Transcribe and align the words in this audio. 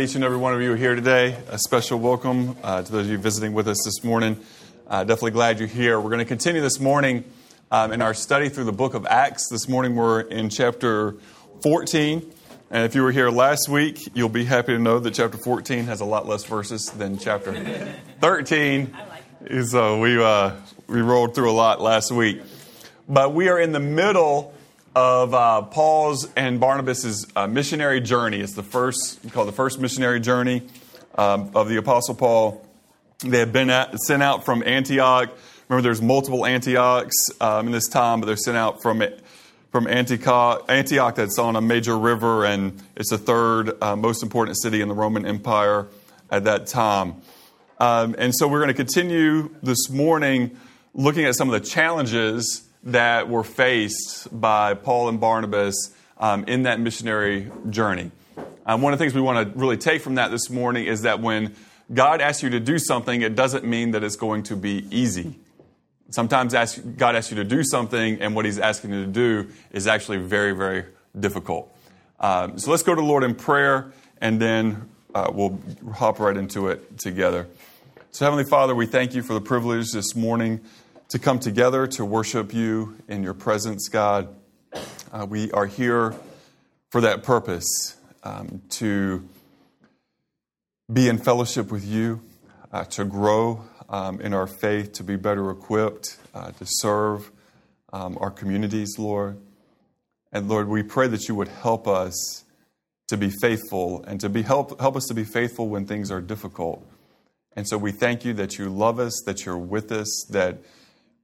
Glad 0.00 0.08
each 0.08 0.14
and 0.14 0.24
every 0.24 0.38
one 0.38 0.54
of 0.54 0.62
you 0.62 0.72
are 0.72 0.76
here 0.76 0.94
today. 0.94 1.36
A 1.50 1.58
special 1.58 1.98
welcome 1.98 2.56
uh, 2.62 2.80
to 2.80 2.90
those 2.90 3.04
of 3.04 3.12
you 3.12 3.18
visiting 3.18 3.52
with 3.52 3.68
us 3.68 3.76
this 3.84 4.02
morning. 4.02 4.40
Uh, 4.88 5.04
definitely 5.04 5.32
glad 5.32 5.58
you're 5.58 5.68
here. 5.68 6.00
We're 6.00 6.08
going 6.08 6.20
to 6.20 6.24
continue 6.24 6.62
this 6.62 6.80
morning 6.80 7.22
um, 7.70 7.92
in 7.92 8.00
our 8.00 8.14
study 8.14 8.48
through 8.48 8.64
the 8.64 8.72
book 8.72 8.94
of 8.94 9.04
Acts. 9.04 9.50
This 9.50 9.68
morning 9.68 9.94
we're 9.94 10.22
in 10.22 10.48
chapter 10.48 11.16
14. 11.62 12.32
And 12.70 12.84
if 12.86 12.94
you 12.94 13.02
were 13.02 13.12
here 13.12 13.28
last 13.28 13.68
week, 13.68 14.00
you'll 14.14 14.30
be 14.30 14.46
happy 14.46 14.72
to 14.72 14.78
know 14.78 15.00
that 15.00 15.12
chapter 15.12 15.36
14 15.36 15.84
has 15.84 16.00
a 16.00 16.06
lot 16.06 16.26
less 16.26 16.44
verses 16.44 16.86
than 16.86 17.18
chapter 17.18 17.52
13. 18.22 18.96
So 19.66 20.00
we, 20.00 20.18
uh, 20.18 20.52
we 20.86 21.02
rolled 21.02 21.34
through 21.34 21.50
a 21.50 21.52
lot 21.52 21.78
last 21.78 22.10
week. 22.10 22.40
But 23.06 23.34
we 23.34 23.50
are 23.50 23.60
in 23.60 23.72
the 23.72 23.80
middle 23.80 24.54
of 24.94 25.34
uh, 25.34 25.62
Paul's 25.62 26.28
and 26.34 26.58
Barnabas' 26.58 27.26
uh, 27.36 27.46
missionary 27.46 28.00
journey. 28.00 28.40
It's 28.40 28.54
the 28.54 28.62
first, 28.62 29.30
called 29.32 29.48
the 29.48 29.52
first 29.52 29.78
missionary 29.78 30.20
journey 30.20 30.62
um, 31.16 31.50
of 31.54 31.68
the 31.68 31.76
Apostle 31.76 32.14
Paul. 32.14 32.66
They 33.20 33.38
had 33.38 33.52
been 33.52 33.70
at, 33.70 33.98
sent 34.00 34.22
out 34.22 34.44
from 34.44 34.62
Antioch. 34.64 35.30
Remember, 35.68 35.82
there's 35.82 36.02
multiple 36.02 36.44
Antiochs 36.44 37.14
um, 37.40 37.66
in 37.66 37.72
this 37.72 37.88
time, 37.88 38.20
but 38.20 38.26
they're 38.26 38.36
sent 38.36 38.56
out 38.56 38.82
from 38.82 39.02
from 39.70 39.86
Antioch, 39.86 40.64
Antioch 40.68 41.14
that's 41.14 41.38
on 41.38 41.54
a 41.54 41.60
major 41.60 41.96
river, 41.96 42.44
and 42.44 42.82
it's 42.96 43.10
the 43.10 43.18
third 43.18 43.80
uh, 43.80 43.94
most 43.94 44.20
important 44.22 44.60
city 44.60 44.80
in 44.80 44.88
the 44.88 44.94
Roman 44.94 45.24
Empire 45.24 45.86
at 46.28 46.42
that 46.44 46.66
time. 46.66 47.22
Um, 47.78 48.16
and 48.18 48.34
so 48.34 48.48
we're 48.48 48.58
going 48.58 48.68
to 48.68 48.74
continue 48.74 49.54
this 49.62 49.88
morning 49.88 50.56
looking 50.92 51.24
at 51.24 51.36
some 51.36 51.48
of 51.48 51.62
the 51.62 51.66
challenges 51.66 52.68
that 52.84 53.28
were 53.28 53.44
faced 53.44 54.28
by 54.32 54.74
Paul 54.74 55.08
and 55.08 55.20
Barnabas 55.20 55.94
um, 56.18 56.44
in 56.44 56.62
that 56.62 56.80
missionary 56.80 57.50
journey. 57.68 58.10
Um, 58.66 58.82
one 58.82 58.92
of 58.92 58.98
the 58.98 59.04
things 59.04 59.14
we 59.14 59.20
want 59.20 59.52
to 59.52 59.58
really 59.58 59.76
take 59.76 60.02
from 60.02 60.14
that 60.14 60.30
this 60.30 60.50
morning 60.50 60.86
is 60.86 61.02
that 61.02 61.20
when 61.20 61.54
God 61.92 62.20
asks 62.20 62.42
you 62.42 62.50
to 62.50 62.60
do 62.60 62.78
something, 62.78 63.22
it 63.22 63.34
doesn't 63.34 63.64
mean 63.64 63.90
that 63.92 64.04
it's 64.04 64.16
going 64.16 64.44
to 64.44 64.56
be 64.56 64.86
easy. 64.90 65.38
Sometimes 66.10 66.54
ask, 66.54 66.80
God 66.96 67.16
asks 67.16 67.30
you 67.30 67.36
to 67.36 67.44
do 67.44 67.62
something, 67.64 68.20
and 68.20 68.34
what 68.34 68.44
He's 68.44 68.58
asking 68.58 68.92
you 68.92 69.06
to 69.06 69.10
do 69.10 69.48
is 69.72 69.86
actually 69.86 70.18
very, 70.18 70.52
very 70.52 70.84
difficult. 71.18 71.74
Um, 72.18 72.58
so 72.58 72.70
let's 72.70 72.82
go 72.82 72.94
to 72.94 73.00
the 73.00 73.06
Lord 73.06 73.24
in 73.24 73.34
prayer, 73.34 73.92
and 74.20 74.40
then 74.40 74.88
uh, 75.14 75.30
we'll 75.32 75.58
hop 75.92 76.18
right 76.18 76.36
into 76.36 76.68
it 76.68 76.98
together. 76.98 77.48
So, 78.12 78.24
Heavenly 78.24 78.44
Father, 78.44 78.74
we 78.74 78.86
thank 78.86 79.14
you 79.14 79.22
for 79.22 79.34
the 79.34 79.40
privilege 79.40 79.92
this 79.92 80.16
morning 80.16 80.60
to 81.10 81.18
come 81.18 81.40
together 81.40 81.88
to 81.88 82.04
worship 82.04 82.54
you 82.54 82.96
in 83.08 83.24
your 83.24 83.34
presence, 83.34 83.88
God. 83.88 84.28
Uh, 85.12 85.26
we 85.28 85.50
are 85.50 85.66
here 85.66 86.14
for 86.90 87.00
that 87.00 87.24
purpose 87.24 87.96
um, 88.22 88.62
to 88.70 89.28
be 90.92 91.08
in 91.08 91.18
fellowship 91.18 91.72
with 91.72 91.84
you, 91.84 92.20
uh, 92.72 92.84
to 92.84 93.04
grow 93.04 93.64
um, 93.88 94.20
in 94.20 94.32
our 94.32 94.46
faith, 94.46 94.92
to 94.92 95.02
be 95.02 95.16
better 95.16 95.50
equipped, 95.50 96.16
uh, 96.32 96.52
to 96.52 96.64
serve 96.64 97.32
um, 97.92 98.16
our 98.20 98.30
communities, 98.30 98.96
Lord. 98.96 99.36
And 100.30 100.48
Lord, 100.48 100.68
we 100.68 100.84
pray 100.84 101.08
that 101.08 101.26
you 101.26 101.34
would 101.34 101.48
help 101.48 101.88
us 101.88 102.44
to 103.08 103.16
be 103.16 103.30
faithful 103.30 104.04
and 104.04 104.20
to 104.20 104.28
be 104.28 104.42
help, 104.42 104.80
help 104.80 104.94
us 104.94 105.06
to 105.06 105.14
be 105.14 105.24
faithful 105.24 105.68
when 105.68 105.86
things 105.86 106.12
are 106.12 106.20
difficult. 106.20 106.86
And 107.56 107.66
so 107.66 107.76
we 107.76 107.90
thank 107.90 108.24
you 108.24 108.32
that 108.34 108.58
you 108.58 108.68
love 108.68 109.00
us, 109.00 109.20
that 109.26 109.44
you're 109.44 109.58
with 109.58 109.90
us, 109.90 110.24
that 110.30 110.58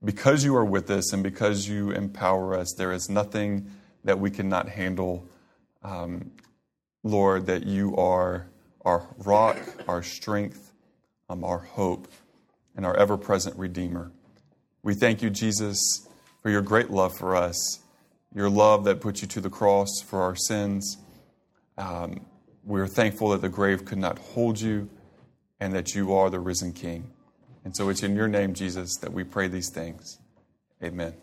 because 0.04 0.44
you 0.44 0.54
are 0.56 0.64
with 0.64 0.90
us 0.90 1.12
and 1.12 1.22
because 1.22 1.68
you 1.68 1.90
empower 1.90 2.54
us, 2.54 2.74
there 2.76 2.92
is 2.92 3.08
nothing 3.08 3.70
that 4.04 4.18
we 4.18 4.30
cannot 4.30 4.68
handle. 4.68 5.28
Um, 5.82 6.32
Lord, 7.02 7.46
that 7.46 7.66
you 7.66 7.96
are 7.96 8.48
our 8.84 9.06
rock, 9.18 9.58
our 9.88 10.02
strength, 10.02 10.72
um, 11.28 11.44
our 11.44 11.58
hope, 11.58 12.08
and 12.76 12.86
our 12.86 12.96
ever 12.96 13.16
present 13.16 13.56
Redeemer. 13.56 14.12
We 14.82 14.94
thank 14.94 15.22
you, 15.22 15.30
Jesus, 15.30 15.78
for 16.42 16.50
your 16.50 16.62
great 16.62 16.90
love 16.90 17.16
for 17.16 17.34
us, 17.34 17.80
your 18.34 18.50
love 18.50 18.84
that 18.84 19.00
put 19.00 19.22
you 19.22 19.28
to 19.28 19.40
the 19.40 19.50
cross 19.50 20.00
for 20.04 20.22
our 20.22 20.36
sins. 20.36 20.98
Um, 21.78 22.26
we're 22.64 22.86
thankful 22.86 23.30
that 23.30 23.40
the 23.40 23.48
grave 23.48 23.84
could 23.84 23.98
not 23.98 24.18
hold 24.18 24.60
you 24.60 24.88
and 25.58 25.72
that 25.72 25.94
you 25.94 26.14
are 26.14 26.30
the 26.30 26.40
risen 26.40 26.72
King. 26.72 27.10
And 27.66 27.74
so 27.76 27.88
it's 27.88 28.04
in 28.04 28.14
your 28.14 28.28
name, 28.28 28.54
Jesus, 28.54 28.94
that 28.98 29.12
we 29.12 29.24
pray 29.24 29.48
these 29.48 29.70
things. 29.70 30.20
Amen. 30.84 31.14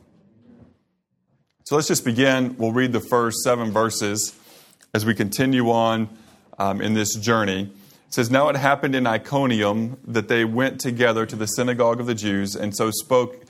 So 1.64 1.76
let's 1.76 1.88
just 1.88 2.04
begin. 2.04 2.58
We'll 2.58 2.74
read 2.74 2.92
the 2.92 3.00
first 3.00 3.38
seven 3.46 3.72
verses 3.72 4.36
as 4.94 5.06
we 5.06 5.16
continue 5.16 5.72
on 5.72 6.09
um, 6.59 6.82
in 6.82 6.96
this 6.96 7.16
journey. 7.16 7.72
It 8.08 8.14
says, 8.14 8.30
Now 8.30 8.50
it 8.50 8.58
happened 8.58 8.94
in 8.94 9.08
Iconium 9.08 9.98
that 10.06 10.28
they 10.28 10.44
went 10.44 10.82
together 10.82 11.26
to 11.26 11.38
the 11.38 11.46
synagogue 11.46 12.02
of 12.02 12.08
the 12.08 12.14
Jews 12.14 12.58
and 12.58 12.76
so 12.76 12.92
spoke 12.92 13.46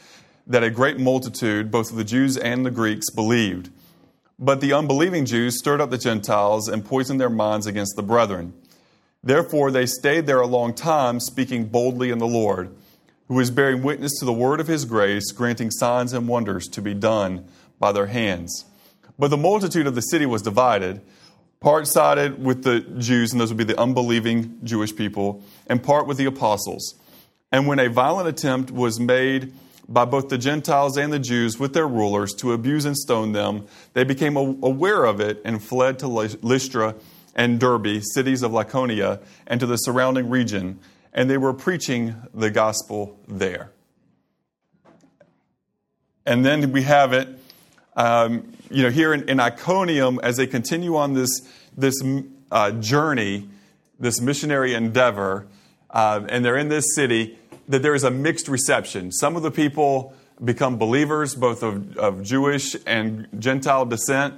that 0.45 0.63
a 0.63 0.69
great 0.69 0.99
multitude, 0.99 1.71
both 1.71 1.89
of 1.89 1.97
the 1.97 2.03
Jews 2.03 2.37
and 2.37 2.63
the 2.63 2.69
Greeks, 2.69 3.09
believed. 3.09 3.71
But 4.37 4.61
the 4.61 4.73
unbelieving 4.73 5.25
Jews 5.25 5.57
stirred 5.57 5.81
up 5.81 5.89
the 5.89 5.97
Gentiles 5.97 6.67
and 6.67 6.85
poisoned 6.85 7.19
their 7.19 7.31
minds 7.31 7.65
against 7.65 7.95
the 7.95 8.03
brethren. 8.03 8.53
Therefore, 9.23 9.71
they 9.71 9.87
stayed 9.87 10.27
there 10.27 10.41
a 10.41 10.45
long 10.45 10.75
time, 10.75 11.19
speaking 11.19 11.65
boldly 11.65 12.11
in 12.11 12.19
the 12.19 12.27
Lord 12.27 12.69
who 13.27 13.39
is 13.39 13.51
bearing 13.51 13.83
witness 13.83 14.11
to 14.19 14.25
the 14.25 14.33
word 14.33 14.59
of 14.59 14.67
his 14.67 14.85
grace, 14.85 15.31
granting 15.31 15.71
signs 15.71 16.13
and 16.13 16.27
wonders 16.27 16.67
to 16.67 16.81
be 16.81 16.93
done 16.93 17.45
by 17.79 17.91
their 17.91 18.07
hands. 18.07 18.65
But 19.17 19.29
the 19.29 19.37
multitude 19.37 19.87
of 19.87 19.95
the 19.95 20.01
city 20.01 20.25
was 20.25 20.41
divided. 20.41 21.01
Part 21.59 21.87
sided 21.87 22.43
with 22.43 22.63
the 22.63 22.81
Jews, 22.81 23.31
and 23.31 23.39
those 23.39 23.49
would 23.49 23.57
be 23.57 23.63
the 23.63 23.79
unbelieving 23.79 24.59
Jewish 24.63 24.95
people, 24.95 25.41
and 25.67 25.81
part 25.81 26.07
with 26.07 26.17
the 26.17 26.25
apostles. 26.25 26.95
And 27.51 27.67
when 27.67 27.79
a 27.79 27.89
violent 27.89 28.27
attempt 28.27 28.71
was 28.71 28.99
made 28.99 29.53
by 29.87 30.05
both 30.05 30.29
the 30.29 30.37
Gentiles 30.37 30.97
and 30.97 31.13
the 31.13 31.19
Jews 31.19 31.59
with 31.59 31.73
their 31.73 31.87
rulers 31.87 32.33
to 32.35 32.51
abuse 32.51 32.85
and 32.85 32.97
stone 32.97 33.31
them, 33.31 33.67
they 33.93 34.03
became 34.03 34.35
aware 34.35 35.05
of 35.05 35.19
it 35.19 35.41
and 35.45 35.63
fled 35.63 35.99
to 35.99 36.07
Lystra 36.07 36.95
and 37.35 37.59
Derbe, 37.59 38.01
cities 38.01 38.43
of 38.43 38.51
Lycaonia, 38.51 39.21
and 39.47 39.59
to 39.59 39.65
the 39.65 39.77
surrounding 39.77 40.29
region 40.29 40.79
and 41.13 41.29
they 41.29 41.37
were 41.37 41.53
preaching 41.53 42.15
the 42.33 42.49
gospel 42.49 43.19
there. 43.27 43.71
And 46.25 46.45
then 46.45 46.71
we 46.71 46.83
have 46.83 47.13
it, 47.13 47.27
um, 47.95 48.53
you 48.71 48.83
know, 48.83 48.89
here 48.89 49.13
in, 49.13 49.29
in, 49.29 49.39
Iconium 49.39 50.19
as 50.23 50.37
they 50.37 50.47
continue 50.47 50.95
on 50.95 51.13
this, 51.13 51.29
this 51.77 52.01
uh, 52.51 52.71
journey, 52.71 53.49
this 53.99 54.21
missionary 54.21 54.73
endeavor, 54.73 55.47
uh, 55.89 56.25
and 56.29 56.43
they're 56.43 56.57
in 56.57 56.69
this 56.69 56.95
city, 56.95 57.37
that 57.67 57.81
there 57.81 57.93
is 57.93 58.03
a 58.03 58.11
mixed 58.11 58.47
reception. 58.47 59.11
Some 59.11 59.35
of 59.35 59.43
the 59.43 59.51
people 59.51 60.15
become 60.43 60.77
believers, 60.77 61.35
both 61.35 61.61
of, 61.61 61.97
of 61.97 62.23
Jewish 62.23 62.75
and 62.87 63.27
Gentile 63.37 63.85
descent, 63.85 64.35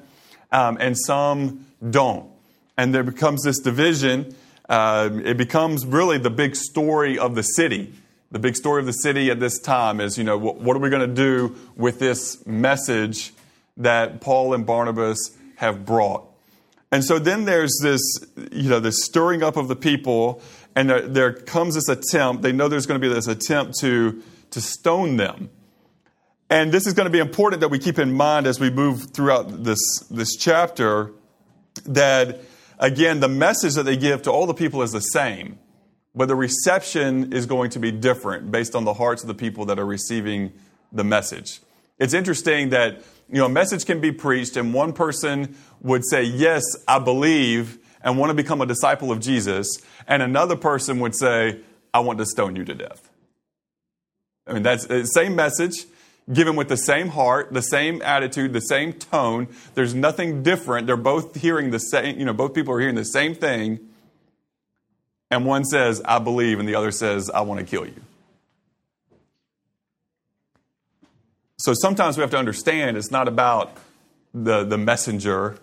um, 0.52 0.78
and 0.80 0.98
some 0.98 1.66
don't. 1.88 2.30
And 2.78 2.94
there 2.94 3.04
becomes 3.04 3.44
this 3.44 3.60
division 3.60 4.36
uh, 4.70 5.10
it 5.24 5.38
becomes 5.38 5.86
really 5.86 6.18
the 6.18 6.30
big 6.30 6.56
story 6.56 7.18
of 7.18 7.36
the 7.36 7.44
city. 7.44 7.94
The 8.32 8.40
big 8.40 8.56
story 8.56 8.80
of 8.80 8.86
the 8.86 8.94
city 8.94 9.30
at 9.30 9.40
this 9.40 9.60
time 9.60 10.02
is, 10.02 10.18
you 10.18 10.24
know, 10.24 10.38
what, 10.38 10.58
what 10.58 10.76
are 10.76 10.80
we 10.80 10.90
going 10.90 11.08
to 11.08 11.16
do 11.16 11.56
with 11.76 12.00
this 12.00 12.46
message 12.46 13.34
that 13.78 14.22
Paul 14.22 14.54
and 14.54 14.66
Barnabas 14.66 15.38
have 15.58 15.86
brought? 15.86 16.28
And 16.92 17.04
so 17.04 17.20
then 17.20 17.46
there's 17.46 17.78
this, 17.82 18.02
you 18.52 18.70
know, 18.70 18.80
this 18.80 19.04
stirring 19.04 19.44
up 19.44 19.58
of 19.58 19.68
the 19.68 19.76
people, 19.76 20.42
and 20.76 20.90
there, 20.90 21.02
there 21.02 21.34
comes 21.34 21.76
this 21.76 21.90
attempt. 21.90 22.42
They 22.42 22.52
know 22.52 22.68
there's 22.68 22.86
going 22.86 23.00
to 23.00 23.08
be 23.08 23.14
this 23.14 23.28
attempt 23.28 23.80
to, 23.82 24.22
to 24.52 24.62
stone 24.62 25.18
them. 25.18 25.50
And 26.50 26.72
this 26.72 26.86
is 26.86 26.94
going 26.94 27.06
to 27.06 27.12
be 27.12 27.20
important 27.20 27.62
that 27.62 27.70
we 27.70 27.80
keep 27.80 27.98
in 28.00 28.14
mind 28.14 28.48
as 28.48 28.60
we 28.60 28.70
move 28.70 29.12
throughout 29.14 29.64
this, 29.64 29.80
this 30.12 30.36
chapter 30.36 31.12
that 31.86 32.42
Again, 32.80 33.20
the 33.20 33.30
message 33.30 33.76
that 33.76 33.84
they 33.84 33.98
give 33.98 34.24
to 34.24 34.32
all 34.32 34.46
the 34.46 34.54
people 34.54 34.82
is 34.82 34.92
the 34.92 35.00
same, 35.00 35.60
but 36.14 36.28
the 36.28 36.36
reception 36.36 37.34
is 37.34 37.46
going 37.46 37.70
to 37.72 37.80
be 37.80 37.92
different 37.92 38.52
based 38.52 38.76
on 38.76 38.84
the 38.84 38.94
hearts 38.94 39.22
of 39.24 39.28
the 39.28 39.34
people 39.34 39.66
that 39.66 39.80
are 39.80 39.86
receiving 39.86 40.54
the 40.92 41.04
message. 41.04 41.62
It's 42.00 42.14
interesting 42.14 42.70
that 42.70 43.02
you 43.30 43.40
know 43.40 43.46
a 43.46 43.50
message 43.50 43.86
can 43.86 44.02
be 44.02 44.12
preached 44.12 44.58
and 44.58 44.74
one 44.74 44.94
person 44.94 45.56
would 45.82 46.06
say, 46.06 46.24
"Yes, 46.24 46.64
I 46.88 47.00
believe," 47.00 47.80
and 48.04 48.18
want 48.18 48.30
to 48.30 48.34
become 48.34 48.62
a 48.62 48.66
disciple 48.66 49.12
of 49.12 49.20
Jesus, 49.20 49.68
and 50.08 50.22
another 50.22 50.56
person 50.56 51.00
would 51.00 51.16
say, 51.16 51.62
"I 51.94 52.00
want 52.00 52.20
to 52.20 52.26
stone 52.26 52.56
you 52.56 52.66
to 52.66 52.76
death." 52.76 53.10
I 54.48 54.54
mean, 54.54 54.64
that's 54.64 54.86
the 54.86 55.06
same 55.06 55.36
message, 55.36 55.86
given 56.32 56.56
with 56.56 56.70
the 56.70 56.78
same 56.78 57.10
heart, 57.10 57.54
the 57.54 57.62
same 57.62 58.02
attitude, 58.02 58.54
the 58.54 58.60
same 58.60 58.94
tone. 58.94 59.48
There's 59.76 59.94
nothing 59.94 60.42
different. 60.44 60.88
They're 60.88 60.98
both 60.98 61.36
hearing 61.36 61.72
the 61.72 61.80
same, 61.80 62.18
you 62.18 62.26
know, 62.26 62.34
both 62.34 62.54
people 62.54 62.74
are 62.74 62.80
hearing 62.80 62.96
the 62.96 63.06
same 63.06 63.36
thing. 63.36 63.80
And 65.30 65.46
one 65.46 65.66
says, 65.66 66.02
I 66.06 66.20
believe, 66.20 66.60
and 66.60 66.68
the 66.68 66.76
other 66.76 66.92
says, 66.92 67.30
I 67.30 67.42
want 67.42 67.60
to 67.60 67.66
kill 67.66 67.86
you. 67.86 68.02
So 71.58 71.74
sometimes 71.74 72.18
we 72.18 72.22
have 72.22 72.32
to 72.32 72.38
understand 72.38 72.98
it's 72.98 73.12
not 73.12 73.28
about 73.28 73.78
the, 74.34 74.64
the 74.64 74.78
messenger 74.78 75.58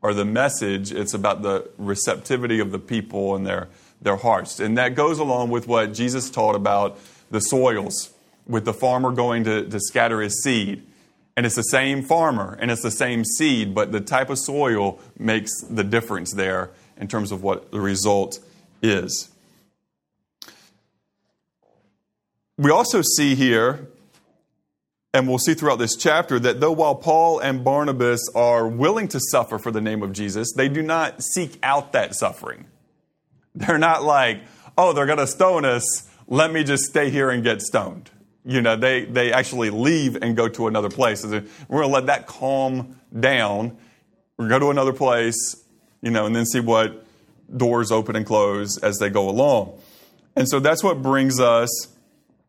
or 0.00 0.14
the 0.14 0.24
message, 0.24 0.92
it's 0.92 1.14
about 1.14 1.42
the 1.42 1.70
receptivity 1.78 2.60
of 2.60 2.72
the 2.72 2.78
people 2.78 3.34
and 3.34 3.46
their, 3.46 3.68
their 4.00 4.16
hearts. 4.16 4.60
And 4.60 4.76
that 4.78 4.94
goes 4.94 5.18
along 5.18 5.50
with 5.50 5.66
what 5.68 5.94
Jesus 5.94 6.30
taught 6.30 6.54
about 6.54 6.98
the 7.30 7.40
soils, 7.40 8.13
with 8.46 8.64
the 8.64 8.74
farmer 8.74 9.10
going 9.10 9.44
to, 9.44 9.68
to 9.68 9.80
scatter 9.80 10.20
his 10.20 10.42
seed. 10.42 10.86
And 11.36 11.46
it's 11.46 11.56
the 11.56 11.62
same 11.62 12.02
farmer 12.02 12.56
and 12.60 12.70
it's 12.70 12.82
the 12.82 12.90
same 12.90 13.24
seed, 13.24 13.74
but 13.74 13.92
the 13.92 14.00
type 14.00 14.30
of 14.30 14.38
soil 14.38 15.00
makes 15.18 15.50
the 15.62 15.84
difference 15.84 16.32
there 16.32 16.70
in 16.96 17.08
terms 17.08 17.32
of 17.32 17.42
what 17.42 17.70
the 17.72 17.80
result 17.80 18.38
is. 18.82 19.30
We 22.56 22.70
also 22.70 23.02
see 23.02 23.34
here, 23.34 23.88
and 25.12 25.26
we'll 25.28 25.38
see 25.38 25.54
throughout 25.54 25.80
this 25.80 25.96
chapter, 25.96 26.38
that 26.38 26.60
though 26.60 26.70
while 26.70 26.94
Paul 26.94 27.40
and 27.40 27.64
Barnabas 27.64 28.28
are 28.36 28.68
willing 28.68 29.08
to 29.08 29.18
suffer 29.18 29.58
for 29.58 29.72
the 29.72 29.80
name 29.80 30.04
of 30.04 30.12
Jesus, 30.12 30.52
they 30.56 30.68
do 30.68 30.82
not 30.82 31.20
seek 31.20 31.58
out 31.64 31.92
that 31.92 32.14
suffering. 32.14 32.66
They're 33.56 33.78
not 33.78 34.04
like, 34.04 34.40
oh, 34.78 34.92
they're 34.92 35.06
going 35.06 35.18
to 35.18 35.26
stone 35.26 35.64
us, 35.64 36.08
let 36.28 36.52
me 36.52 36.62
just 36.62 36.84
stay 36.84 37.10
here 37.10 37.30
and 37.30 37.42
get 37.42 37.60
stoned. 37.60 38.10
You 38.44 38.60
know, 38.60 38.76
they, 38.76 39.04
they 39.04 39.32
actually 39.32 39.70
leave 39.70 40.16
and 40.16 40.36
go 40.36 40.48
to 40.48 40.66
another 40.66 40.90
place. 40.90 41.24
We're 41.24 41.40
going 41.68 41.88
to 41.88 41.94
let 41.94 42.06
that 42.06 42.26
calm 42.26 43.00
down. 43.18 43.76
We're 44.36 44.48
going 44.48 44.60
to 44.60 44.66
go 44.66 44.66
to 44.66 44.70
another 44.70 44.92
place, 44.92 45.64
you 46.02 46.10
know, 46.10 46.26
and 46.26 46.36
then 46.36 46.44
see 46.44 46.60
what 46.60 47.06
doors 47.54 47.90
open 47.90 48.16
and 48.16 48.26
close 48.26 48.78
as 48.78 48.98
they 48.98 49.08
go 49.08 49.28
along. 49.28 49.78
And 50.36 50.48
so 50.48 50.60
that's 50.60 50.82
what 50.82 51.02
brings 51.02 51.40
us 51.40 51.88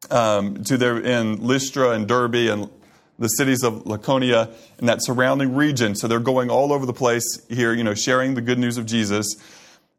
um, 0.09 0.63
to 0.63 0.77
their 0.77 1.00
in 1.00 1.45
Lystra 1.45 1.92
and 1.92 2.07
Derbe 2.07 2.36
and 2.36 2.69
the 3.18 3.27
cities 3.27 3.63
of 3.63 3.86
Lycaonia 3.86 4.53
and 4.77 4.89
that 4.89 5.03
surrounding 5.03 5.56
region. 5.56 5.95
So 5.95 6.07
they're 6.07 6.19
going 6.19 6.50
all 6.50 6.74
over 6.74 6.86
the 6.86 6.94
place 6.94 7.42
here, 7.50 7.74
you 7.74 7.83
know, 7.83 7.94
sharing 7.94 8.33
the 8.33 8.42
good 8.42 8.59
news 8.59 8.77
of 8.77 8.86
Jesus. 8.86 9.36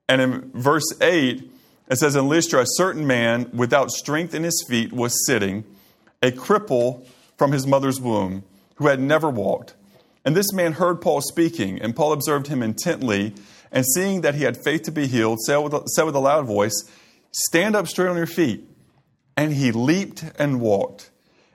And 0.09 0.21
in 0.21 0.51
verse 0.53 0.87
8, 1.01 1.51
it 1.89 1.97
says, 1.97 2.17
In 2.17 2.29
Lystra, 2.29 2.63
a 2.63 2.67
certain 2.67 3.07
man 3.07 3.51
without 3.53 3.91
strength 3.91 4.35
in 4.35 4.43
his 4.43 4.65
feet 4.69 4.93
was 4.93 5.27
sitting, 5.27 5.65
a 6.23 6.31
cripple 6.31 7.07
from 7.37 7.53
his 7.53 7.67
mother's 7.67 8.01
womb, 8.01 8.45
who 8.77 8.87
had 8.89 9.01
never 9.01 9.29
walked. 9.31 9.75
And 10.25 10.37
this 10.37 10.53
man 10.53 10.73
heard 10.73 11.01
Paul 11.01 11.21
speaking, 11.21 11.81
and 11.81 11.95
Paul 11.95 12.13
observed 12.13 12.49
him 12.49 12.63
intently, 12.63 13.35
and 13.71 13.85
seeing 13.87 14.23
that 14.23 14.35
he 14.35 14.45
had 14.45 14.57
faith 14.57 14.83
to 14.83 14.91
be 14.91 15.07
healed, 15.07 15.41
said 15.41 15.59
with, 15.59 15.75
a, 15.75 15.83
said 15.87 16.05
with 16.05 16.15
a 16.15 16.21
loud 16.21 16.47
voice, 16.47 16.85
Stand 17.33 17.77
up 17.77 17.87
straight 17.87 18.09
on 18.09 18.17
your 18.17 18.27
feet. 18.27 18.65
And 19.37 19.53
he 19.53 19.71
leaped 19.71 20.25
and 20.39 20.61
walked. 20.61 21.11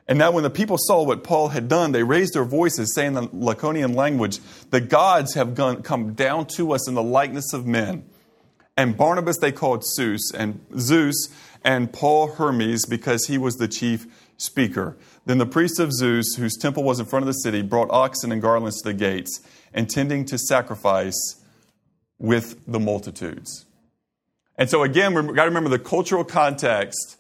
And 0.07 0.19
now, 0.19 0.31
when 0.31 0.43
the 0.43 0.49
people 0.49 0.77
saw 0.77 1.03
what 1.03 1.23
Paul 1.23 1.49
had 1.49 1.67
done, 1.67 1.91
they 1.91 2.03
raised 2.03 2.33
their 2.33 2.43
voices, 2.43 2.93
saying 2.93 3.15
in 3.15 3.23
the 3.25 3.27
Lycaonian 3.29 3.95
language, 3.95 4.39
The 4.69 4.81
gods 4.81 5.33
have 5.35 5.55
come 5.83 6.13
down 6.13 6.45
to 6.57 6.73
us 6.73 6.87
in 6.87 6.95
the 6.95 7.03
likeness 7.03 7.53
of 7.53 7.65
men. 7.65 8.05
And 8.77 8.97
Barnabas 8.97 9.37
they 9.39 9.51
called 9.51 9.83
Zeus, 9.85 10.31
and 10.33 10.65
Zeus, 10.77 11.29
and 11.63 11.91
Paul 11.91 12.33
Hermes, 12.33 12.85
because 12.85 13.25
he 13.27 13.37
was 13.37 13.55
the 13.55 13.67
chief 13.67 14.05
speaker. 14.41 14.97
Then 15.25 15.37
the 15.37 15.45
priests 15.45 15.79
of 15.79 15.93
Zeus, 15.93 16.35
whose 16.35 16.57
temple 16.57 16.83
was 16.83 16.99
in 16.99 17.05
front 17.05 17.23
of 17.23 17.27
the 17.27 17.33
city, 17.33 17.61
brought 17.61 17.89
oxen 17.91 18.31
and 18.31 18.41
garlands 18.41 18.81
to 18.81 18.89
the 18.89 18.93
gates, 18.93 19.41
intending 19.73 20.25
to 20.25 20.37
sacrifice 20.37 21.41
with 22.17 22.59
the 22.67 22.79
multitudes. 22.79 23.65
And 24.57 24.69
so, 24.69 24.83
again, 24.83 25.13
we've 25.13 25.25
got 25.27 25.43
to 25.43 25.49
remember 25.49 25.69
the 25.69 25.79
cultural 25.79 26.23
context 26.23 27.17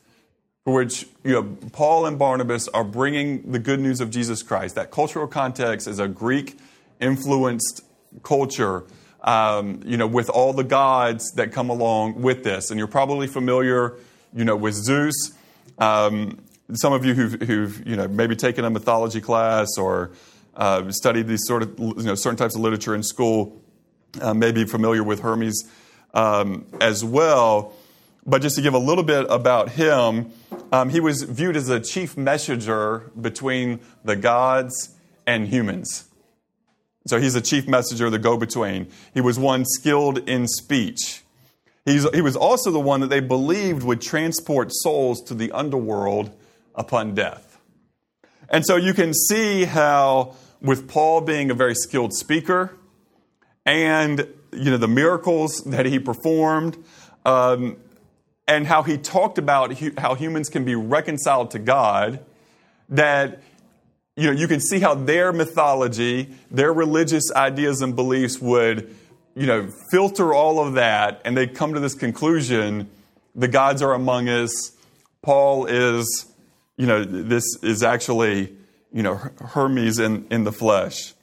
for 0.63 0.73
which 0.75 1.07
you 1.23 1.31
know, 1.31 1.43
Paul 1.71 2.05
and 2.05 2.19
Barnabas 2.19 2.67
are 2.67 2.83
bringing 2.83 3.51
the 3.51 3.59
good 3.59 3.79
news 3.79 3.99
of 3.99 4.11
Jesus 4.11 4.43
Christ. 4.43 4.75
That 4.75 4.91
cultural 4.91 5.27
context 5.27 5.87
is 5.87 5.99
a 5.99 6.07
Greek 6.07 6.57
influenced 6.99 7.81
culture, 8.21 8.83
um, 9.21 9.81
you 9.83 9.97
know, 9.97 10.05
with 10.05 10.29
all 10.29 10.53
the 10.53 10.63
gods 10.63 11.31
that 11.33 11.51
come 11.51 11.69
along 11.69 12.21
with 12.21 12.43
this. 12.43 12.69
And 12.69 12.77
you're 12.77 12.87
probably 12.87 13.25
familiar, 13.25 13.97
you 14.33 14.45
know, 14.45 14.55
with 14.55 14.75
Zeus. 14.75 15.31
Um, 15.79 16.43
some 16.73 16.93
of 16.93 17.05
you 17.05 17.13
who've, 17.13 17.41
who've, 17.41 17.87
you 17.87 17.95
know, 17.95 18.07
maybe 18.07 18.35
taken 18.35 18.65
a 18.65 18.69
mythology 18.69 19.21
class 19.21 19.77
or 19.77 20.11
uh, 20.55 20.91
studied 20.91 21.27
these 21.27 21.45
sort 21.45 21.63
of, 21.63 21.79
you 21.79 22.03
know, 22.03 22.15
certain 22.15 22.37
types 22.37 22.55
of 22.55 22.61
literature 22.61 22.95
in 22.95 23.03
school 23.03 23.61
uh, 24.21 24.33
may 24.33 24.51
be 24.51 24.65
familiar 24.65 25.03
with 25.03 25.21
Hermes 25.21 25.63
um, 26.13 26.65
as 26.79 27.03
well. 27.03 27.73
But 28.25 28.41
just 28.41 28.55
to 28.57 28.61
give 28.61 28.73
a 28.73 28.79
little 28.79 29.03
bit 29.03 29.25
about 29.29 29.69
him, 29.69 30.31
um, 30.71 30.89
he 30.89 30.99
was 30.99 31.23
viewed 31.23 31.55
as 31.55 31.69
a 31.69 31.79
chief 31.79 32.15
messenger 32.15 33.11
between 33.19 33.79
the 34.03 34.15
gods 34.15 34.95
and 35.25 35.47
humans. 35.47 36.05
So 37.07 37.19
he's 37.19 37.35
a 37.35 37.41
chief 37.41 37.67
messenger, 37.67 38.09
the 38.09 38.19
go 38.19 38.37
between. 38.37 38.87
He 39.13 39.21
was 39.21 39.39
one 39.39 39.65
skilled 39.65 40.29
in 40.29 40.47
speech. 40.47 41.23
He's, 41.83 42.07
he 42.11 42.21
was 42.21 42.35
also 42.35 42.69
the 42.69 42.79
one 42.79 43.01
that 43.01 43.07
they 43.07 43.21
believed 43.21 43.81
would 43.81 44.01
transport 44.01 44.71
souls 44.71 45.19
to 45.23 45.33
the 45.33 45.51
underworld 45.51 46.29
upon 46.75 47.13
death. 47.15 47.57
And 48.49 48.65
so 48.65 48.75
you 48.75 48.93
can 48.93 49.13
see 49.13 49.63
how, 49.63 50.35
with 50.61 50.87
Paul 50.87 51.21
being 51.21 51.51
a 51.51 51.53
very 51.53 51.75
skilled 51.75 52.13
speaker 52.13 52.75
and 53.65 54.27
you 54.51 54.71
know 54.71 54.77
the 54.77 54.87
miracles 54.87 55.63
that 55.65 55.85
he 55.85 55.99
performed, 55.99 56.77
um, 57.25 57.77
and 58.47 58.67
how 58.67 58.83
he 58.83 58.97
talked 58.97 59.37
about 59.37 59.73
how 59.97 60.15
humans 60.15 60.49
can 60.49 60.65
be 60.65 60.75
reconciled 60.75 61.51
to 61.51 61.59
God, 61.59 62.19
that 62.89 63.41
you 64.15 64.27
know 64.27 64.33
you 64.33 64.47
can 64.47 64.59
see 64.59 64.79
how 64.79 64.95
their 64.95 65.31
mythology, 65.31 66.29
their 66.49 66.73
religious 66.73 67.31
ideas 67.33 67.81
and 67.81 67.95
beliefs 67.95 68.39
would 68.39 68.93
you 69.35 69.45
know 69.45 69.69
filter 69.91 70.33
all 70.33 70.59
of 70.65 70.73
that, 70.73 71.21
and 71.23 71.37
they 71.37 71.47
come 71.47 71.73
to 71.73 71.79
this 71.79 71.95
conclusion: 71.95 72.89
the 73.35 73.47
gods 73.47 73.81
are 73.81 73.93
among 73.93 74.27
us. 74.27 74.71
Paul 75.21 75.67
is, 75.67 76.25
you 76.81 76.87
know, 76.87 77.03
this 77.03 77.43
is 77.61 77.83
actually 77.83 78.55
you 78.91 79.03
know 79.03 79.17
Hermes 79.39 79.99
in, 79.99 80.25
in 80.31 80.45
the 80.45 80.51
flesh. 80.51 81.13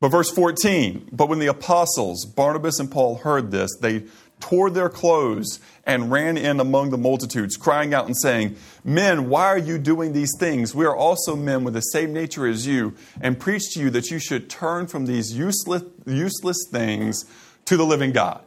But 0.00 0.08
verse 0.08 0.30
14, 0.30 1.10
but 1.12 1.28
when 1.28 1.38
the 1.38 1.46
apostles, 1.46 2.26
Barnabas 2.26 2.80
and 2.80 2.90
Paul, 2.90 3.18
heard 3.18 3.52
this, 3.52 3.70
they 3.80 4.02
tore 4.40 4.68
their 4.68 4.88
clothes 4.88 5.60
and 5.84 6.10
ran 6.10 6.36
in 6.36 6.58
among 6.58 6.90
the 6.90 6.98
multitudes, 6.98 7.56
crying 7.56 7.94
out 7.94 8.06
and 8.06 8.16
saying, 8.16 8.56
Men, 8.84 9.28
why 9.28 9.46
are 9.46 9.58
you 9.58 9.78
doing 9.78 10.12
these 10.12 10.32
things? 10.40 10.74
We 10.74 10.84
are 10.86 10.96
also 10.96 11.36
men 11.36 11.62
with 11.62 11.74
the 11.74 11.80
same 11.80 12.12
nature 12.12 12.48
as 12.48 12.66
you, 12.66 12.94
and 13.20 13.38
preach 13.38 13.62
to 13.74 13.80
you 13.80 13.90
that 13.90 14.10
you 14.10 14.18
should 14.18 14.50
turn 14.50 14.88
from 14.88 15.06
these 15.06 15.32
useless, 15.34 15.84
useless 16.04 16.58
things 16.72 17.24
to 17.66 17.76
the 17.76 17.86
living 17.86 18.10
God, 18.10 18.42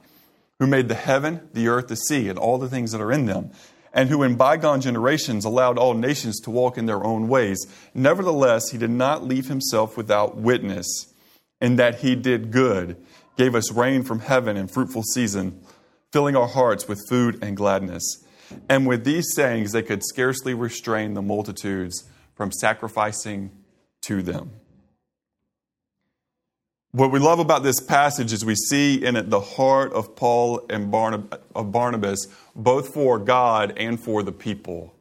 who 0.60 0.68
made 0.68 0.90
the 0.90 0.96
heaven, 0.96 1.48
the 1.54 1.70
earth, 1.70 1.88
the 1.88 1.96
sea, 1.96 2.28
and 2.28 2.38
all 2.38 2.58
the 2.58 2.70
things 2.70 2.92
that 2.92 3.00
are 3.00 3.14
in 3.14 3.28
them, 3.28 3.52
and 3.94 4.10
who 4.10 4.24
in 4.24 4.36
bygone 4.36 4.82
generations 4.82 5.46
allowed 5.46 5.78
all 5.78 5.94
nations 5.94 6.40
to 6.42 6.52
walk 6.52 6.78
in 6.78 6.86
their 6.86 7.04
own 7.04 7.28
ways. 7.28 7.66
Nevertheless, 7.94 8.70
he 8.70 8.78
did 8.78 8.90
not 8.90 9.24
leave 9.24 9.48
himself 9.48 9.98
without 9.98 10.38
witness, 10.38 11.14
in 11.62 11.76
that 11.78 12.00
he 12.00 12.16
did 12.16 12.52
good, 12.52 12.98
gave 13.38 13.56
us 13.56 13.72
rain 13.72 14.04
from 14.04 14.20
heaven 14.20 14.56
and 14.58 14.72
fruitful 14.72 15.04
season 15.04 15.62
filling 16.12 16.36
our 16.36 16.48
hearts 16.48 16.88
with 16.88 17.00
food 17.08 17.38
and 17.42 17.56
gladness. 17.56 18.24
And 18.68 18.88
with 18.88 19.04
these 19.04 19.28
sayings, 19.36 19.72
they 19.72 19.84
could 19.84 20.04
scarcely 20.04 20.54
restrain 20.54 21.14
the 21.14 21.22
multitudes 21.22 22.04
from 22.34 22.52
sacrificing 22.52 23.52
to 24.02 24.22
them. 24.22 24.52
What 26.92 27.12
we 27.12 27.20
love 27.20 27.38
about 27.38 27.62
this 27.62 27.80
passage 27.80 28.34
is 28.34 28.44
we 28.44 28.56
see 28.56 29.06
in 29.06 29.16
it 29.16 29.30
the 29.30 29.42
heart 29.42 29.94
of 29.94 30.16
Paul 30.16 30.66
and 30.70 30.94
of 31.56 31.72
Barnabas, 31.72 32.28
both 32.56 32.94
for 32.94 33.20
God 33.20 33.74
and 33.78 34.00
for 34.00 34.24
the 34.24 34.32
people. 34.32 34.96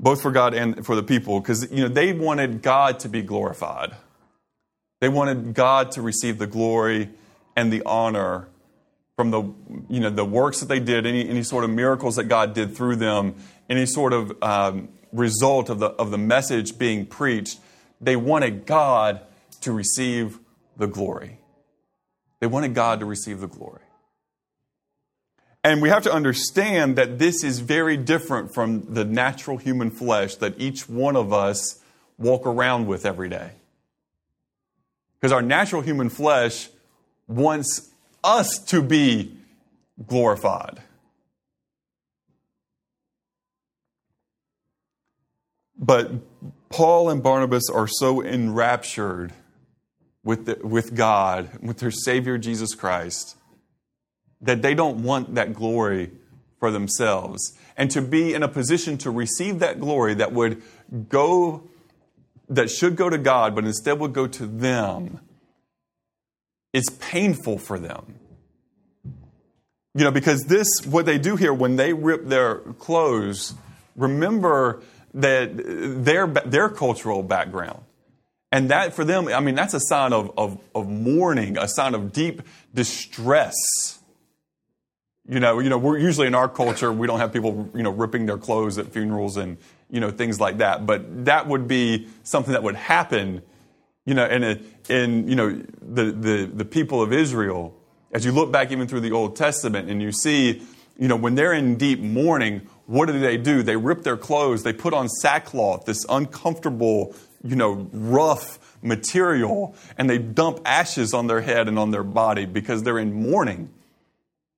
Both 0.00 0.22
for 0.22 0.32
God 0.32 0.52
and 0.52 0.84
for 0.84 0.96
the 0.96 1.04
people, 1.04 1.40
because 1.40 1.70
you 1.70 1.82
know 1.82 1.88
they 1.88 2.12
wanted 2.12 2.62
God 2.62 2.98
to 3.00 3.08
be 3.08 3.22
glorified. 3.22 3.94
They 5.00 5.08
wanted 5.08 5.54
God 5.54 5.92
to 5.92 6.02
receive 6.02 6.38
the 6.38 6.48
glory 6.48 7.10
and 7.54 7.72
the 7.72 7.82
honor 7.86 8.48
from 9.16 9.30
the, 9.30 9.42
you 9.88 10.00
know, 10.00 10.10
the 10.10 10.24
works 10.24 10.58
that 10.60 10.66
they 10.66 10.80
did, 10.80 11.06
any, 11.06 11.28
any 11.28 11.44
sort 11.44 11.62
of 11.62 11.70
miracles 11.70 12.16
that 12.16 12.24
God 12.24 12.54
did 12.54 12.76
through 12.76 12.96
them, 12.96 13.36
any 13.70 13.86
sort 13.86 14.12
of 14.12 14.32
um, 14.42 14.88
result 15.12 15.70
of 15.70 15.78
the, 15.78 15.90
of 15.90 16.10
the 16.10 16.18
message 16.18 16.76
being 16.76 17.06
preached, 17.06 17.60
they 18.00 18.16
wanted 18.16 18.66
God 18.66 19.20
to 19.64 19.72
receive 19.72 20.38
the 20.76 20.86
glory. 20.86 21.38
They 22.40 22.46
wanted 22.46 22.74
God 22.74 23.00
to 23.00 23.06
receive 23.06 23.40
the 23.40 23.48
glory. 23.48 23.82
And 25.62 25.80
we 25.80 25.88
have 25.88 26.02
to 26.02 26.12
understand 26.12 26.96
that 26.96 27.18
this 27.18 27.42
is 27.42 27.60
very 27.60 27.96
different 27.96 28.52
from 28.52 28.92
the 28.92 29.04
natural 29.04 29.56
human 29.56 29.90
flesh 29.90 30.34
that 30.36 30.60
each 30.60 30.88
one 30.88 31.16
of 31.16 31.32
us 31.32 31.80
walk 32.18 32.46
around 32.46 32.86
with 32.86 33.06
every 33.06 33.30
day. 33.30 33.52
Because 35.18 35.32
our 35.32 35.40
natural 35.40 35.80
human 35.80 36.10
flesh 36.10 36.68
wants 37.26 37.88
us 38.22 38.58
to 38.66 38.82
be 38.82 39.34
glorified. 40.06 40.82
But 45.78 46.10
Paul 46.68 47.08
and 47.08 47.22
Barnabas 47.22 47.70
are 47.72 47.88
so 47.88 48.22
enraptured 48.22 49.32
with, 50.24 50.46
the, 50.46 50.66
with 50.66 50.96
God, 50.96 51.50
with 51.62 51.78
their 51.78 51.90
Savior 51.90 52.38
Jesus 52.38 52.74
Christ, 52.74 53.36
that 54.40 54.62
they 54.62 54.74
don't 54.74 55.02
want 55.02 55.34
that 55.34 55.54
glory 55.54 56.10
for 56.58 56.70
themselves. 56.70 57.56
And 57.76 57.90
to 57.90 58.00
be 58.00 58.34
in 58.34 58.42
a 58.42 58.48
position 58.48 58.98
to 58.98 59.10
receive 59.10 59.58
that 59.58 59.80
glory 59.80 60.14
that 60.14 60.32
would 60.32 60.62
go, 61.08 61.68
that 62.48 62.70
should 62.70 62.96
go 62.96 63.10
to 63.10 63.18
God, 63.18 63.54
but 63.54 63.64
instead 63.64 64.00
would 64.00 64.12
go 64.12 64.26
to 64.26 64.46
them, 64.46 65.20
is 66.72 66.88
painful 67.00 67.58
for 67.58 67.78
them. 67.78 68.18
You 69.96 70.04
know, 70.04 70.10
because 70.10 70.44
this, 70.44 70.66
what 70.86 71.06
they 71.06 71.18
do 71.18 71.36
here 71.36 71.54
when 71.54 71.76
they 71.76 71.92
rip 71.92 72.26
their 72.26 72.56
clothes, 72.56 73.54
remember 73.94 74.82
that 75.12 75.52
their, 76.04 76.26
their 76.26 76.68
cultural 76.68 77.22
background. 77.22 77.83
And 78.54 78.70
that 78.70 78.94
for 78.94 79.04
them, 79.04 79.26
I 79.26 79.40
mean, 79.40 79.56
that's 79.56 79.74
a 79.74 79.80
sign 79.80 80.12
of, 80.12 80.30
of, 80.38 80.60
of 80.76 80.88
mourning, 80.88 81.58
a 81.58 81.66
sign 81.66 81.92
of 81.92 82.12
deep 82.12 82.40
distress. 82.72 83.56
You 85.28 85.40
know, 85.40 85.58
you 85.58 85.68
know, 85.68 85.76
we're 85.76 85.98
usually 85.98 86.28
in 86.28 86.36
our 86.36 86.48
culture, 86.48 86.92
we 86.92 87.08
don't 87.08 87.18
have 87.18 87.32
people, 87.32 87.68
you 87.74 87.82
know, 87.82 87.90
ripping 87.90 88.26
their 88.26 88.38
clothes 88.38 88.78
at 88.78 88.92
funerals 88.92 89.36
and, 89.36 89.56
you 89.90 89.98
know, 89.98 90.12
things 90.12 90.38
like 90.38 90.58
that. 90.58 90.86
But 90.86 91.24
that 91.24 91.48
would 91.48 91.66
be 91.66 92.06
something 92.22 92.52
that 92.52 92.62
would 92.62 92.76
happen, 92.76 93.42
you 94.06 94.14
know, 94.14 94.24
in, 94.24 94.44
a, 94.44 94.60
in 94.88 95.26
you 95.26 95.34
know, 95.34 95.60
the, 95.82 96.12
the, 96.12 96.50
the 96.54 96.64
people 96.64 97.02
of 97.02 97.12
Israel 97.12 97.74
as 98.12 98.24
you 98.24 98.30
look 98.30 98.52
back 98.52 98.70
even 98.70 98.86
through 98.86 99.00
the 99.00 99.10
Old 99.10 99.34
Testament 99.34 99.90
and 99.90 100.00
you 100.00 100.12
see, 100.12 100.62
you 100.96 101.08
know, 101.08 101.16
when 101.16 101.34
they're 101.34 101.54
in 101.54 101.74
deep 101.74 101.98
mourning, 101.98 102.68
what 102.86 103.06
do 103.06 103.18
they 103.18 103.36
do? 103.36 103.64
They 103.64 103.76
rip 103.76 104.04
their 104.04 104.16
clothes, 104.16 104.62
they 104.62 104.72
put 104.72 104.94
on 104.94 105.08
sackcloth, 105.08 105.86
this 105.86 106.06
uncomfortable, 106.08 107.16
you 107.44 107.56
know, 107.56 107.88
rough 107.92 108.58
material, 108.82 109.76
and 109.96 110.08
they 110.08 110.18
dump 110.18 110.60
ashes 110.64 111.14
on 111.14 111.26
their 111.26 111.42
head 111.42 111.68
and 111.68 111.78
on 111.78 111.90
their 111.90 112.02
body 112.02 112.46
because 112.46 112.82
they're 112.82 112.98
in 112.98 113.12
mourning. 113.12 113.70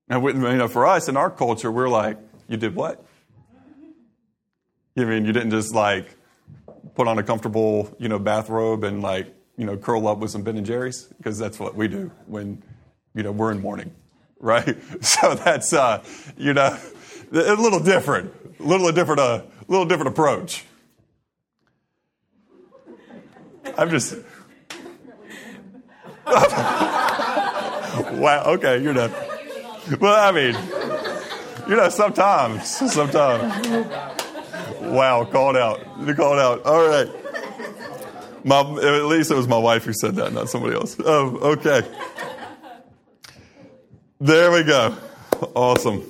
And 0.08 0.22
you 0.24 0.56
know, 0.56 0.68
for 0.68 0.86
us 0.86 1.08
in 1.08 1.16
our 1.16 1.30
culture, 1.30 1.70
we're 1.70 1.88
like, 1.88 2.16
you 2.48 2.56
did 2.56 2.74
what? 2.74 3.04
You 4.94 5.06
mean 5.06 5.26
you 5.26 5.32
didn't 5.32 5.50
just 5.50 5.74
like 5.74 6.16
put 6.94 7.08
on 7.08 7.18
a 7.18 7.22
comfortable, 7.22 7.94
you 7.98 8.08
know, 8.08 8.18
bathrobe 8.18 8.84
and 8.84 9.02
like, 9.02 9.34
you 9.58 9.66
know, 9.66 9.76
curl 9.76 10.06
up 10.06 10.18
with 10.18 10.30
some 10.30 10.42
Ben 10.42 10.56
and 10.56 10.64
Jerry's? 10.64 11.04
Because 11.18 11.38
that's 11.38 11.58
what 11.58 11.74
we 11.74 11.88
do 11.88 12.10
when 12.26 12.62
you 13.16 13.22
know, 13.22 13.32
we're 13.32 13.50
in 13.50 13.60
mourning, 13.60 13.90
right? 14.40 14.76
So 15.02 15.34
that's, 15.34 15.72
uh, 15.72 16.04
you 16.36 16.54
know, 16.54 16.78
a 17.32 17.54
little 17.54 17.80
different, 17.80 18.32
a 18.60 18.62
little 18.62 18.92
different, 18.92 19.20
a 19.20 19.24
uh, 19.24 19.42
little 19.66 19.86
different 19.86 20.12
approach. 20.12 20.64
I'm 23.78 23.90
just. 23.90 24.16
wow. 26.26 28.42
Okay, 28.46 28.82
you're 28.82 28.94
done. 28.94 29.12
Well, 30.00 30.14
I 30.14 30.32
mean, 30.32 30.56
you 31.68 31.76
know, 31.76 31.88
sometimes, 31.88 32.68
sometimes. 32.68 33.86
Wow, 34.80 35.24
called 35.24 35.56
out. 35.56 35.80
You 36.00 36.14
called 36.14 36.38
out. 36.38 36.64
All 36.64 36.88
right. 36.88 37.08
My, 38.44 38.60
at 38.60 39.06
least 39.06 39.32
it 39.32 39.34
was 39.34 39.48
my 39.48 39.58
wife 39.58 39.84
who 39.84 39.92
said 39.92 40.14
that, 40.16 40.32
not 40.32 40.48
somebody 40.48 40.76
else. 40.76 40.96
Oh, 41.04 41.52
okay. 41.52 41.82
There 44.20 44.52
we 44.52 44.62
go. 44.62 44.96
Awesome. 45.54 46.04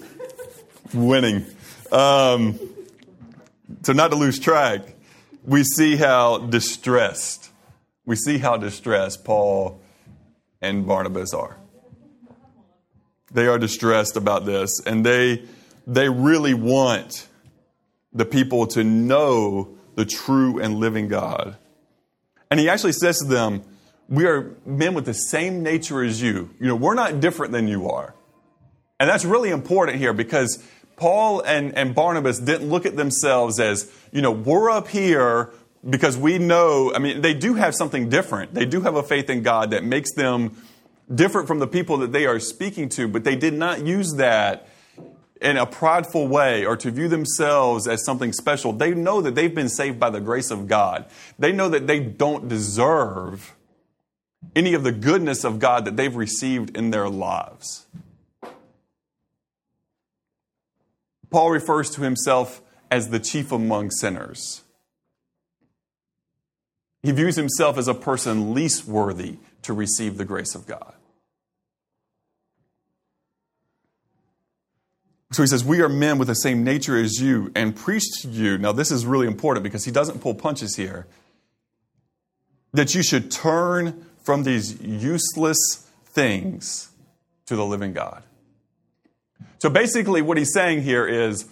Winning. 0.92 1.46
Um, 1.90 2.58
so, 3.82 3.92
not 3.94 4.11
to 4.11 4.16
lose 4.16 4.38
track, 4.38 4.82
we 5.44 5.64
see 5.64 5.96
how 5.96 6.38
distressed, 6.38 7.50
we 8.06 8.16
see 8.16 8.38
how 8.38 8.56
distressed 8.56 9.25
Paul 9.25 9.80
and 10.62 10.86
Barnabas 10.86 11.34
are. 11.34 11.58
They 13.32 13.48
are 13.48 13.58
distressed 13.58 14.16
about 14.16 14.46
this, 14.46 14.80
and 14.86 15.04
they, 15.04 15.44
they 15.86 16.08
really 16.08 16.54
want 16.54 17.28
the 18.12 18.25
people 18.25 18.68
to 18.68 18.84
know 18.84 19.76
the 19.96 20.06
true 20.06 20.58
and 20.60 20.76
living 20.76 21.08
God. 21.08 21.56
And 22.50 22.60
he 22.60 22.68
actually 22.68 22.92
says 22.92 23.18
to 23.18 23.25
them, 23.25 23.62
we 24.08 24.25
are 24.26 24.54
men 24.64 24.94
with 24.94 25.04
the 25.04 25.12
same 25.12 25.64
nature 25.64 26.02
as 26.02 26.22
you. 26.22 26.50
You 26.60 26.68
know, 26.68 26.76
we're 26.76 26.94
not 26.94 27.20
different 27.20 27.52
than 27.52 27.66
you 27.66 27.90
are. 27.90 28.14
And 29.00 29.10
that's 29.10 29.25
really 29.25 29.50
important 29.50 29.98
here 29.98 30.12
because 30.12 30.62
Paul 30.96 31.40
and, 31.40 31.76
and 31.76 31.94
Barnabas 31.94 32.38
didn't 32.38 32.68
look 32.68 32.86
at 32.86 32.96
themselves 32.96 33.58
as, 33.58 33.90
you 34.12 34.22
know, 34.22 34.30
we're 34.30 34.70
up 34.70 34.88
here 34.88 35.52
because 35.88 36.16
we 36.16 36.38
know, 36.38 36.92
I 36.95 36.99
mean, 36.99 37.21
they 37.21 37.35
do 37.35 37.54
have 37.54 37.75
something 37.75 38.09
different. 38.09 38.54
They 38.54 38.64
do 38.64 38.80
have 38.80 38.97
a 38.97 39.02
faith 39.02 39.30
in 39.30 39.42
God 39.42 39.71
that 39.71 39.85
makes 39.85 40.12
them 40.14 40.56
different 41.12 41.47
from 41.47 41.59
the 41.59 41.66
people 41.66 41.99
that 41.99 42.12
they 42.12 42.26
are 42.26 42.40
speaking 42.40 42.88
to, 42.90 43.09
but 43.09 43.25
they 43.25 43.37
did 43.37 43.54
not 43.54 43.87
use 43.87 44.14
that 44.14 44.68
in 45.40 45.56
a 45.56 45.66
prideful 45.66 46.26
way 46.26 46.64
or 46.64 46.76
to 46.76 46.90
view 46.90 47.09
themselves 47.09 47.87
as 47.87 48.04
something 48.04 48.33
special. 48.33 48.73
They 48.73 48.95
know 48.95 49.21
that 49.21 49.35
they've 49.35 49.54
been 49.54 49.68
saved 49.68 50.00
by 50.00 50.11
the 50.11 50.21
grace 50.21 50.50
of 50.50 50.66
God. 50.66 51.06
They 51.38 51.52
know 51.52 51.68
that 51.68 51.87
they 51.87 52.00
don't 52.00 52.49
deserve 52.49 53.54
any 54.54 54.75
of 54.75 54.83
the 54.83 54.92
goodness 54.92 55.45
of 55.45 55.59
God 55.59 55.85
that 55.85 55.97
they've 55.97 56.14
received 56.14 56.76
in 56.76 56.90
their 56.90 57.09
lives. 57.09 57.87
Paul 61.30 61.50
refers 61.50 61.90
to 61.90 62.02
himself 62.02 62.62
as 62.90 63.11
the 63.11 63.18
chief 63.18 63.52
among 63.52 63.90
sinners. 63.90 64.62
He 67.02 67.12
views 67.12 67.36
himself 67.36 67.78
as 67.78 67.88
a 67.88 67.94
person 67.94 68.54
least 68.54 68.86
worthy 68.86 69.38
to 69.62 69.72
receive 69.72 70.16
the 70.16 70.24
grace 70.24 70.54
of 70.54 70.66
God. 70.66 70.94
So 75.32 75.42
he 75.42 75.46
says, 75.46 75.64
We 75.64 75.82
are 75.82 75.88
men 75.88 76.18
with 76.18 76.28
the 76.28 76.34
same 76.34 76.64
nature 76.64 76.96
as 76.96 77.20
you 77.20 77.52
and 77.54 77.76
preach 77.76 78.04
to 78.22 78.28
you. 78.28 78.58
Now, 78.58 78.72
this 78.72 78.90
is 78.90 79.04
really 79.04 79.26
important 79.26 79.64
because 79.64 79.84
he 79.84 79.90
doesn't 79.90 80.20
pull 80.20 80.34
punches 80.34 80.76
here. 80.76 81.06
That 82.72 82.94
you 82.94 83.02
should 83.02 83.30
turn 83.30 84.06
from 84.22 84.44
these 84.44 84.80
useless 84.80 85.88
things 86.04 86.90
to 87.46 87.56
the 87.56 87.64
living 87.64 87.92
God. 87.92 88.22
So 89.58 89.70
basically, 89.70 90.22
what 90.22 90.36
he's 90.36 90.52
saying 90.52 90.82
here 90.82 91.06
is, 91.06 91.46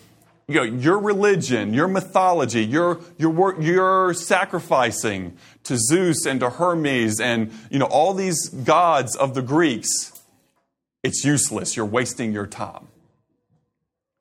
you 0.46 0.54
know, 0.56 0.62
your 0.62 0.98
religion, 0.98 1.72
your 1.72 1.88
mythology, 1.88 2.64
your, 2.64 3.00
your, 3.18 3.60
your 3.60 4.14
sacrificing 4.14 5.36
to 5.62 5.76
Zeus 5.78 6.26
and 6.26 6.40
to 6.40 6.50
Hermes 6.50 7.20
and, 7.20 7.50
you 7.70 7.78
know, 7.78 7.86
all 7.86 8.12
these 8.12 8.48
gods 8.48 9.16
of 9.16 9.34
the 9.34 9.42
Greeks, 9.42 10.12
it's 11.02 11.24
useless. 11.24 11.76
You're 11.76 11.86
wasting 11.86 12.32
your 12.32 12.46
time. 12.46 12.88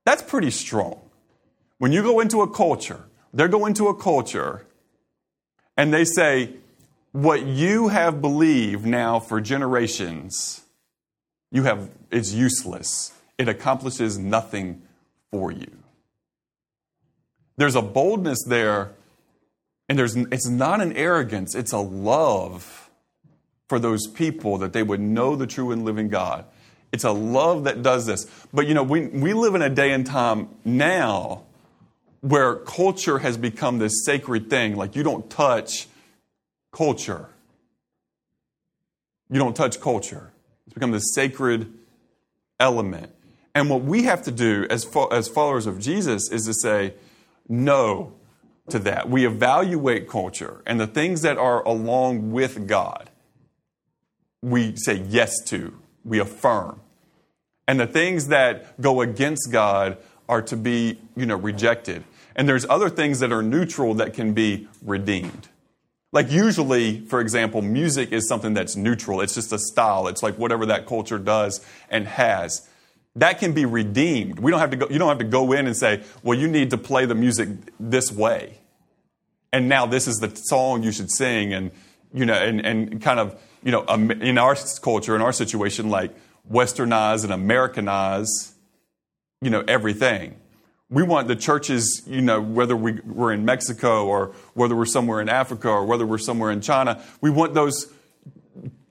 That's 0.06 0.22
pretty 0.22 0.52
strong. 0.52 1.00
When 1.78 1.92
you 1.92 2.02
go 2.02 2.20
into 2.20 2.42
a 2.42 2.50
culture, 2.50 3.06
they 3.34 3.48
go 3.48 3.66
into 3.66 3.88
a 3.88 3.96
culture 3.96 4.66
and 5.76 5.94
they 5.94 6.06
say, 6.06 6.52
what 7.12 7.46
you 7.46 7.90
have 7.90 8.22
believed 8.22 8.86
now 8.86 9.20
for 9.20 9.40
generations, 9.40 10.62
you 11.52 11.64
have 11.64 11.90
it's 12.10 12.34
useless. 12.34 13.12
It 13.38 13.48
accomplishes 13.48 14.18
nothing 14.18 14.82
for 15.32 15.52
you. 15.52 15.83
There's 17.58 17.76
a 17.76 17.82
boldness 17.82 18.44
there, 18.46 18.92
and 19.88 19.98
there's 19.98 20.16
it's 20.16 20.48
not 20.48 20.82
an 20.82 20.94
arrogance, 20.94 21.56
it's 21.56 21.72
a 21.72 21.80
love 21.80 22.90
for 23.70 23.80
those 23.80 24.08
people 24.08 24.58
that 24.60 24.74
they 24.74 24.84
would 24.84 25.00
know 25.00 25.36
the 25.36 25.48
true 25.48 25.72
and 25.72 25.86
living 25.86 26.10
God. 26.10 26.46
It's 26.92 27.04
a 27.04 27.12
love 27.12 27.64
that 27.64 27.82
does 27.82 28.06
this. 28.06 28.30
But 28.54 28.68
you 28.68 28.76
know, 28.76 28.84
we, 28.84 29.08
we 29.08 29.34
live 29.34 29.56
in 29.56 29.62
a 29.62 29.70
day 29.70 29.92
and 29.92 30.06
time 30.06 30.50
now 30.64 31.44
where 32.22 32.56
culture 32.56 33.18
has 33.18 33.36
become 33.36 33.80
this 33.80 34.06
sacred 34.06 34.50
thing. 34.50 34.76
Like 34.76 34.96
you 34.96 35.04
don't 35.04 35.30
touch 35.30 35.88
culture. 36.72 37.28
You 39.30 39.40
don't 39.40 39.56
touch 39.56 39.82
culture. 39.82 40.32
It's 40.68 40.74
become 40.74 40.92
this 40.92 41.14
sacred 41.16 41.74
element. 42.60 43.12
And 43.56 43.70
what 43.70 43.84
we 43.84 44.04
have 44.04 44.22
to 44.24 44.32
do 44.32 44.68
as, 44.70 44.84
fo- 44.84 45.08
as 45.08 45.28
followers 45.28 45.66
of 45.66 45.80
Jesus 45.80 46.32
is 46.32 46.46
to 46.46 46.54
say 46.54 46.94
no 47.48 48.14
to 48.70 48.80
that. 48.80 49.10
We 49.10 49.26
evaluate 49.26 50.08
culture 50.08 50.62
and 50.66 50.80
the 50.80 50.88
things 50.88 51.22
that 51.22 51.38
are 51.38 51.64
along 51.64 52.32
with 52.32 52.68
God, 52.68 53.10
we 54.42 54.76
say 54.76 55.04
yes 55.08 55.34
to, 55.48 55.74
we 56.04 56.20
affirm. 56.20 56.80
And 57.68 57.80
the 57.80 57.88
things 57.88 58.28
that 58.28 58.80
go 58.82 59.02
against 59.02 59.52
God 59.52 59.98
are 60.28 60.42
to 60.44 60.58
be, 60.58 61.00
you 61.16 61.26
know, 61.26 61.36
rejected. 61.36 62.04
And 62.36 62.48
there's 62.48 62.66
other 62.70 62.90
things 62.90 63.20
that 63.20 63.32
are 63.32 63.44
neutral 63.44 63.94
that 63.96 64.14
can 64.14 64.34
be 64.34 64.68
redeemed. 64.82 65.50
Like, 66.12 66.32
usually, 66.32 67.00
for 67.08 67.20
example, 67.22 67.62
music 67.62 68.12
is 68.12 68.28
something 68.28 68.54
that's 68.54 68.76
neutral. 68.76 69.22
It's 69.22 69.34
just 69.34 69.52
a 69.52 69.60
style. 69.60 70.08
It's 70.08 70.22
like 70.22 70.38
whatever 70.38 70.66
that 70.68 70.86
culture 70.86 71.18
does 71.18 71.66
and 71.90 72.08
has. 72.08 72.68
That 73.16 73.40
can 73.40 73.54
be 73.54 73.66
redeemed. 73.66 74.40
We 74.40 74.52
don't 74.52 74.60
have 74.60 74.72
to 74.72 74.78
go, 74.78 74.88
you 74.90 74.98
don't 74.98 75.10
have 75.10 75.20
to 75.20 75.24
go 75.24 75.52
in 75.52 75.68
and 75.68 75.78
say, 75.78 76.04
well, 76.24 76.38
you 76.38 76.48
need 76.48 76.72
to 76.72 76.78
play 76.78 77.06
the 77.06 77.16
music 77.16 77.50
this 77.80 78.12
way. 78.12 78.60
And 79.52 79.70
now 79.70 79.86
this 79.86 80.08
is 80.08 80.18
the 80.18 80.36
song 80.36 80.82
you 80.82 80.92
should 80.92 81.12
sing. 81.12 81.54
And 81.54 81.72
you 82.14 82.26
know, 82.26 82.34
and, 82.34 82.66
and 82.66 83.02
kind 83.02 83.20
of, 83.20 83.42
you 83.64 83.72
know, 83.72 83.84
um, 83.88 84.12
in 84.12 84.38
our 84.38 84.56
culture, 84.82 85.16
in 85.16 85.22
our 85.22 85.34
situation, 85.34 85.90
like 85.90 86.12
westernize 86.50 87.24
and 87.24 87.34
Americanize, 87.34 88.54
you 89.42 89.50
know, 89.50 89.64
everything. 89.68 90.36
We 90.90 91.02
want 91.02 91.28
the 91.28 91.36
churches, 91.36 92.04
you 92.06 92.22
know, 92.22 92.40
whether 92.40 92.76
we, 92.76 93.00
we're 93.04 93.34
in 93.34 93.46
Mexico 93.46 94.06
or 94.06 94.34
whether 94.54 94.76
we're 94.76 94.86
somewhere 94.86 95.22
in 95.22 95.30
Africa 95.30 95.70
or 95.70 95.86
whether 95.86 96.06
we're 96.06 96.20
somewhere 96.20 96.52
in 96.52 96.62
China, 96.62 97.02
we 97.20 97.32
want 97.32 97.56
those 97.56 97.92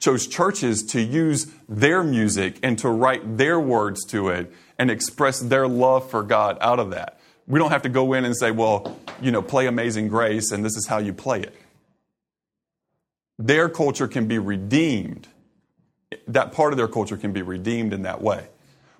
chose 0.02 0.26
churches 0.26 0.82
to 0.82 1.00
use 1.00 1.46
their 1.68 2.02
music 2.02 2.58
and 2.62 2.76
to 2.80 2.88
write 2.88 3.38
their 3.38 3.60
words 3.60 4.04
to 4.06 4.28
it 4.28 4.52
and 4.76 4.90
express 4.90 5.38
their 5.38 5.68
love 5.68 6.10
for 6.10 6.24
God 6.24 6.58
out 6.60 6.80
of 6.80 6.90
that. 6.90 7.20
We 7.46 7.60
don't 7.60 7.70
have 7.70 7.82
to 7.82 7.88
go 7.88 8.12
in 8.12 8.24
and 8.24 8.36
say, 8.36 8.50
well, 8.50 8.98
you 9.20 9.30
know, 9.30 9.42
play 9.42 9.68
Amazing 9.68 10.08
Grace 10.08 10.50
and 10.50 10.64
this 10.64 10.76
is 10.76 10.88
how 10.88 10.98
you 10.98 11.12
play 11.12 11.42
it. 11.42 11.54
Their 13.38 13.68
culture 13.68 14.08
can 14.08 14.26
be 14.26 14.40
redeemed. 14.40 15.28
That 16.26 16.50
part 16.50 16.72
of 16.72 16.78
their 16.78 16.88
culture 16.88 17.16
can 17.16 17.32
be 17.32 17.42
redeemed 17.42 17.92
in 17.92 18.02
that 18.02 18.20
way. 18.20 18.48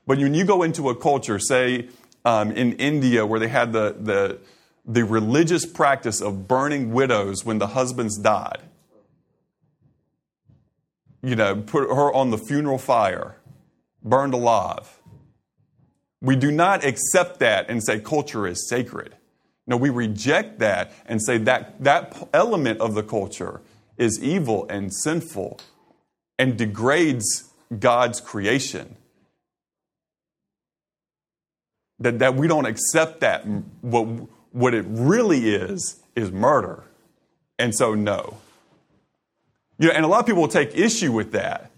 But 0.06 0.18
when 0.18 0.34
you 0.34 0.44
go 0.44 0.62
into 0.62 0.88
a 0.88 0.94
culture, 0.94 1.40
say 1.40 1.88
um, 2.24 2.52
in 2.52 2.74
India, 2.74 3.26
where 3.26 3.40
they 3.40 3.48
had 3.48 3.72
the, 3.72 3.96
the, 3.98 4.38
the 4.86 5.04
religious 5.04 5.66
practice 5.66 6.20
of 6.20 6.46
burning 6.46 6.92
widows 6.92 7.44
when 7.44 7.58
the 7.58 7.68
husbands 7.68 8.18
died, 8.18 8.62
you 11.22 11.36
know, 11.36 11.56
put 11.56 11.88
her 11.88 12.12
on 12.12 12.30
the 12.30 12.38
funeral 12.38 12.78
fire, 12.78 13.36
burned 14.02 14.34
alive. 14.34 15.00
We 16.20 16.36
do 16.36 16.50
not 16.50 16.84
accept 16.84 17.40
that 17.40 17.68
and 17.68 17.82
say 17.82 18.00
culture 18.00 18.46
is 18.46 18.68
sacred. 18.68 19.16
No, 19.66 19.76
we 19.76 19.90
reject 19.90 20.58
that 20.58 20.92
and 21.06 21.22
say 21.22 21.38
that 21.38 21.82
that 21.82 22.28
element 22.34 22.80
of 22.80 22.94
the 22.94 23.02
culture 23.02 23.60
is 23.96 24.22
evil 24.22 24.66
and 24.68 24.92
sinful 24.92 25.60
and 26.38 26.56
degrades 26.56 27.50
God's 27.78 28.20
creation. 28.20 28.96
That, 32.00 32.18
that 32.18 32.34
we 32.34 32.48
don't 32.48 32.66
accept 32.66 33.20
that. 33.20 33.46
What, 33.80 34.28
what 34.50 34.74
it 34.74 34.84
really 34.88 35.54
is, 35.54 36.00
is 36.16 36.32
murder. 36.32 36.84
And 37.58 37.74
so, 37.74 37.94
no. 37.94 38.38
You 39.82 39.88
know, 39.88 39.94
and 39.94 40.04
a 40.04 40.08
lot 40.08 40.20
of 40.20 40.26
people 40.26 40.42
will 40.42 40.48
take 40.48 40.78
issue 40.78 41.10
with 41.10 41.32
that 41.32 41.72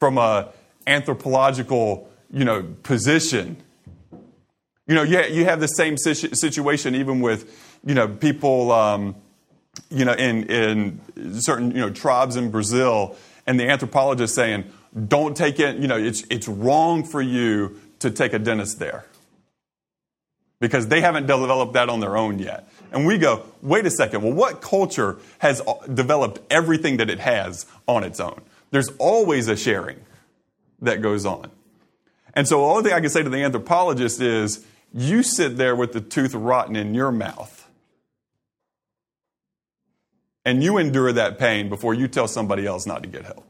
from 0.00 0.18
a 0.18 0.48
anthropological, 0.88 2.10
you 2.32 2.44
know, 2.44 2.64
position. 2.82 3.58
You 4.88 4.96
know, 4.96 5.04
yeah, 5.04 5.26
you 5.26 5.44
have 5.44 5.60
the 5.60 5.68
same 5.68 5.96
situation 5.96 6.96
even 6.96 7.20
with, 7.20 7.78
you 7.86 7.94
know, 7.94 8.08
people, 8.08 8.72
um, 8.72 9.14
you 9.88 10.04
know, 10.04 10.14
in, 10.14 10.50
in 10.50 11.40
certain, 11.40 11.70
you 11.70 11.80
know, 11.80 11.90
tribes 11.90 12.34
in 12.34 12.50
Brazil, 12.50 13.16
and 13.46 13.60
the 13.60 13.68
anthropologist 13.68 14.34
saying, 14.34 14.64
don't 15.06 15.36
take 15.36 15.60
it, 15.60 15.76
you 15.76 15.86
know, 15.86 15.96
it's, 15.96 16.24
it's 16.30 16.48
wrong 16.48 17.04
for 17.04 17.22
you 17.22 17.80
to 18.00 18.10
take 18.10 18.32
a 18.32 18.40
dentist 18.40 18.80
there 18.80 19.04
because 20.58 20.88
they 20.88 21.00
haven't 21.00 21.26
developed 21.26 21.74
that 21.74 21.88
on 21.88 22.00
their 22.00 22.16
own 22.16 22.40
yet. 22.40 22.68
And 22.94 23.04
we 23.04 23.18
go, 23.18 23.44
wait 23.60 23.84
a 23.86 23.90
second, 23.90 24.22
well, 24.22 24.32
what 24.32 24.60
culture 24.60 25.18
has 25.38 25.60
uh, 25.66 25.74
developed 25.92 26.40
everything 26.48 26.98
that 26.98 27.10
it 27.10 27.18
has 27.18 27.66
on 27.88 28.04
its 28.04 28.20
own? 28.20 28.40
There's 28.70 28.88
always 28.98 29.48
a 29.48 29.56
sharing 29.56 29.98
that 30.80 31.02
goes 31.02 31.26
on. 31.26 31.50
And 32.34 32.46
so, 32.46 32.58
the 32.58 32.64
only 32.64 32.82
thing 32.84 32.92
I 32.92 33.00
can 33.00 33.10
say 33.10 33.24
to 33.24 33.28
the 33.28 33.42
anthropologist 33.42 34.20
is, 34.20 34.64
you 34.92 35.24
sit 35.24 35.56
there 35.56 35.74
with 35.74 35.92
the 35.92 36.00
tooth 36.00 36.34
rotten 36.34 36.76
in 36.76 36.94
your 36.94 37.10
mouth. 37.10 37.68
And 40.44 40.62
you 40.62 40.78
endure 40.78 41.12
that 41.12 41.36
pain 41.36 41.68
before 41.68 41.94
you 41.94 42.06
tell 42.06 42.28
somebody 42.28 42.64
else 42.64 42.86
not 42.86 43.02
to 43.02 43.08
get 43.08 43.24
help. 43.24 43.44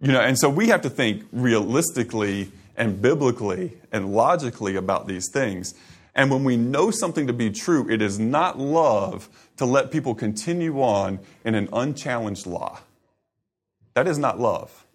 You 0.00 0.12
know, 0.12 0.20
and 0.20 0.38
so 0.38 0.50
we 0.50 0.68
have 0.68 0.82
to 0.82 0.90
think 0.90 1.24
realistically 1.32 2.52
and 2.76 3.00
biblically 3.00 3.72
and 3.90 4.12
logically 4.12 4.76
about 4.76 5.06
these 5.06 5.30
things. 5.30 5.74
And 6.14 6.30
when 6.30 6.44
we 6.44 6.56
know 6.56 6.90
something 6.90 7.26
to 7.26 7.32
be 7.32 7.50
true, 7.50 7.90
it 7.90 8.00
is 8.00 8.18
not 8.18 8.58
love 8.58 9.28
to 9.56 9.64
let 9.64 9.90
people 9.90 10.14
continue 10.14 10.80
on 10.80 11.18
in 11.44 11.54
an 11.54 11.68
unchallenged 11.72 12.46
law. 12.46 12.80
That 13.94 14.06
is 14.06 14.18
not 14.18 14.38
love. 14.38 14.86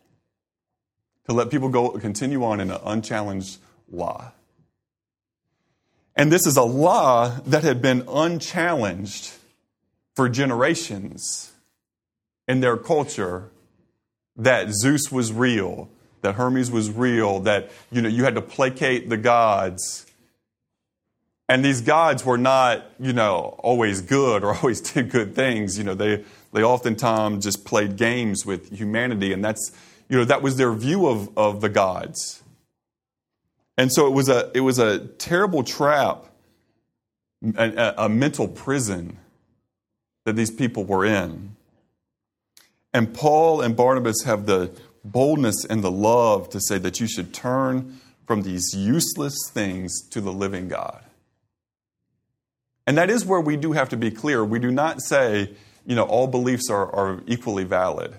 To 1.27 1.34
let 1.34 1.49
people 1.49 1.69
go 1.69 1.89
continue 1.91 2.43
on 2.43 2.60
in 2.60 2.71
an 2.71 2.79
unchallenged 2.86 3.60
law. 3.91 4.32
And 6.15 6.32
this 6.32 6.45
is 6.45 6.58
a 6.58 6.63
law 6.63 7.29
that 7.45 7.63
had 7.63 7.82
been 7.82 8.03
unchallenged 8.08 9.32
for 10.15 10.27
generations 10.27 11.51
in 12.47 12.62
their 12.62 12.75
culture 12.75 13.49
that 14.36 14.71
Zeus 14.71 15.12
was 15.12 15.32
real, 15.32 15.89
that 16.21 16.36
Hermes 16.36 16.71
was 16.71 16.89
real, 16.91 17.39
that 17.41 17.69
you 17.91 18.01
know 18.01 18.10
you 18.10 18.23
had 18.23 18.36
to 18.36 18.41
placate 18.41 19.10
the 19.10 19.17
gods 19.17 20.05
and 21.49 21.65
these 21.65 21.81
gods 21.81 22.23
were 22.23 22.38
not, 22.38 22.85
you 22.99 23.12
know, 23.12 23.55
always 23.57 24.01
good 24.01 24.43
or 24.43 24.55
always 24.62 24.79
did 24.79 25.09
good 25.09 25.33
things. 25.33 25.77
You 25.79 25.83
know, 25.83 25.95
they, 25.95 26.23
they 26.53 26.63
oftentimes 26.63 27.43
just 27.43 27.65
played 27.65 27.97
games 27.97 28.45
with 28.45 28.71
humanity, 28.71 29.33
and 29.33 29.43
that's, 29.43 29.71
you 30.07 30.17
know, 30.17 30.25
that 30.25 30.43
was 30.43 30.57
their 30.57 30.71
view 30.73 31.07
of, 31.07 31.35
of 31.38 31.62
the 31.62 31.69
gods. 31.69 32.43
And 33.77 33.91
so 33.91 34.05
it 34.05 34.12
was 34.12 34.29
a, 34.29 34.51
it 34.53 34.59
was 34.62 34.77
a 34.77 34.99
terrible 34.99 35.63
trap, 35.63 36.25
a, 37.55 37.93
a 37.97 38.09
mental 38.09 38.47
prison 38.47 39.17
that 40.25 40.35
these 40.35 40.51
people 40.51 40.83
were 40.83 41.05
in. 41.05 41.55
And 42.93 43.13
Paul 43.13 43.62
and 43.62 43.75
Barnabas 43.75 44.23
have 44.25 44.45
the 44.45 44.71
boldness 45.03 45.65
and 45.65 45.83
the 45.83 45.91
love 45.91 46.49
to 46.49 46.59
say 46.59 46.77
that 46.79 46.99
you 46.99 47.07
should 47.07 47.33
turn 47.33 47.99
from 48.27 48.41
these 48.41 48.73
useless 48.75 49.35
things 49.51 50.01
to 50.09 50.21
the 50.21 50.33
living 50.33 50.67
God. 50.67 51.03
And 52.89 52.97
that 52.97 53.12
is 53.12 53.23
where 53.23 53.39
we 53.39 53.56
do 53.56 53.73
have 53.73 53.89
to 53.89 53.97
be 53.97 54.10
clear. 54.10 54.43
We 54.43 54.58
do 54.58 54.71
not 54.71 54.99
say, 54.99 55.52
you 55.86 55.93
know, 55.93 56.06
all 56.06 56.25
beliefs 56.25 56.71
are, 56.71 56.91
are 56.91 57.21
equally 57.28 57.63
valid. 57.63 58.15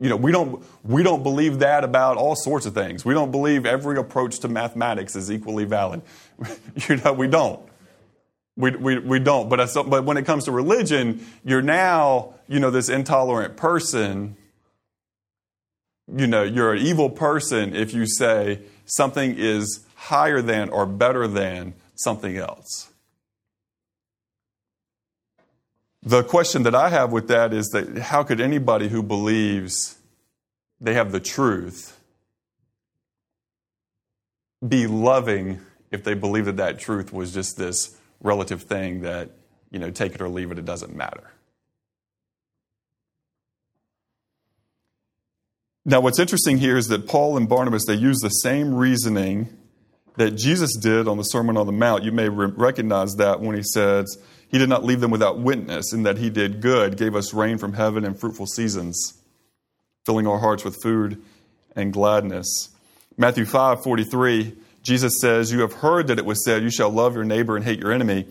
You 0.00 0.08
know, 0.08 0.16
we 0.16 0.32
don't, 0.32 0.64
we 0.82 1.04
don't 1.04 1.22
believe 1.22 1.60
that 1.60 1.84
about 1.84 2.16
all 2.16 2.34
sorts 2.34 2.66
of 2.66 2.74
things. 2.74 3.04
We 3.04 3.14
don't 3.14 3.30
believe 3.30 3.66
every 3.66 3.96
approach 3.98 4.40
to 4.40 4.48
mathematics 4.48 5.14
is 5.14 5.30
equally 5.30 5.64
valid. 5.64 6.02
you 6.88 6.96
know, 6.96 7.12
we 7.12 7.28
don't. 7.28 7.60
We, 8.56 8.72
we, 8.72 8.98
we 8.98 9.20
don't. 9.20 9.48
But, 9.48 9.60
uh, 9.60 9.84
but 9.84 10.04
when 10.04 10.16
it 10.16 10.26
comes 10.26 10.46
to 10.46 10.50
religion, 10.50 11.24
you're 11.44 11.62
now, 11.62 12.34
you 12.48 12.58
know, 12.58 12.72
this 12.72 12.88
intolerant 12.88 13.56
person. 13.56 14.36
You 16.12 16.26
know, 16.26 16.42
you're 16.42 16.72
an 16.72 16.84
evil 16.84 17.10
person 17.10 17.76
if 17.76 17.94
you 17.94 18.08
say 18.08 18.62
something 18.86 19.36
is 19.38 19.84
higher 19.94 20.42
than 20.42 20.68
or 20.70 20.84
better 20.84 21.28
than 21.28 21.74
something 21.96 22.36
else. 22.36 22.90
The 26.02 26.22
question 26.22 26.62
that 26.62 26.74
I 26.74 26.90
have 26.90 27.10
with 27.10 27.28
that 27.28 27.52
is 27.52 27.68
that 27.70 27.98
how 27.98 28.22
could 28.22 28.40
anybody 28.40 28.88
who 28.88 29.02
believes 29.02 29.98
they 30.80 30.94
have 30.94 31.10
the 31.10 31.18
truth 31.18 31.98
be 34.66 34.86
loving 34.86 35.60
if 35.90 36.04
they 36.04 36.14
believe 36.14 36.44
that 36.44 36.58
that 36.58 36.78
truth 36.78 37.12
was 37.12 37.34
just 37.34 37.56
this 37.56 37.96
relative 38.20 38.62
thing 38.62 39.00
that, 39.00 39.30
you 39.70 39.80
know, 39.80 39.90
take 39.90 40.14
it 40.14 40.20
or 40.20 40.28
leave 40.28 40.52
it, 40.52 40.58
it 40.58 40.64
doesn't 40.64 40.94
matter? 40.94 41.32
Now, 45.84 46.00
what's 46.00 46.18
interesting 46.18 46.58
here 46.58 46.76
is 46.76 46.88
that 46.88 47.06
Paul 47.06 47.36
and 47.36 47.48
Barnabas, 47.48 47.84
they 47.86 47.94
use 47.94 48.18
the 48.18 48.28
same 48.28 48.74
reasoning 48.74 49.56
that 50.16 50.32
Jesus 50.32 50.76
did 50.76 51.08
on 51.08 51.18
the 51.18 51.24
Sermon 51.24 51.56
on 51.56 51.66
the 51.66 51.72
Mount. 51.72 52.04
You 52.04 52.12
may 52.12 52.28
re- 52.28 52.52
recognize 52.54 53.14
that 53.16 53.40
when 53.40 53.56
he 53.56 53.62
says, 53.62 54.18
He 54.48 54.58
did 54.58 54.68
not 54.68 54.84
leave 54.84 55.00
them 55.00 55.10
without 55.10 55.38
witness, 55.38 55.92
and 55.92 56.04
that 56.06 56.18
He 56.18 56.30
did 56.30 56.60
good, 56.60 56.96
gave 56.96 57.14
us 57.14 57.34
rain 57.34 57.58
from 57.58 57.74
heaven 57.74 58.04
and 58.04 58.18
fruitful 58.18 58.46
seasons, 58.46 59.14
filling 60.04 60.26
our 60.26 60.38
hearts 60.38 60.64
with 60.64 60.76
food 60.82 61.22
and 61.74 61.92
gladness. 61.92 62.70
Matthew 63.16 63.44
5 63.44 63.82
43, 63.82 64.56
Jesus 64.82 65.14
says, 65.20 65.52
You 65.52 65.60
have 65.60 65.74
heard 65.74 66.06
that 66.08 66.18
it 66.18 66.24
was 66.24 66.44
said, 66.44 66.62
You 66.62 66.70
shall 66.70 66.90
love 66.90 67.14
your 67.14 67.24
neighbor 67.24 67.56
and 67.56 67.64
hate 67.64 67.80
your 67.80 67.92
enemy. 67.92 68.26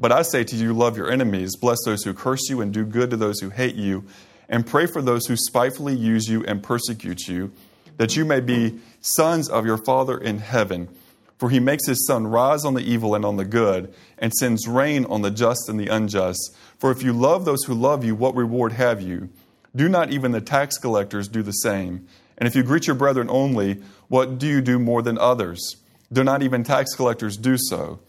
But 0.00 0.12
I 0.12 0.22
say 0.22 0.44
to 0.44 0.56
you, 0.56 0.72
love 0.72 0.96
your 0.96 1.10
enemies, 1.10 1.56
bless 1.56 1.76
those 1.84 2.02
who 2.02 2.14
curse 2.14 2.48
you, 2.48 2.62
and 2.62 2.72
do 2.72 2.86
good 2.86 3.10
to 3.10 3.18
those 3.18 3.38
who 3.40 3.50
hate 3.50 3.74
you, 3.74 4.04
and 4.48 4.66
pray 4.66 4.86
for 4.86 5.02
those 5.02 5.26
who 5.26 5.36
spitefully 5.36 5.94
use 5.94 6.26
you 6.26 6.42
and 6.46 6.62
persecute 6.62 7.28
you, 7.28 7.52
that 7.98 8.16
you 8.16 8.24
may 8.24 8.40
be 8.40 8.80
sons 9.02 9.50
of 9.50 9.66
your 9.66 9.76
Father 9.76 10.16
in 10.16 10.38
heaven. 10.38 10.88
For 11.40 11.48
he 11.48 11.58
makes 11.58 11.86
his 11.86 12.06
sun 12.06 12.26
rise 12.26 12.66
on 12.66 12.74
the 12.74 12.82
evil 12.82 13.14
and 13.14 13.24
on 13.24 13.38
the 13.38 13.46
good, 13.46 13.94
and 14.18 14.30
sends 14.34 14.68
rain 14.68 15.06
on 15.06 15.22
the 15.22 15.30
just 15.30 15.70
and 15.70 15.80
the 15.80 15.88
unjust. 15.88 16.54
For 16.78 16.90
if 16.90 17.02
you 17.02 17.14
love 17.14 17.46
those 17.46 17.64
who 17.64 17.72
love 17.72 18.04
you, 18.04 18.14
what 18.14 18.36
reward 18.36 18.72
have 18.72 19.00
you? 19.00 19.30
Do 19.74 19.88
not 19.88 20.10
even 20.10 20.32
the 20.32 20.42
tax 20.42 20.76
collectors 20.76 21.28
do 21.28 21.42
the 21.42 21.52
same? 21.52 22.06
And 22.36 22.46
if 22.46 22.54
you 22.54 22.62
greet 22.62 22.86
your 22.86 22.94
brethren 22.94 23.28
only, 23.30 23.80
what 24.08 24.38
do 24.38 24.46
you 24.46 24.60
do 24.60 24.78
more 24.78 25.00
than 25.00 25.16
others? 25.16 25.76
Do 26.12 26.22
not 26.22 26.42
even 26.42 26.62
tax 26.62 26.94
collectors 26.94 27.38
do 27.38 27.56
so? 27.58 28.00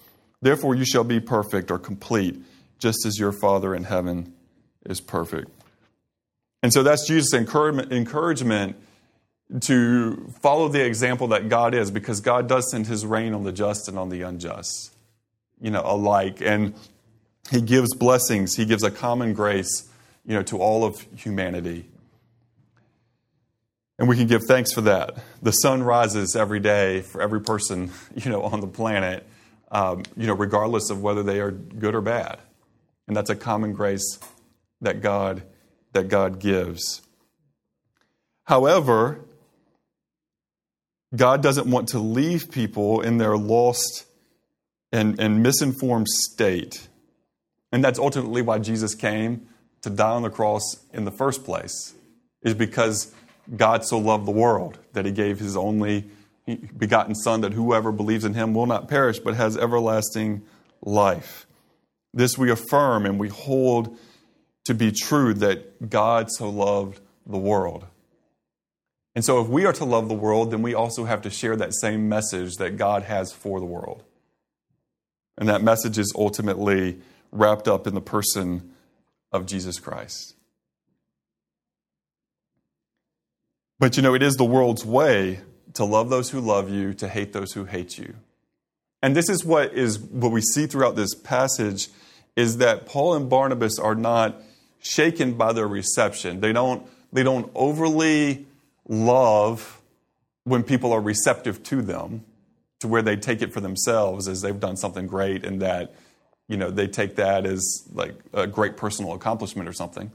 Therefore 0.41 0.76
you 0.76 0.84
shall 0.84 1.06
be 1.06 1.22
perfect 1.22 1.72
or 1.72 1.80
complete, 1.80 2.38
just 2.80 3.06
as 3.06 3.17
your 3.17 3.32
Father 3.32 3.74
in 3.74 3.86
heaven 3.86 4.34
is 4.86 5.00
perfect. 5.00 5.50
And 6.62 6.74
so 6.74 6.84
that's 6.84 7.08
Jesus' 7.08 7.34
encouragement, 7.34 8.74
to 9.60 10.32
follow 10.42 10.70
the 10.70 10.86
example 10.86 11.28
that 11.30 11.50
God 11.50 11.74
is, 11.74 11.92
because 11.92 12.22
God 12.22 12.48
does 12.48 12.70
send 12.72 12.88
his 12.88 13.06
rain 13.06 13.34
on 13.34 13.44
the 13.44 13.52
just 13.52 13.88
and 13.88 13.98
on 13.98 14.10
the 14.10 14.22
unjust, 14.22 14.96
you 15.60 15.72
know, 15.72 15.82
alike. 15.84 16.42
And 16.42 16.74
he 17.50 17.62
gives 17.62 17.94
blessings, 17.94 18.56
he 18.56 18.66
gives 18.66 18.84
a 18.84 18.92
common 18.92 19.34
grace, 19.34 19.90
you 20.26 20.34
know, 20.36 20.44
to 20.44 20.58
all 20.58 20.86
of 20.86 21.06
humanity. 21.16 21.90
And 24.00 24.08
we 24.08 24.16
can 24.16 24.28
give 24.28 24.44
thanks 24.48 24.72
for 24.72 24.82
that. 24.82 25.18
The 25.44 25.52
sun 25.52 25.84
rises 25.84 26.36
every 26.36 26.60
day 26.60 27.02
for 27.02 27.22
every 27.22 27.42
person, 27.42 27.92
you 28.16 28.32
know, 28.32 28.42
on 28.44 28.62
the 28.62 28.68
planet, 28.68 29.28
um, 29.70 30.04
you 30.16 30.28
know, 30.28 30.34
regardless 30.34 30.90
of 30.90 31.02
whether 31.02 31.24
they 31.24 31.40
are 31.40 31.52
good 31.52 31.94
or 31.94 32.02
bad. 32.02 32.40
And 33.08 33.16
that's 33.16 33.30
a 33.30 33.36
common 33.36 33.74
grace 33.74 34.20
that 34.80 35.02
God 35.02 35.44
that 35.94 36.08
God 36.08 36.40
gives. 36.40 37.02
However, 38.46 39.20
God 41.15 41.43
doesn't 41.43 41.67
want 41.67 41.89
to 41.89 42.00
leave 42.00 42.52
people 42.52 43.02
in 43.02 43.17
their 43.17 43.38
lost 43.38 44.06
and, 44.91 45.19
and 45.19 45.43
misinformed 45.43 46.08
state. 46.08 46.88
And 47.71 47.84
that's 47.84 48.00
ultimately 48.00 48.41
why 48.41 48.60
Jesus 48.60 48.95
came 48.95 49.47
to 49.82 49.89
die 49.89 50.12
on 50.12 50.21
the 50.21 50.30
cross 50.30 50.78
in 50.93 51.06
the 51.06 51.12
first 51.12 51.43
place, 51.43 51.93
is 52.41 52.54
because 52.54 53.13
God 53.56 53.84
so 53.84 53.97
loved 53.97 54.26
the 54.26 54.32
world 54.32 54.78
that 54.93 55.06
he 55.06 55.12
gave 55.12 55.39
his 55.39 55.58
only 55.58 56.10
begotten 56.78 57.15
Son, 57.15 57.41
that 57.41 57.54
whoever 57.54 57.91
believes 57.91 58.26
in 58.26 58.34
him 58.34 58.54
will 58.54 58.65
not 58.65 58.88
perish, 58.88 59.19
but 59.19 59.36
has 59.36 59.58
everlasting 59.58 60.43
life. 60.82 61.47
This 62.13 62.38
we 62.38 62.52
affirm 62.52 63.06
and 63.06 63.19
we 63.19 63.30
hold 63.30 63.97
to 64.65 64.74
be 64.74 64.91
true 64.91 65.34
that 65.36 65.89
God 65.89 66.30
so 66.32 66.50
loved 66.50 67.00
the 67.26 67.38
world. 67.38 67.86
And 69.13 69.26
so, 69.26 69.41
if 69.41 69.47
we 69.47 69.65
are 69.65 69.74
to 69.74 69.86
love 69.86 70.08
the 70.08 70.15
world, 70.15 70.52
then 70.52 70.62
we 70.62 70.74
also 70.74 71.04
have 71.06 71.21
to 71.24 71.30
share 71.30 71.56
that 71.58 71.74
same 71.74 72.08
message 72.08 72.56
that 72.58 72.78
God 72.78 73.04
has 73.04 73.34
for 73.34 73.60
the 73.60 73.65
world. 73.65 74.04
And 75.38 75.50
that 75.50 75.62
message 75.62 75.97
is 75.97 76.13
ultimately 76.15 77.02
wrapped 77.32 77.67
up 77.67 77.88
in 77.88 77.93
the 77.93 78.02
person 78.02 78.71
of 79.32 79.45
Jesus 79.45 79.80
Christ. 79.80 80.36
But 83.80 83.97
you 83.97 84.04
know, 84.04 84.13
it 84.13 84.21
is 84.21 84.36
the 84.36 84.45
world's 84.45 84.86
way 84.86 85.41
to 85.74 85.84
love 85.84 86.10
those 86.10 86.30
who 86.30 86.39
love 86.39 86.69
you, 86.69 86.93
to 86.95 87.08
hate 87.08 87.34
those 87.34 87.54
who 87.54 87.65
hate 87.65 87.97
you. 87.97 88.13
And 89.02 89.15
this 89.15 89.30
is 89.30 89.43
what 89.43 89.74
is 89.74 90.00
what 90.00 90.32
we 90.32 90.41
see 90.41 90.67
throughout 90.67 90.95
this 90.95 91.15
passage 91.15 91.88
is 92.36 92.58
that 92.58 92.86
Paul 92.86 93.15
and 93.15 93.30
Barnabas 93.30 93.80
are 93.80 93.95
not 93.95 94.41
shaken 94.80 95.34
by 95.34 95.54
their 95.54 95.67
reception. 95.67 96.39
They 96.39 96.54
don't 96.54 96.86
they 97.12 97.24
don't 97.24 97.52
overly 97.56 98.45
love 98.88 99.82
when 100.44 100.63
people 100.63 100.91
are 100.91 101.02
receptive 101.02 101.63
to 101.63 101.82
them 101.82 102.26
to 102.80 102.88
where 102.88 103.02
they 103.02 103.15
take 103.15 103.41
it 103.41 103.54
for 103.54 103.62
themselves 103.62 104.28
as 104.28 104.41
they've 104.41 104.60
done 104.60 104.76
something 104.76 105.08
great 105.08 105.46
and 105.46 105.62
that 105.62 105.94
you 106.48 106.58
know 106.58 106.70
they 106.70 106.88
take 106.88 107.15
that 107.15 107.46
as 107.46 107.88
like 107.94 108.15
a 108.34 108.48
great 108.48 108.76
personal 108.76 109.13
accomplishment 109.13 109.70
or 109.70 109.74
something. 109.74 110.12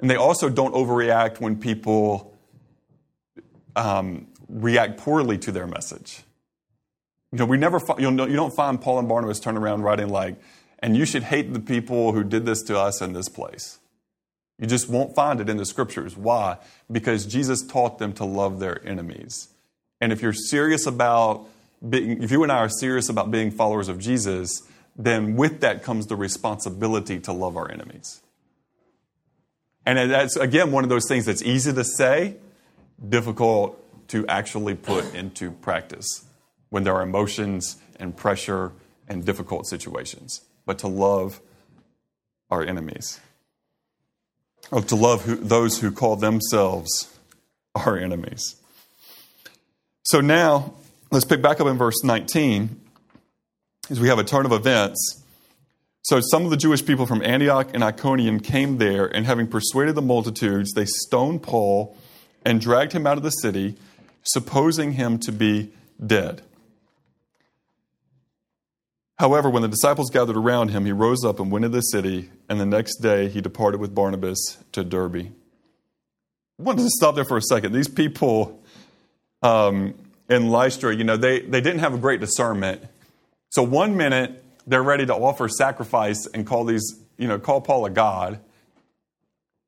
And 0.00 0.10
they 0.10 0.16
also 0.16 0.50
don't 0.50 0.74
overreact 0.74 1.40
when 1.40 1.58
people 1.58 2.36
um, 3.76 4.26
react 4.48 4.98
poorly 4.98 5.38
to 5.38 5.52
their 5.52 5.66
message. 5.66 6.22
You 7.32 7.38
know 7.38 7.46
we 7.46 7.56
never 7.56 7.80
you, 7.98 8.10
know, 8.10 8.26
you 8.26 8.36
don't 8.36 8.54
find 8.54 8.80
paul 8.80 8.98
and 8.98 9.08
barnabas 9.08 9.40
turn 9.40 9.56
around 9.56 9.82
writing 9.82 10.08
like 10.08 10.36
and 10.80 10.96
you 10.96 11.04
should 11.04 11.22
hate 11.22 11.52
the 11.52 11.60
people 11.60 12.12
who 12.12 12.22
did 12.24 12.44
this 12.46 12.62
to 12.64 12.78
us 12.78 13.00
in 13.00 13.12
this 13.12 13.28
place 13.28 13.78
you 14.58 14.66
just 14.66 14.88
won't 14.88 15.14
find 15.14 15.40
it 15.40 15.48
in 15.48 15.56
the 15.56 15.64
scriptures. 15.64 16.16
Why? 16.16 16.58
Because 16.90 17.26
Jesus 17.26 17.62
taught 17.66 17.98
them 17.98 18.12
to 18.14 18.24
love 18.24 18.60
their 18.60 18.86
enemies. 18.86 19.48
And 20.00 20.12
if 20.12 20.22
you're 20.22 20.32
serious 20.32 20.86
about 20.86 21.46
being, 21.86 22.22
if 22.22 22.30
you 22.30 22.42
and 22.42 22.52
I 22.52 22.58
are 22.58 22.68
serious 22.68 23.08
about 23.08 23.30
being 23.30 23.50
followers 23.50 23.88
of 23.88 23.98
Jesus, 23.98 24.62
then 24.96 25.34
with 25.34 25.60
that 25.60 25.82
comes 25.82 26.06
the 26.06 26.16
responsibility 26.16 27.18
to 27.20 27.32
love 27.32 27.56
our 27.56 27.70
enemies. 27.70 28.22
And 29.86 30.10
that's, 30.10 30.36
again, 30.36 30.72
one 30.72 30.84
of 30.84 30.90
those 30.90 31.06
things 31.08 31.26
that's 31.26 31.42
easy 31.42 31.72
to 31.72 31.84
say, 31.84 32.36
difficult 33.06 33.80
to 34.08 34.26
actually 34.28 34.74
put 34.74 35.14
into 35.14 35.50
practice 35.50 36.24
when 36.70 36.84
there 36.84 36.94
are 36.94 37.02
emotions 37.02 37.76
and 37.98 38.16
pressure 38.16 38.72
and 39.08 39.24
difficult 39.24 39.66
situations. 39.66 40.42
But 40.64 40.78
to 40.78 40.88
love 40.88 41.40
our 42.50 42.64
enemies 42.64 43.20
or 44.70 44.82
to 44.82 44.96
love 44.96 45.24
who, 45.24 45.36
those 45.36 45.78
who 45.80 45.90
call 45.90 46.16
themselves 46.16 47.16
our 47.74 47.98
enemies. 47.98 48.56
So 50.04 50.20
now, 50.20 50.74
let's 51.10 51.24
pick 51.24 51.42
back 51.42 51.60
up 51.60 51.66
in 51.66 51.78
verse 51.78 52.02
19 52.04 52.80
as 53.90 54.00
we 54.00 54.08
have 54.08 54.18
a 54.18 54.24
turn 54.24 54.46
of 54.46 54.52
events. 54.52 55.22
So 56.02 56.20
some 56.20 56.44
of 56.44 56.50
the 56.50 56.56
Jewish 56.56 56.84
people 56.84 57.06
from 57.06 57.22
Antioch 57.22 57.70
and 57.72 57.82
Iconium 57.82 58.40
came 58.40 58.76
there, 58.76 59.06
and 59.06 59.24
having 59.24 59.46
persuaded 59.46 59.94
the 59.94 60.02
multitudes, 60.02 60.72
they 60.72 60.84
stoned 60.84 61.42
Paul 61.42 61.96
and 62.44 62.60
dragged 62.60 62.92
him 62.92 63.06
out 63.06 63.16
of 63.16 63.22
the 63.22 63.30
city, 63.30 63.76
supposing 64.22 64.92
him 64.92 65.18
to 65.20 65.32
be 65.32 65.70
dead. 66.04 66.42
However, 69.24 69.48
when 69.48 69.62
the 69.62 69.68
disciples 69.68 70.10
gathered 70.10 70.36
around 70.36 70.68
him, 70.68 70.84
he 70.84 70.92
rose 70.92 71.24
up 71.24 71.40
and 71.40 71.50
went 71.50 71.64
into 71.64 71.78
the 71.78 71.80
city, 71.80 72.28
and 72.46 72.60
the 72.60 72.66
next 72.66 72.96
day 72.96 73.30
he 73.30 73.40
departed 73.40 73.80
with 73.80 73.94
Barnabas 73.94 74.58
to 74.72 74.84
Derbe. 74.84 75.32
I 76.58 76.62
wanted 76.62 76.82
to 76.82 76.90
stop 76.90 77.14
there 77.14 77.24
for 77.24 77.38
a 77.38 77.40
second. 77.40 77.72
These 77.72 77.88
people 77.88 78.62
um, 79.40 79.94
in 80.28 80.50
Lystra, 80.50 80.94
you 80.94 81.04
know, 81.04 81.16
they, 81.16 81.40
they 81.40 81.62
didn't 81.62 81.78
have 81.78 81.94
a 81.94 81.96
great 81.96 82.20
discernment. 82.20 82.82
So 83.48 83.62
one 83.62 83.96
minute 83.96 84.44
they're 84.66 84.82
ready 84.82 85.06
to 85.06 85.14
offer 85.14 85.48
sacrifice 85.48 86.26
and 86.26 86.46
call 86.46 86.66
these, 86.66 87.00
you 87.16 87.26
know, 87.26 87.38
call 87.38 87.62
Paul 87.62 87.86
a 87.86 87.90
god. 87.90 88.40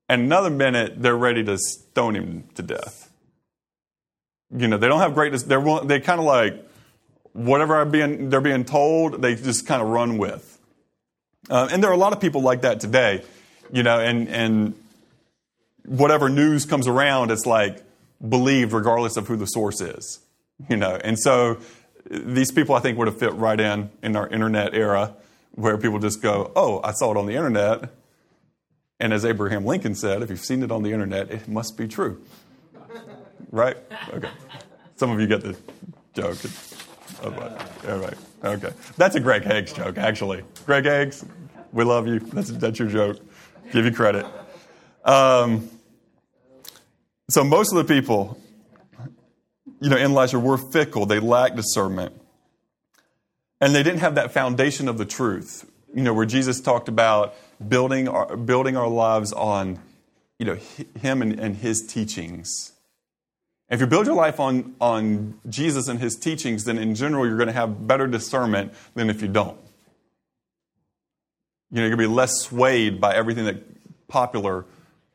And 0.07 0.21
another 0.21 0.51
minute 0.51 1.01
they're 1.01 1.17
ready 1.17 1.43
to 1.45 1.57
stone 1.57 2.15
him 2.15 2.43
to 2.53 2.61
death. 2.61 3.11
You 4.55 4.67
know, 4.67 4.77
they 4.77 4.87
don't 4.87 4.99
have 4.99 5.15
great, 5.15 5.33
they're, 5.33 5.79
they 5.83 5.99
kind 5.99 6.19
of 6.19 6.27
like, 6.27 6.63
whatever 7.37 7.85
being, 7.85 8.29
they're 8.29 8.41
being 8.41 8.65
told, 8.65 9.21
they 9.21 9.35
just 9.35 9.67
kind 9.67 9.81
of 9.81 9.89
run 9.89 10.17
with. 10.17 10.59
Uh, 11.49 11.69
and 11.71 11.83
there 11.83 11.89
are 11.91 11.93
a 11.93 11.97
lot 11.97 12.11
of 12.11 12.19
people 12.19 12.41
like 12.41 12.61
that 12.61 12.79
today, 12.79 13.23
you 13.71 13.83
know, 13.83 13.99
and, 13.99 14.27
and 14.27 14.73
whatever 15.85 16.29
news 16.29 16.65
comes 16.65 16.87
around, 16.87 17.29
it's 17.29 17.45
like 17.45 17.83
believed 18.27 18.73
regardless 18.73 19.17
of 19.17 19.27
who 19.27 19.35
the 19.35 19.45
source 19.45 19.81
is, 19.81 20.19
you 20.67 20.75
know. 20.75 20.99
And 21.03 21.17
so 21.19 21.59
these 22.09 22.51
people, 22.51 22.73
I 22.73 22.79
think, 22.79 22.97
would 22.97 23.07
have 23.07 23.19
fit 23.19 23.33
right 23.33 23.59
in 23.59 23.91
in 24.01 24.15
our 24.15 24.27
internet 24.27 24.73
era 24.73 25.13
where 25.51 25.77
people 25.77 25.99
just 25.99 26.21
go, 26.21 26.51
oh, 26.55 26.81
I 26.83 26.91
saw 26.91 27.11
it 27.11 27.17
on 27.17 27.27
the 27.27 27.35
internet. 27.35 27.91
And 28.99 29.13
as 29.13 29.23
Abraham 29.23 29.63
Lincoln 29.63 29.93
said, 29.93 30.23
if 30.23 30.31
you've 30.31 30.39
seen 30.39 30.63
it 30.63 30.71
on 30.71 30.81
the 30.81 30.91
internet, 30.91 31.29
it 31.29 31.47
must 31.47 31.77
be 31.77 31.87
true. 31.87 32.19
right? 33.51 33.77
Okay. 34.11 34.29
Some 34.95 35.11
of 35.11 35.19
you 35.19 35.27
get 35.27 35.41
the 35.41 35.55
joke. 36.15 36.37
All 37.23 37.97
right. 37.97 38.13
Okay. 38.43 38.69
That's 38.97 39.15
a 39.15 39.19
Greg 39.19 39.43
Haggs 39.43 39.73
joke, 39.73 39.97
actually. 39.97 40.43
Greg 40.65 40.85
Haggs, 40.85 41.25
we 41.71 41.83
love 41.83 42.07
you. 42.07 42.19
That's, 42.19 42.49
that's 42.49 42.79
your 42.79 42.87
joke. 42.87 43.19
Give 43.71 43.85
you 43.85 43.91
credit. 43.91 44.25
Um, 45.03 45.69
so 47.29 47.43
most 47.43 47.73
of 47.73 47.77
the 47.77 47.93
people, 47.93 48.39
you 49.79 49.89
know, 49.89 49.97
in 49.97 50.13
Lystra 50.13 50.39
were 50.39 50.57
fickle. 50.57 51.05
They 51.05 51.19
lacked 51.19 51.55
discernment. 51.55 52.13
And 53.59 53.73
they 53.73 53.83
didn't 53.83 53.99
have 53.99 54.15
that 54.15 54.31
foundation 54.31 54.87
of 54.87 54.97
the 54.97 55.05
truth, 55.05 55.69
you 55.93 56.03
know, 56.03 56.13
where 56.13 56.25
Jesus 56.25 56.61
talked 56.61 56.87
about 56.87 57.33
building 57.67 58.07
our, 58.07 58.37
building 58.37 58.77
our 58.77 58.87
lives 58.87 59.33
on, 59.33 59.79
you 60.37 60.45
know, 60.45 60.57
him 61.01 61.23
and, 61.23 61.39
and 61.39 61.55
his 61.55 61.85
teachings 61.85 62.73
if 63.69 63.81
you 63.81 63.87
build 63.87 64.05
your 64.05 64.15
life 64.15 64.39
on, 64.39 64.75
on 64.79 65.39
Jesus 65.49 65.87
and 65.87 65.99
his 65.99 66.15
teachings, 66.15 66.63
then 66.63 66.77
in 66.77 66.95
general 66.95 67.25
you're 67.27 67.37
going 67.37 67.47
to 67.47 67.53
have 67.53 67.85
better 67.85 68.07
discernment 68.07 68.73
than 68.95 69.09
if 69.09 69.21
you 69.21 69.27
don't. 69.27 69.57
You 71.69 71.77
know, 71.77 71.81
you're 71.81 71.97
going 71.97 72.07
to 72.07 72.09
be 72.09 72.15
less 72.15 72.31
swayed 72.39 73.01
by 73.01 73.13
everything 73.13 73.45
that 73.45 74.07
popular, 74.07 74.65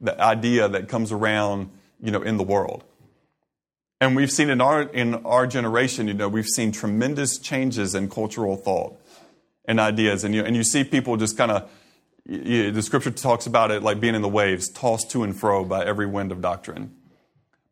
the 0.01 0.21
idea 0.21 0.69
that 0.69 0.89
comes 0.89 1.11
around, 1.11 1.71
you 1.99 2.11
know, 2.11 2.21
in 2.21 2.37
the 2.37 2.43
world. 2.43 2.85
And 4.03 4.17
we've 4.17 4.31
seen 4.31 4.51
in 4.51 4.61
our 4.61 4.83
in 4.83 5.15
our 5.25 5.47
generation, 5.47 6.09
you 6.09 6.15
know, 6.15 6.29
we've 6.29 6.49
seen 6.49 6.73
tremendous 6.73 7.39
changes 7.39 7.95
in 7.95 8.11
cultural 8.11 8.57
thought 8.57 9.01
and 9.65 9.79
ideas, 9.79 10.25
and 10.25 10.35
you 10.35 10.43
and 10.43 10.57
you 10.57 10.65
see 10.65 10.83
people 10.83 11.17
just 11.17 11.37
kind 11.37 11.53
of. 11.53 11.71
The 12.25 12.83
scripture 12.83 13.11
talks 13.11 13.47
about 13.47 13.71
it 13.71 13.83
like 13.83 13.99
being 14.01 14.15
in 14.15 14.23
the 14.23 14.29
waves, 14.29 14.69
tossed 14.69 15.11
to 15.13 15.23
and 15.23 15.37
fro 15.37 15.65
by 15.65 15.85
every 15.85 16.07
wind 16.07 16.31
of 16.33 16.41
doctrine. 16.41 16.95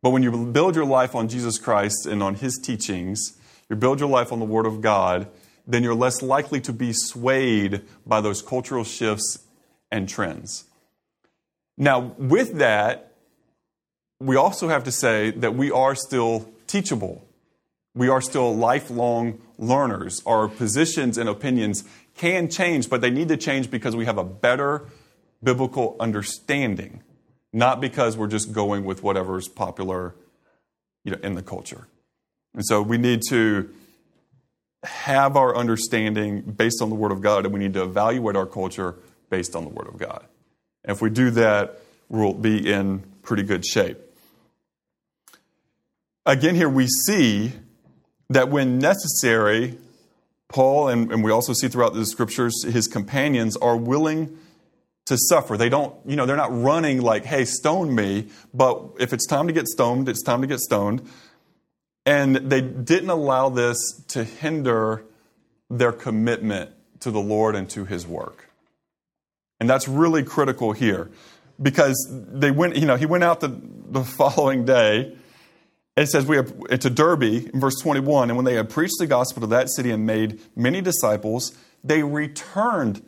But 0.02 0.10
when 0.10 0.22
you 0.22 0.46
build 0.46 0.76
your 0.76 0.86
life 0.86 1.14
on 1.14 1.28
Jesus 1.28 1.58
Christ 1.58 2.06
and 2.06 2.22
on 2.22 2.36
His 2.36 2.58
teachings, 2.58 3.36
you 3.68 3.76
build 3.76 4.00
your 4.00 4.08
life 4.08 4.32
on 4.32 4.38
the 4.38 4.44
Word 4.44 4.66
of 4.66 4.80
God, 4.80 5.28
then 5.66 5.82
you're 5.82 5.94
less 5.94 6.22
likely 6.22 6.60
to 6.62 6.72
be 6.72 6.92
swayed 6.92 7.82
by 8.06 8.20
those 8.20 8.42
cultural 8.42 8.84
shifts 8.84 9.38
and 9.90 10.08
trends. 10.08 10.64
Now, 11.76 12.14
with 12.18 12.58
that, 12.58 13.14
we 14.18 14.36
also 14.36 14.68
have 14.68 14.84
to 14.84 14.92
say 14.92 15.30
that 15.30 15.54
we 15.54 15.70
are 15.70 15.94
still 15.94 16.50
teachable. 16.66 17.26
We 17.94 18.08
are 18.08 18.20
still 18.20 18.54
lifelong 18.54 19.40
learners. 19.58 20.22
Our 20.26 20.48
positions 20.48 21.18
and 21.18 21.28
opinions 21.28 21.84
can 22.16 22.48
change, 22.48 22.90
but 22.90 23.00
they 23.00 23.10
need 23.10 23.28
to 23.28 23.36
change 23.36 23.70
because 23.70 23.96
we 23.96 24.04
have 24.04 24.18
a 24.18 24.24
better 24.24 24.86
biblical 25.42 25.96
understanding, 25.98 27.02
not 27.52 27.80
because 27.80 28.16
we're 28.16 28.28
just 28.28 28.52
going 28.52 28.84
with 28.84 29.02
whatever's 29.02 29.48
popular 29.48 30.14
you 31.04 31.12
know, 31.12 31.18
in 31.22 31.34
the 31.34 31.42
culture. 31.42 31.86
And 32.54 32.64
so 32.64 32.82
we 32.82 32.98
need 32.98 33.22
to 33.28 33.70
have 34.82 35.36
our 35.36 35.56
understanding 35.56 36.40
based 36.42 36.80
on 36.80 36.88
the 36.88 36.94
Word 36.94 37.12
of 37.12 37.20
God, 37.20 37.44
and 37.44 37.52
we 37.52 37.60
need 37.60 37.74
to 37.74 37.82
evaluate 37.82 38.36
our 38.36 38.46
culture 38.46 38.96
based 39.28 39.54
on 39.54 39.64
the 39.64 39.70
Word 39.70 39.88
of 39.88 39.98
God. 39.98 40.24
And 40.84 40.96
if 40.96 41.02
we 41.02 41.10
do 41.10 41.30
that, 41.30 41.80
we'll 42.08 42.34
be 42.34 42.70
in 42.70 43.02
pretty 43.22 43.42
good 43.42 43.64
shape. 43.64 43.98
Again, 46.26 46.54
here 46.54 46.68
we 46.68 46.86
see 46.86 47.52
that 48.30 48.48
when 48.48 48.78
necessary, 48.78 49.78
Paul, 50.48 50.88
and, 50.88 51.12
and 51.12 51.24
we 51.24 51.30
also 51.30 51.52
see 51.52 51.68
throughout 51.68 51.94
the 51.94 52.06
scriptures, 52.06 52.64
his 52.64 52.86
companions 52.86 53.56
are 53.56 53.76
willing 53.76 54.38
to 55.10 55.18
suffer. 55.18 55.56
They 55.56 55.68
don't, 55.68 55.92
you 56.06 56.14
know, 56.14 56.24
they're 56.24 56.36
not 56.36 56.56
running 56.56 57.02
like, 57.02 57.24
hey, 57.24 57.44
stone 57.44 57.92
me, 57.92 58.28
but 58.54 58.80
if 59.00 59.12
it's 59.12 59.26
time 59.26 59.48
to 59.48 59.52
get 59.52 59.66
stoned, 59.66 60.08
it's 60.08 60.22
time 60.22 60.40
to 60.40 60.46
get 60.46 60.60
stoned. 60.60 61.02
And 62.06 62.36
they 62.36 62.60
didn't 62.60 63.10
allow 63.10 63.48
this 63.48 63.76
to 64.08 64.22
hinder 64.22 65.04
their 65.68 65.90
commitment 65.90 66.70
to 67.00 67.10
the 67.10 67.18
Lord 67.18 67.56
and 67.56 67.68
to 67.70 67.84
his 67.84 68.06
work. 68.06 68.50
And 69.58 69.68
that's 69.68 69.88
really 69.88 70.22
critical 70.22 70.70
here 70.70 71.10
because 71.60 72.08
they 72.08 72.52
went, 72.52 72.76
you 72.76 72.86
know, 72.86 72.94
he 72.94 73.06
went 73.06 73.24
out 73.24 73.40
the, 73.40 73.60
the 73.88 74.04
following 74.04 74.64
day. 74.64 75.16
It 75.96 76.06
says, 76.06 76.24
we 76.24 76.36
have 76.36 76.56
to 76.68 76.88
Derbe 76.88 77.24
in 77.52 77.60
verse 77.60 77.80
21, 77.82 78.30
and 78.30 78.36
when 78.36 78.44
they 78.44 78.54
had 78.54 78.70
preached 78.70 78.94
the 79.00 79.08
gospel 79.08 79.40
to 79.40 79.48
that 79.48 79.70
city 79.70 79.90
and 79.90 80.06
made 80.06 80.40
many 80.54 80.80
disciples, 80.80 81.52
they 81.82 82.04
returned 82.04 83.02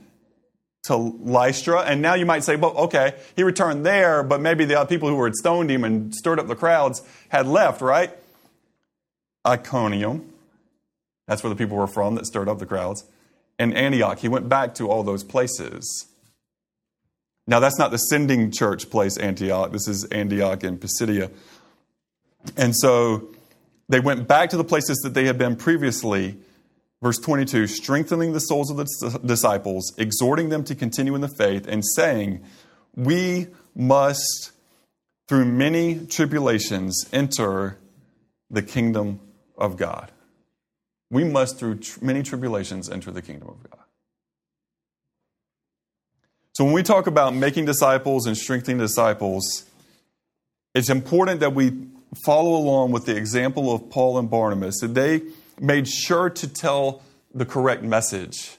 to 0.84 0.96
Lystra. 0.96 1.80
And 1.80 2.02
now 2.02 2.14
you 2.14 2.26
might 2.26 2.44
say, 2.44 2.56
well, 2.56 2.76
okay, 2.76 3.14
he 3.36 3.42
returned 3.42 3.86
there, 3.86 4.22
but 4.22 4.40
maybe 4.40 4.64
the 4.64 4.84
people 4.86 5.08
who 5.08 5.22
had 5.24 5.34
stoned 5.34 5.70
him 5.70 5.84
and 5.84 6.14
stirred 6.14 6.40
up 6.40 6.48
the 6.48 6.56
crowds 6.56 7.02
had 7.28 7.46
left, 7.46 7.80
right? 7.80 8.10
Iconium. 9.46 10.32
That's 11.28 11.42
where 11.42 11.50
the 11.50 11.56
people 11.56 11.76
were 11.76 11.86
from 11.86 12.16
that 12.16 12.26
stirred 12.26 12.48
up 12.48 12.58
the 12.58 12.66
crowds. 12.66 13.04
And 13.58 13.76
Antioch. 13.76 14.18
He 14.18 14.28
went 14.28 14.48
back 14.48 14.74
to 14.76 14.90
all 14.90 15.02
those 15.04 15.22
places. 15.22 16.06
Now, 17.46 17.60
that's 17.60 17.78
not 17.78 17.90
the 17.90 17.98
sending 17.98 18.50
church 18.50 18.90
place, 18.90 19.16
Antioch. 19.16 19.72
This 19.72 19.86
is 19.88 20.04
Antioch 20.06 20.64
in 20.64 20.78
Pisidia. 20.78 21.30
And 22.56 22.74
so 22.76 23.28
they 23.88 24.00
went 24.00 24.26
back 24.26 24.50
to 24.50 24.56
the 24.56 24.64
places 24.64 24.98
that 24.98 25.14
they 25.14 25.26
had 25.26 25.38
been 25.38 25.56
previously. 25.56 26.38
Verse 27.02 27.18
22 27.18 27.66
strengthening 27.66 28.32
the 28.32 28.38
souls 28.38 28.70
of 28.70 28.76
the 28.76 29.20
disciples, 29.26 29.92
exhorting 29.98 30.48
them 30.50 30.62
to 30.64 30.74
continue 30.76 31.16
in 31.16 31.20
the 31.20 31.28
faith, 31.28 31.66
and 31.66 31.84
saying, 31.84 32.44
We 32.94 33.48
must, 33.74 34.52
through 35.28 35.46
many 35.46 36.06
tribulations, 36.06 37.04
enter 37.12 37.78
the 38.48 38.62
kingdom 38.62 39.18
of 39.58 39.76
God. 39.76 40.12
We 41.10 41.24
must, 41.24 41.58
through 41.58 41.80
many 42.00 42.22
tribulations, 42.22 42.88
enter 42.88 43.10
the 43.10 43.20
kingdom 43.20 43.48
of 43.48 43.68
God. 43.68 43.80
So, 46.54 46.64
when 46.64 46.72
we 46.72 46.84
talk 46.84 47.08
about 47.08 47.34
making 47.34 47.64
disciples 47.64 48.26
and 48.26 48.36
strengthening 48.36 48.78
disciples, 48.78 49.64
it's 50.72 50.88
important 50.88 51.40
that 51.40 51.52
we 51.52 51.88
follow 52.24 52.54
along 52.54 52.92
with 52.92 53.06
the 53.06 53.16
example 53.16 53.74
of 53.74 53.90
Paul 53.90 54.18
and 54.18 54.30
Barnabas. 54.30 54.78
That 54.80 54.94
they 54.94 55.22
made 55.62 55.88
sure 55.88 56.28
to 56.28 56.48
tell 56.48 57.02
the 57.32 57.46
correct 57.46 57.82
message. 57.82 58.58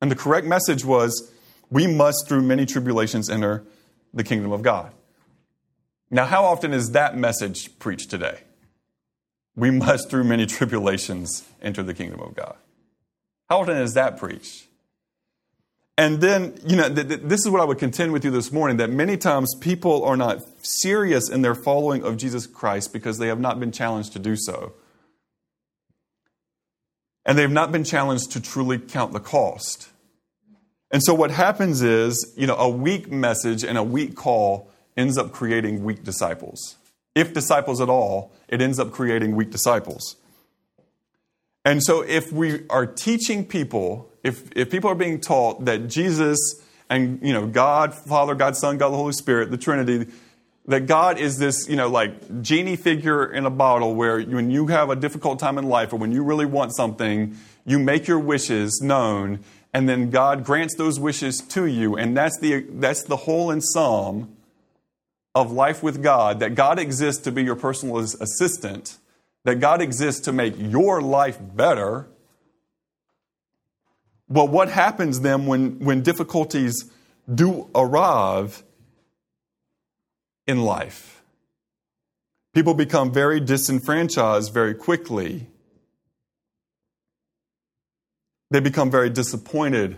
And 0.00 0.10
the 0.10 0.16
correct 0.16 0.46
message 0.46 0.84
was 0.84 1.32
we 1.68 1.86
must, 1.86 2.28
through 2.28 2.42
many 2.42 2.64
tribulations, 2.64 3.28
enter 3.28 3.64
the 4.14 4.24
kingdom 4.24 4.52
of 4.52 4.62
God. 4.62 4.92
Now, 6.10 6.24
how 6.24 6.44
often 6.44 6.72
is 6.72 6.92
that 6.92 7.16
message 7.16 7.78
preached 7.80 8.08
today? 8.08 8.40
We 9.56 9.70
must, 9.70 10.08
through 10.08 10.24
many 10.24 10.46
tribulations, 10.46 11.44
enter 11.60 11.82
the 11.82 11.94
kingdom 11.94 12.20
of 12.20 12.36
God. 12.36 12.56
How 13.48 13.60
often 13.60 13.76
is 13.76 13.94
that 13.94 14.16
preached? 14.16 14.66
And 15.98 16.20
then, 16.20 16.58
you 16.66 16.76
know, 16.76 16.92
th- 16.92 17.08
th- 17.08 17.20
this 17.22 17.40
is 17.40 17.48
what 17.48 17.60
I 17.60 17.64
would 17.64 17.78
contend 17.78 18.12
with 18.12 18.24
you 18.24 18.30
this 18.30 18.52
morning 18.52 18.76
that 18.76 18.90
many 18.90 19.16
times 19.16 19.54
people 19.60 20.04
are 20.04 20.16
not 20.16 20.42
serious 20.62 21.30
in 21.30 21.42
their 21.42 21.54
following 21.54 22.04
of 22.04 22.18
Jesus 22.18 22.46
Christ 22.46 22.92
because 22.92 23.18
they 23.18 23.28
have 23.28 23.40
not 23.40 23.58
been 23.58 23.72
challenged 23.72 24.12
to 24.12 24.18
do 24.18 24.36
so. 24.36 24.74
And 27.26 27.36
they 27.36 27.42
have 27.42 27.52
not 27.52 27.72
been 27.72 27.84
challenged 27.84 28.32
to 28.32 28.40
truly 28.40 28.78
count 28.78 29.12
the 29.12 29.20
cost. 29.20 29.90
And 30.90 31.02
so 31.02 31.12
what 31.12 31.30
happens 31.30 31.82
is, 31.82 32.32
you 32.36 32.46
know, 32.46 32.56
a 32.56 32.68
weak 32.68 33.10
message 33.10 33.62
and 33.62 33.76
a 33.76 33.82
weak 33.82 34.14
call 34.14 34.70
ends 34.96 35.18
up 35.18 35.32
creating 35.32 35.84
weak 35.84 36.04
disciples. 36.04 36.76
If 37.14 37.34
disciples 37.34 37.82
at 37.82 37.90
all, 37.90 38.32
it 38.48 38.62
ends 38.62 38.78
up 38.78 38.92
creating 38.92 39.36
weak 39.36 39.50
disciples. 39.50 40.16
And 41.66 41.82
so 41.82 42.02
if 42.02 42.32
we 42.32 42.64
are 42.70 42.86
teaching 42.86 43.44
people 43.44 44.10
if, 44.26 44.50
if 44.56 44.70
people 44.70 44.90
are 44.90 44.96
being 44.96 45.20
taught 45.20 45.66
that 45.66 45.86
Jesus 45.86 46.38
and, 46.90 47.20
you 47.22 47.32
know, 47.32 47.46
God, 47.46 47.94
Father, 47.94 48.34
God, 48.34 48.56
Son, 48.56 48.76
God, 48.76 48.90
the 48.90 48.96
Holy 48.96 49.12
Spirit, 49.12 49.52
the 49.52 49.56
Trinity, 49.56 50.10
that 50.66 50.86
God 50.86 51.18
is 51.18 51.38
this, 51.38 51.68
you 51.68 51.76
know, 51.76 51.88
like 51.88 52.42
genie 52.42 52.76
figure 52.76 53.32
in 53.32 53.46
a 53.46 53.50
bottle 53.50 53.94
where 53.94 54.20
when 54.20 54.50
you 54.50 54.66
have 54.68 54.90
a 54.90 54.96
difficult 54.96 55.38
time 55.38 55.58
in 55.58 55.68
life 55.68 55.92
or 55.92 55.96
when 55.96 56.12
you 56.12 56.22
really 56.22 56.46
want 56.46 56.74
something, 56.74 57.36
you 57.64 57.78
make 57.78 58.08
your 58.08 58.18
wishes 58.18 58.80
known 58.82 59.40
and 59.72 59.88
then 59.88 60.10
God 60.10 60.44
grants 60.44 60.74
those 60.76 60.98
wishes 60.98 61.38
to 61.38 61.66
you. 61.66 61.96
And 61.96 62.16
that's 62.16 62.38
the, 62.40 62.66
that's 62.70 63.04
the 63.04 63.16
whole 63.16 63.50
and 63.50 63.62
sum 63.62 64.36
of 65.34 65.52
life 65.52 65.82
with 65.82 66.02
God, 66.02 66.40
that 66.40 66.54
God 66.54 66.78
exists 66.78 67.22
to 67.24 67.32
be 67.32 67.44
your 67.44 67.56
personal 67.56 67.98
assistant, 67.98 68.96
that 69.44 69.56
God 69.56 69.82
exists 69.82 70.22
to 70.22 70.32
make 70.32 70.54
your 70.56 71.02
life 71.02 71.38
better 71.40 72.08
but 74.28 74.50
what 74.50 74.68
happens 74.68 75.20
then 75.20 75.46
when, 75.46 75.78
when 75.78 76.02
difficulties 76.02 76.90
do 77.32 77.68
arrive 77.74 78.62
in 80.46 80.62
life? 80.62 81.22
People 82.54 82.74
become 82.74 83.12
very 83.12 83.40
disenfranchised 83.40 84.52
very 84.52 84.74
quickly. 84.74 85.46
They 88.50 88.60
become 88.60 88.90
very 88.90 89.10
disappointed 89.10 89.96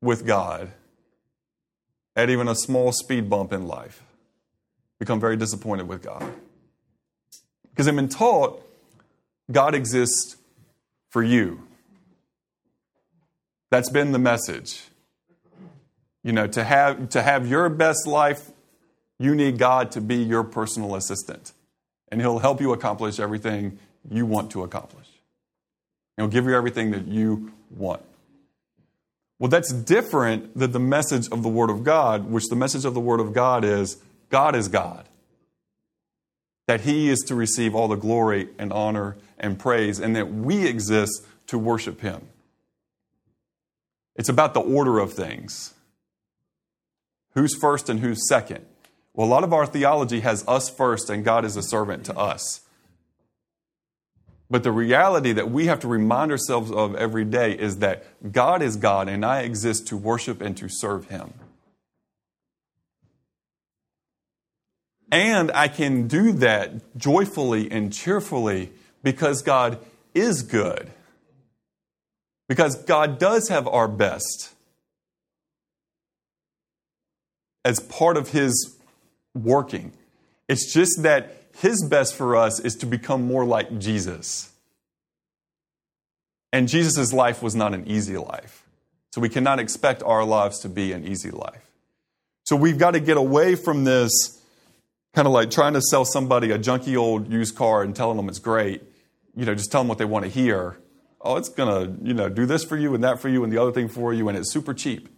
with 0.00 0.26
God 0.26 0.70
at 2.16 2.30
even 2.30 2.48
a 2.48 2.54
small 2.54 2.92
speed 2.92 3.28
bump 3.28 3.52
in 3.52 3.66
life. 3.66 4.02
Become 4.98 5.20
very 5.20 5.36
disappointed 5.36 5.88
with 5.88 6.02
God. 6.02 6.32
Because 7.70 7.86
they've 7.86 7.94
been 7.94 8.08
taught 8.08 8.64
God 9.50 9.74
exists 9.74 10.36
for 11.10 11.22
you. 11.22 11.66
That's 13.70 13.90
been 13.90 14.12
the 14.12 14.18
message. 14.18 14.82
You 16.22 16.32
know, 16.32 16.46
to 16.46 16.64
have, 16.64 17.10
to 17.10 17.22
have 17.22 17.46
your 17.46 17.68
best 17.68 18.06
life, 18.06 18.50
you 19.24 19.34
need 19.34 19.58
God 19.58 19.90
to 19.92 20.00
be 20.00 20.16
your 20.16 20.44
personal 20.44 20.94
assistant. 20.94 21.52
And 22.08 22.20
He'll 22.20 22.38
help 22.38 22.60
you 22.60 22.72
accomplish 22.72 23.18
everything 23.18 23.78
you 24.08 24.26
want 24.26 24.50
to 24.52 24.62
accomplish. 24.62 25.06
He'll 26.16 26.28
give 26.28 26.44
you 26.44 26.54
everything 26.54 26.92
that 26.92 27.06
you 27.06 27.52
want. 27.70 28.02
Well, 29.38 29.48
that's 29.48 29.72
different 29.72 30.56
than 30.56 30.70
the 30.70 30.78
message 30.78 31.28
of 31.30 31.42
the 31.42 31.48
Word 31.48 31.70
of 31.70 31.82
God, 31.82 32.30
which 32.30 32.46
the 32.48 32.56
message 32.56 32.84
of 32.84 32.94
the 32.94 33.00
Word 33.00 33.20
of 33.20 33.32
God 33.32 33.64
is 33.64 33.96
God 34.30 34.54
is 34.54 34.68
God. 34.68 35.08
That 36.66 36.82
He 36.82 37.08
is 37.08 37.20
to 37.26 37.34
receive 37.34 37.74
all 37.74 37.88
the 37.88 37.96
glory 37.96 38.48
and 38.58 38.72
honor 38.72 39.16
and 39.38 39.58
praise, 39.58 39.98
and 39.98 40.14
that 40.16 40.32
we 40.32 40.66
exist 40.66 41.24
to 41.48 41.58
worship 41.58 42.00
Him. 42.00 42.28
It's 44.16 44.28
about 44.28 44.54
the 44.54 44.60
order 44.60 44.98
of 44.98 45.12
things. 45.12 45.74
Who's 47.32 47.54
first 47.56 47.88
and 47.88 48.00
who's 48.00 48.28
second? 48.28 48.64
Well, 49.14 49.26
a 49.26 49.30
lot 49.30 49.44
of 49.44 49.52
our 49.52 49.66
theology 49.66 50.20
has 50.20 50.46
us 50.46 50.68
first 50.68 51.08
and 51.08 51.24
God 51.24 51.44
is 51.44 51.56
a 51.56 51.62
servant 51.62 52.04
to 52.06 52.18
us. 52.18 52.60
But 54.50 54.62
the 54.62 54.72
reality 54.72 55.32
that 55.32 55.50
we 55.50 55.66
have 55.66 55.80
to 55.80 55.88
remind 55.88 56.30
ourselves 56.30 56.70
of 56.70 56.94
every 56.96 57.24
day 57.24 57.52
is 57.52 57.78
that 57.78 58.04
God 58.32 58.60
is 58.60 58.76
God 58.76 59.08
and 59.08 59.24
I 59.24 59.40
exist 59.40 59.86
to 59.88 59.96
worship 59.96 60.40
and 60.40 60.56
to 60.56 60.68
serve 60.68 61.08
Him. 61.08 61.32
And 65.10 65.50
I 65.52 65.68
can 65.68 66.08
do 66.08 66.32
that 66.32 66.96
joyfully 66.96 67.70
and 67.70 67.92
cheerfully 67.92 68.72
because 69.02 69.42
God 69.42 69.78
is 70.12 70.42
good 70.42 70.90
because 72.48 72.76
God 72.84 73.18
does 73.18 73.48
have 73.48 73.66
our 73.68 73.88
best. 73.88 74.54
as 77.64 77.80
part 77.80 78.16
of 78.16 78.30
His 78.30 78.76
working. 79.34 79.92
It's 80.48 80.72
just 80.72 81.02
that 81.02 81.36
His 81.56 81.84
best 81.88 82.14
for 82.14 82.36
us 82.36 82.60
is 82.60 82.76
to 82.76 82.86
become 82.86 83.26
more 83.26 83.44
like 83.44 83.78
Jesus. 83.78 84.50
And 86.52 86.68
Jesus' 86.68 87.12
life 87.12 87.42
was 87.42 87.54
not 87.54 87.74
an 87.74 87.86
easy 87.88 88.16
life. 88.16 88.64
So 89.12 89.20
we 89.20 89.28
cannot 89.28 89.58
expect 89.58 90.02
our 90.02 90.24
lives 90.24 90.60
to 90.60 90.68
be 90.68 90.92
an 90.92 91.04
easy 91.04 91.30
life. 91.30 91.70
So 92.44 92.56
we've 92.56 92.78
got 92.78 92.92
to 92.92 93.00
get 93.00 93.16
away 93.16 93.54
from 93.54 93.84
this 93.84 94.40
kind 95.14 95.26
of 95.26 95.32
like 95.32 95.50
trying 95.50 95.74
to 95.74 95.80
sell 95.80 96.04
somebody 96.04 96.50
a 96.50 96.58
junky 96.58 96.96
old 96.96 97.30
used 97.30 97.56
car 97.56 97.82
and 97.82 97.94
telling 97.94 98.16
them 98.16 98.28
it's 98.28 98.38
great. 98.38 98.82
You 99.36 99.46
know, 99.46 99.54
just 99.54 99.72
tell 99.72 99.80
them 99.80 99.88
what 99.88 99.98
they 99.98 100.04
want 100.04 100.24
to 100.24 100.30
hear. 100.30 100.76
Oh, 101.20 101.36
it's 101.36 101.48
going 101.48 101.68
to, 101.68 102.06
you 102.06 102.12
know, 102.12 102.28
do 102.28 102.44
this 102.44 102.64
for 102.64 102.76
you 102.76 102.94
and 102.94 103.02
that 103.02 103.20
for 103.20 103.28
you 103.28 103.44
and 103.44 103.52
the 103.52 103.58
other 103.58 103.72
thing 103.72 103.88
for 103.88 104.12
you, 104.12 104.28
and 104.28 104.36
it's 104.36 104.52
super 104.52 104.74
cheap. 104.74 105.08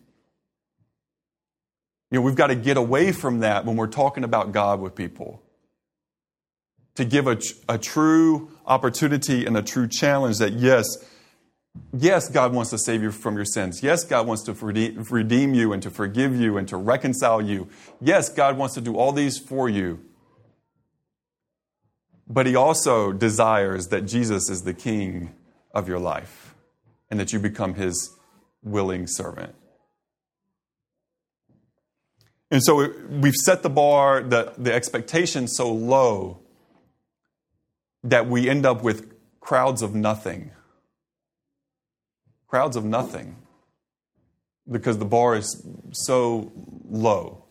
You 2.10 2.18
know, 2.18 2.22
we've 2.22 2.36
got 2.36 2.48
to 2.48 2.54
get 2.54 2.76
away 2.76 3.12
from 3.12 3.40
that 3.40 3.64
when 3.64 3.76
we're 3.76 3.88
talking 3.88 4.22
about 4.22 4.52
God 4.52 4.80
with 4.80 4.94
people. 4.94 5.42
To 6.94 7.04
give 7.04 7.26
a, 7.26 7.38
a 7.68 7.78
true 7.78 8.50
opportunity 8.64 9.44
and 9.44 9.56
a 9.56 9.62
true 9.62 9.88
challenge 9.88 10.38
that, 10.38 10.52
yes, 10.52 10.86
yes, 11.92 12.28
God 12.28 12.54
wants 12.54 12.70
to 12.70 12.78
save 12.78 13.02
you 13.02 13.10
from 13.10 13.34
your 13.36 13.44
sins. 13.44 13.82
Yes, 13.82 14.04
God 14.04 14.26
wants 14.26 14.44
to 14.44 14.52
redeem 14.54 15.52
you 15.52 15.72
and 15.72 15.82
to 15.82 15.90
forgive 15.90 16.34
you 16.34 16.56
and 16.56 16.66
to 16.68 16.76
reconcile 16.76 17.42
you. 17.42 17.68
Yes, 18.00 18.28
God 18.28 18.56
wants 18.56 18.74
to 18.74 18.80
do 18.80 18.96
all 18.96 19.12
these 19.12 19.38
for 19.38 19.68
you. 19.68 20.00
But 22.28 22.46
He 22.46 22.56
also 22.56 23.12
desires 23.12 23.88
that 23.88 24.06
Jesus 24.06 24.48
is 24.48 24.62
the 24.62 24.74
King 24.74 25.34
of 25.74 25.88
your 25.88 25.98
life 25.98 26.54
and 27.10 27.20
that 27.20 27.32
you 27.32 27.40
become 27.40 27.74
His 27.74 28.16
willing 28.62 29.06
servant. 29.06 29.54
And 32.50 32.62
so 32.62 32.92
we've 33.10 33.34
set 33.34 33.62
the 33.62 33.70
bar, 33.70 34.22
the, 34.22 34.52
the 34.56 34.72
expectation 34.72 35.48
so 35.48 35.72
low 35.72 36.40
that 38.04 38.28
we 38.28 38.48
end 38.48 38.64
up 38.64 38.82
with 38.82 39.12
crowds 39.40 39.82
of 39.82 39.94
nothing. 39.94 40.52
Crowds 42.46 42.76
of 42.76 42.84
nothing. 42.84 43.36
Because 44.70 44.98
the 44.98 45.04
bar 45.04 45.36
is 45.36 45.66
so 45.92 46.52
low. 46.88 47.44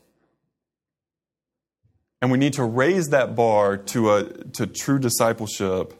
And 2.21 2.31
we 2.31 2.37
need 2.37 2.53
to 2.53 2.63
raise 2.63 3.07
that 3.09 3.35
bar 3.35 3.77
to, 3.77 4.11
a, 4.11 4.23
to 4.53 4.65
true 4.65 4.99
discipleship 4.99 5.93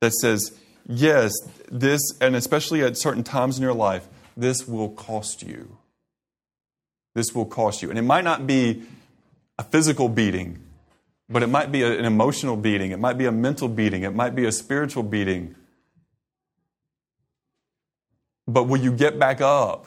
that 0.00 0.12
says, 0.14 0.56
yes, 0.86 1.32
this, 1.70 2.00
and 2.20 2.34
especially 2.36 2.82
at 2.82 2.96
certain 2.96 3.24
times 3.24 3.56
in 3.56 3.62
your 3.62 3.74
life, 3.74 4.08
this 4.36 4.66
will 4.66 4.90
cost 4.90 5.42
you. 5.42 5.78
This 7.14 7.34
will 7.34 7.44
cost 7.44 7.82
you. 7.82 7.90
And 7.90 7.98
it 7.98 8.02
might 8.02 8.24
not 8.24 8.46
be 8.46 8.82
a 9.58 9.62
physical 9.62 10.08
beating, 10.08 10.58
but 11.28 11.42
it 11.42 11.48
might 11.48 11.70
be 11.70 11.82
an 11.82 12.04
emotional 12.04 12.56
beating. 12.56 12.90
It 12.90 12.98
might 12.98 13.18
be 13.18 13.26
a 13.26 13.32
mental 13.32 13.68
beating. 13.68 14.02
It 14.02 14.14
might 14.14 14.34
be 14.34 14.46
a 14.46 14.52
spiritual 14.52 15.02
beating. 15.02 15.54
But 18.46 18.64
will 18.64 18.80
you 18.80 18.92
get 18.92 19.18
back 19.18 19.40
up 19.40 19.86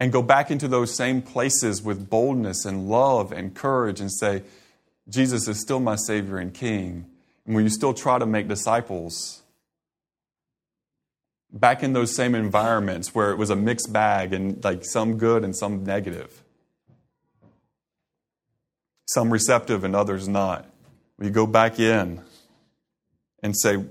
and 0.00 0.12
go 0.12 0.22
back 0.22 0.50
into 0.50 0.68
those 0.68 0.94
same 0.94 1.22
places 1.22 1.82
with 1.82 2.10
boldness 2.10 2.64
and 2.64 2.88
love 2.88 3.32
and 3.32 3.54
courage 3.54 4.00
and 4.00 4.12
say, 4.12 4.42
Jesus 5.08 5.48
is 5.48 5.60
still 5.60 5.80
my 5.80 5.96
Savior 5.96 6.38
and 6.38 6.52
King? 6.52 7.06
And 7.46 7.54
will 7.54 7.62
you 7.62 7.70
still 7.70 7.94
try 7.94 8.18
to 8.18 8.26
make 8.26 8.48
disciples? 8.48 9.43
Back 11.52 11.82
in 11.82 11.92
those 11.92 12.14
same 12.14 12.34
environments 12.34 13.14
where 13.14 13.30
it 13.30 13.38
was 13.38 13.50
a 13.50 13.56
mixed 13.56 13.92
bag 13.92 14.32
and 14.32 14.62
like 14.64 14.84
some 14.84 15.16
good 15.16 15.44
and 15.44 15.56
some 15.56 15.84
negative, 15.84 16.42
some 19.06 19.32
receptive 19.32 19.84
and 19.84 19.94
others 19.94 20.28
not. 20.28 20.68
We 21.18 21.30
go 21.30 21.46
back 21.46 21.78
in 21.78 22.22
and 23.42 23.56
say, 23.56 23.84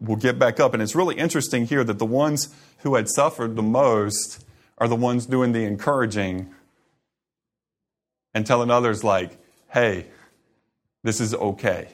we'll 0.00 0.16
get 0.16 0.38
back 0.38 0.58
up. 0.58 0.74
And 0.74 0.82
it's 0.82 0.94
really 0.94 1.16
interesting 1.16 1.66
here 1.66 1.84
that 1.84 1.98
the 1.98 2.06
ones 2.06 2.54
who 2.78 2.94
had 2.94 3.08
suffered 3.08 3.56
the 3.56 3.62
most 3.62 4.44
are 4.78 4.88
the 4.88 4.96
ones 4.96 5.26
doing 5.26 5.52
the 5.52 5.64
encouraging 5.64 6.52
and 8.34 8.46
telling 8.46 8.70
others, 8.70 9.04
like, 9.04 9.36
hey, 9.68 10.06
this 11.02 11.20
is 11.20 11.34
okay. 11.34 11.88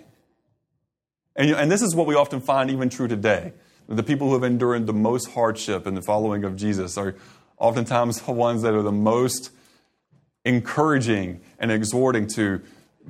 And, 1.34 1.50
and 1.50 1.70
this 1.70 1.82
is 1.82 1.94
what 1.96 2.06
we 2.06 2.14
often 2.14 2.40
find 2.40 2.70
even 2.70 2.88
true 2.88 3.08
today 3.08 3.52
the 3.88 4.02
people 4.02 4.28
who 4.28 4.34
have 4.34 4.44
endured 4.44 4.86
the 4.86 4.92
most 4.92 5.30
hardship 5.30 5.86
in 5.86 5.94
the 5.94 6.02
following 6.02 6.44
of 6.44 6.56
Jesus 6.56 6.98
are 6.98 7.16
oftentimes 7.56 8.20
the 8.20 8.32
ones 8.32 8.62
that 8.62 8.74
are 8.74 8.82
the 8.82 8.92
most 8.92 9.50
encouraging 10.44 11.40
and 11.58 11.72
exhorting 11.72 12.26
to 12.26 12.60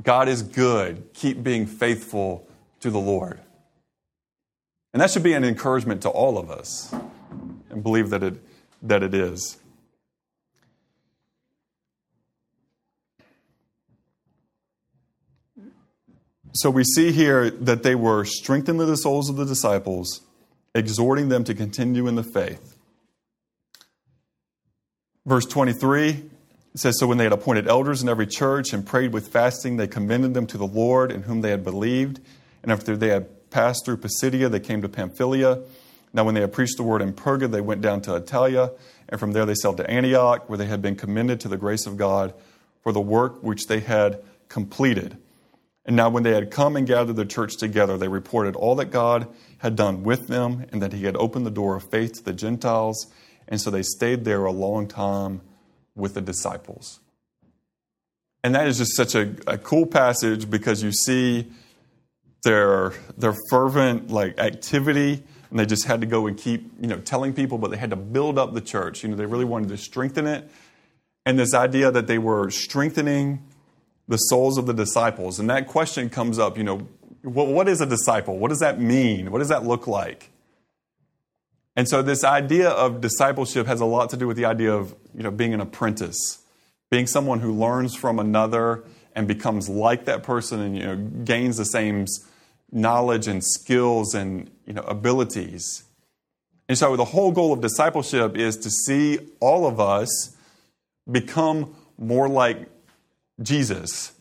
God 0.02 0.28
is 0.28 0.42
good, 0.42 1.12
keep 1.14 1.42
being 1.42 1.66
faithful 1.66 2.48
to 2.80 2.90
the 2.90 2.98
Lord. 2.98 3.40
And 4.92 5.02
that 5.02 5.10
should 5.10 5.24
be 5.24 5.32
an 5.32 5.44
encouragement 5.44 6.02
to 6.02 6.08
all 6.08 6.38
of 6.38 6.50
us 6.50 6.94
and 7.70 7.82
believe 7.82 8.10
that 8.10 8.22
it, 8.22 8.34
that 8.82 9.02
it 9.02 9.14
is. 9.14 9.58
So 16.52 16.70
we 16.70 16.84
see 16.84 17.12
here 17.12 17.50
that 17.50 17.82
they 17.82 17.94
were 17.94 18.24
strengthening 18.24 18.86
the 18.86 18.96
souls 18.96 19.28
of 19.28 19.36
the 19.36 19.44
disciples 19.44 20.22
exhorting 20.74 21.28
them 21.28 21.44
to 21.44 21.54
continue 21.54 22.07
in 22.07 22.14
the 22.14 22.22
faith. 22.22 22.76
Verse 25.26 25.46
23 25.46 26.24
says 26.74 26.98
So 26.98 27.07
when 27.07 27.18
they 27.18 27.24
had 27.24 27.33
appointed 27.33 27.68
elders 27.68 28.02
in 28.02 28.09
every 28.09 28.26
church 28.26 28.72
and 28.72 28.87
prayed 28.87 29.12
with 29.12 29.28
fasting, 29.28 29.76
they 29.76 29.87
commended 29.87 30.35
them 30.35 30.46
to 30.48 30.59
the 30.59 30.66
Lord 30.66 31.12
in 31.12 31.22
whom 31.22 31.40
they 31.40 31.50
had 31.50 31.64
believed. 31.64 32.20
And 32.62 32.72
after 32.72 32.96
they 32.96 33.09
had 33.09 33.50
passed 33.50 33.85
through 33.85 33.98
Pisidia, 33.98 34.48
they 34.48 34.61
came 34.61 34.83
to 34.83 34.88
Pamphylia. 34.88 35.62
Now, 36.12 36.24
when 36.24 36.35
they 36.35 36.40
had 36.40 36.52
preached 36.52 36.76
the 36.76 36.83
word 36.83 37.02
in 37.02 37.12
Perga, 37.12 37.50
they 37.50 37.61
went 37.61 37.83
down 37.83 38.00
to 38.02 38.18
Attalia, 38.18 38.72
and 39.09 39.20
from 39.20 39.33
there 39.33 39.44
they 39.44 39.54
sailed 39.54 39.76
to 39.76 39.90
Antioch, 39.90 40.48
where 40.48 40.57
they 40.57 40.66
had 40.66 40.81
been 40.81 40.96
commended 40.96 41.40
to 41.40 41.48
the 41.48 41.59
grace 41.59 41.87
of 41.87 41.96
God 41.96 42.33
for 42.83 42.92
the 42.92 43.00
work 43.00 43.42
which 43.42 43.66
they 43.66 43.81
had 43.81 44.22
completed. 44.48 45.18
And 45.88 45.96
now, 45.96 46.11
when 46.11 46.22
they 46.22 46.35
had 46.35 46.51
come 46.51 46.77
and 46.77 46.87
gathered 46.87 47.16
the 47.16 47.24
church 47.24 47.57
together, 47.57 47.96
they 47.96 48.09
reported 48.09 48.55
all 48.55 48.74
that 48.74 48.90
God 48.90 49.27
had 49.57 49.74
done 49.74 50.03
with 50.03 50.29
them 50.29 50.66
and 50.70 50.83
that 50.83 50.92
He 50.92 51.07
had 51.07 51.16
opened 51.16 51.46
the 51.46 51.51
door 51.51 51.77
of 51.77 51.90
faith 51.90 52.18
to 52.18 52.24
the 52.24 52.35
Gentiles. 52.35 53.07
And 53.48 53.59
so 53.59 53.70
they 53.70 53.83
stayed 53.83 54.27
there 54.27 54.44
a 54.44 54.53
long 54.53 54.87
time 54.87 55.40
with 55.96 56.12
the 56.12 56.20
disciples. 56.20 57.01
And 58.44 58.55
that 58.55 58.68
is 58.68 58.77
just 58.77 58.96
such 58.96 59.14
a, 59.14 59.35
a 59.46 59.57
cool 59.57 59.87
passage 59.87 60.51
because 60.51 60.83
you 60.83 60.92
see 60.92 61.51
their, 62.42 62.92
their 63.16 63.35
fervent 63.48 64.11
like 64.11 64.38
activity 64.38 65.22
and 65.48 65.59
they 65.59 65.64
just 65.64 65.87
had 65.87 66.03
to 66.03 66.07
go 66.07 66.27
and 66.27 66.37
keep 66.37 66.70
you 66.79 66.87
know 66.87 66.98
telling 66.98 67.33
people 67.33 67.57
but 67.57 67.70
they 67.70 67.79
had 67.79 67.90
to 67.90 67.96
build 67.96 68.38
up 68.38 68.53
the 68.53 68.61
church 68.61 69.03
you 69.03 69.09
know 69.09 69.16
they 69.16 69.27
really 69.27 69.44
wanted 69.44 69.70
to 69.70 69.77
strengthen 69.77 70.27
it 70.27 70.48
and 71.27 71.38
this 71.38 71.55
idea 71.55 71.90
that 71.90 72.07
they 72.07 72.18
were 72.18 72.51
strengthening 72.51 73.42
the 74.09 74.16
souls 74.16 74.59
of 74.59 74.66
the 74.66 74.75
disciples. 74.75 75.38
And 75.38 75.49
that 75.51 75.66
question 75.66 76.09
comes 76.09 76.38
up, 76.38 76.57
you 76.57 76.64
know, 76.64 76.88
what 77.23 77.68
is 77.68 77.81
a 77.81 77.87
disciple? 77.87 78.38
What 78.38 78.49
does 78.49 78.61
that 78.61 78.81
mean? 78.81 79.31
What 79.31 79.38
does 79.38 79.48
that 79.48 79.65
look 79.65 79.87
like? 79.87 80.31
And 81.77 81.88
so 81.88 82.02
this 82.02 82.25
idea 82.25 82.71
of 82.71 83.00
discipleship 83.00 83.67
has 83.67 83.81
a 83.81 83.85
lot 83.85 84.11
to 84.11 84.17
do 84.17 84.27
with 84.27 84.37
the 84.37 84.46
idea 84.46 84.73
of, 84.75 84.96
you 85.15 85.23
know, 85.23 85.31
being 85.31 85.54
an 85.54 85.61
apprentice, 85.61 86.42
being 86.90 87.06
someone 87.06 87.40
who 87.40 87.52
learns 87.52 87.94
from 87.94 88.19
another 88.19 88.83
and 89.15 89.29
becomes 89.29 89.69
like 89.69 90.06
that 90.06 90.23
person 90.23 90.61
and, 90.61 90.77
you 90.77 90.85
know, 90.85 90.96
gains 90.96 91.56
the 91.56 91.65
same 91.65 92.06
knowledge 92.73 93.29
and 93.29 93.44
skills 93.44 94.15
and, 94.15 94.50
you 94.67 94.73
know, 94.73 94.83
abilities. 94.83 95.85
And 96.69 96.77
so 96.77 96.96
the 96.96 97.04
whole 97.04 97.33
goal 97.33 97.52
of 97.52 97.61
discipleship 97.61 98.37
is 98.37 98.56
to 98.59 98.71
see 98.71 99.19
all 99.40 99.67
of 99.67 99.81
us 99.81 100.37
become 101.11 101.75
more 101.96 102.29
like 102.29 102.69
Jesus. 103.42 104.12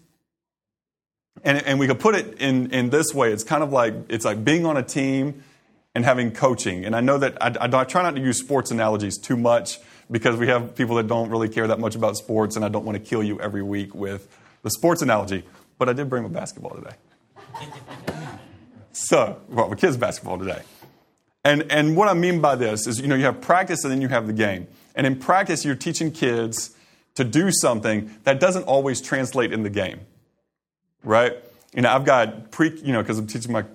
And, 1.44 1.64
and 1.66 1.80
we 1.80 1.88
could 1.88 2.00
put 2.00 2.16
it 2.16 2.40
in, 2.40 2.72
in 2.72 2.90
this 2.90 3.14
way 3.14 3.32
it's 3.32 3.44
kind 3.44 3.64
of 3.64 3.72
like 3.72 3.94
it's 4.10 4.26
like 4.26 4.44
being 4.44 4.66
on 4.66 4.78
a 4.78 4.84
team 4.84 5.44
and 5.96 6.06
having 6.06 6.32
coaching. 6.32 6.86
And 6.86 6.96
I 6.96 7.02
know 7.02 7.18
that 7.18 7.42
I, 7.42 7.66
I, 7.66 7.82
I 7.82 7.84
try 7.84 8.04
not 8.04 8.16
to 8.16 8.22
use 8.22 8.38
sports 8.40 8.72
analogies 8.72 9.18
too 9.18 9.36
much 9.36 9.80
because 10.10 10.38
we 10.38 10.48
have 10.48 10.76
people 10.76 10.96
that 10.98 11.08
don't 11.08 11.30
really 11.30 11.50
care 11.50 11.68
that 11.68 11.80
much 11.80 11.96
about 11.96 12.16
sports, 12.18 12.56
and 12.56 12.64
I 12.64 12.70
don't 12.70 12.86
want 12.86 12.98
to 12.98 13.04
kill 13.04 13.24
you 13.24 13.40
every 13.42 13.64
week 13.64 13.94
with 13.94 14.28
the 14.64 14.70
sports 14.70 15.02
analogy. 15.02 15.44
But 15.78 15.90
I 15.90 15.94
did 15.94 16.10
bring 16.10 16.24
my 16.24 16.30
basketball 16.30 16.76
today. 16.76 16.96
so, 18.92 19.42
well, 19.50 19.70
the 19.70 19.76
kids' 19.76 19.98
basketball 19.98 20.38
today. 20.38 20.62
And, 21.44 21.72
and 21.72 21.96
what 21.96 22.10
I 22.10 22.14
mean 22.14 22.42
by 22.42 22.56
this 22.56 22.88
is, 22.88 23.00
you 23.00 23.08
know, 23.08 23.16
you 23.16 23.26
have 23.26 23.42
practice 23.42 23.84
and 23.84 23.92
then 23.92 24.02
you 24.02 24.08
have 24.10 24.28
the 24.28 24.34
game. 24.34 24.68
And 24.96 25.08
in 25.08 25.18
practice, 25.18 25.64
you're 25.64 25.76
teaching 25.76 26.12
kids 26.12 26.76
to 27.18 27.24
do 27.24 27.52
something 27.52 28.16
that 28.26 28.40
doesn't 28.40 28.64
always 28.66 29.02
translate 29.02 29.52
in 29.52 29.64
the 29.64 29.72
game, 29.72 30.02
right? 31.04 31.34
You 31.74 31.82
know, 31.82 31.90
I've 31.90 32.06
got 32.06 32.52
pre, 32.52 32.70
you 32.82 32.94
know, 32.94 33.02
because 33.02 33.18
I'm 33.18 33.26
teaching 33.26 33.52
my 33.52 33.66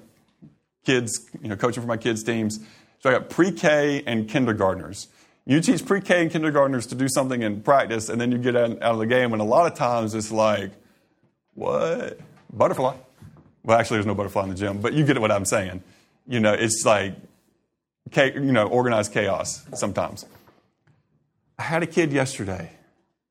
kids, 0.87 1.29
you 1.43 1.49
know, 1.49 1.57
coaching 1.57 1.83
for 1.83 1.89
my 1.89 1.97
kids' 1.97 2.23
teams. 2.23 2.61
So 3.01 3.11
I 3.11 3.15
got 3.15 3.31
pre 3.31 3.51
K 3.51 4.05
and 4.07 4.29
kindergartners. 4.29 5.09
You 5.45 5.61
teach 5.61 5.85
pre 5.85 6.01
K 6.01 6.23
and 6.23 6.31
kindergartners 6.31 6.87
to 6.87 6.95
do 6.95 7.09
something 7.09 7.43
in 7.43 7.63
practice, 7.63 8.09
and 8.09 8.21
then 8.21 8.31
you 8.31 8.39
get 8.39 8.55
out, 8.55 8.81
of 8.81 8.99
the 9.01 9.07
game, 9.07 9.33
and 9.33 9.43
a 9.43 9.45
lot 9.45 9.71
of 9.71 9.77
times 9.77 10.15
it's 10.15 10.31
like, 10.31 10.71
what? 11.55 12.21
Butterfly. 12.53 12.95
Well, 13.65 13.77
actually, 13.77 13.97
there's 13.97 14.07
no 14.07 14.15
butterfly 14.15 14.45
in 14.45 14.51
the 14.51 14.55
gym, 14.55 14.81
but 14.81 14.93
you 14.93 15.05
get 15.05 15.21
what 15.21 15.33
I'm 15.33 15.47
saying. 15.47 15.83
You 16.29 16.39
know, 16.39 16.53
it's 16.53 16.85
like, 16.87 17.17
you 18.17 18.53
know, 18.53 18.69
organized 18.69 19.13
chaos 19.13 19.67
sometimes. 19.75 20.27
I 21.59 21.65
had 21.65 21.83
a 21.83 21.89
kid 21.89 22.13
yesterday 22.13 22.71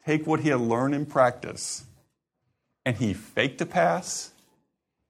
take 0.06 0.26
what 0.28 0.41
he 0.41 0.49
had 0.49 0.62
learned 0.62 0.95
in 0.95 1.06
practice 1.06 1.86
and 2.86 2.97
he 2.97 3.14
faked 3.14 3.62
a 3.62 3.66
pass 3.66 4.32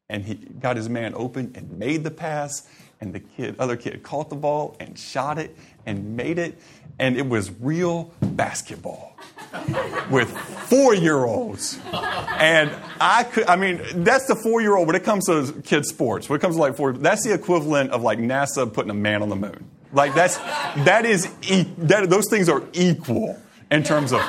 and 0.10 0.26
he 0.26 0.36
got 0.36 0.76
his 0.76 0.90
man 0.90 1.14
open 1.16 1.52
and 1.56 1.72
made 1.78 2.04
the 2.04 2.12
pass 2.12 2.68
and 3.00 3.14
the 3.14 3.20
kid 3.20 3.56
other 3.60 3.76
kid 3.76 4.04
caught 4.04 4.30
the 4.30 4.36
ball 4.36 4.76
and 4.80 4.98
shot 4.98 5.38
it 5.38 5.56
and 5.86 6.16
made 6.16 6.38
it 6.38 6.60
and 7.00 7.18
it 7.18 7.28
was 7.28 7.52
real 7.60 8.14
basketball 8.22 9.18
with 10.12 10.30
four 10.70 10.94
year 10.94 11.24
olds 11.24 11.80
and 11.94 12.72
i 13.00 13.24
could 13.24 13.46
i 13.48 13.56
mean 13.56 13.82
that's 14.04 14.28
the 14.28 14.36
four 14.36 14.62
year 14.62 14.76
old 14.76 14.88
when 14.88 14.96
it 14.96 15.04
comes 15.04 15.26
to 15.26 15.54
kids 15.64 15.90
sports 15.90 16.30
when 16.30 16.38
it 16.38 16.42
comes 16.42 16.56
to 16.56 16.62
like 16.62 16.76
four 16.76 16.94
that's 16.94 17.24
the 17.24 17.34
equivalent 17.34 17.90
of 17.92 18.04
like 18.04 18.20
nasa 18.20 18.72
putting 18.72 18.92
a 18.92 18.96
man 18.96 19.22
on 19.22 19.30
the 19.30 19.36
moon. 19.36 19.70
Like 19.94 20.14
that's 20.16 20.38
that 20.38 21.06
is 21.06 21.30
that, 21.78 22.10
those 22.10 22.30
things 22.30 22.48
are 22.48 22.64
equal 22.74 23.38
in 23.72 23.84
terms 23.84 24.14
of 24.14 24.22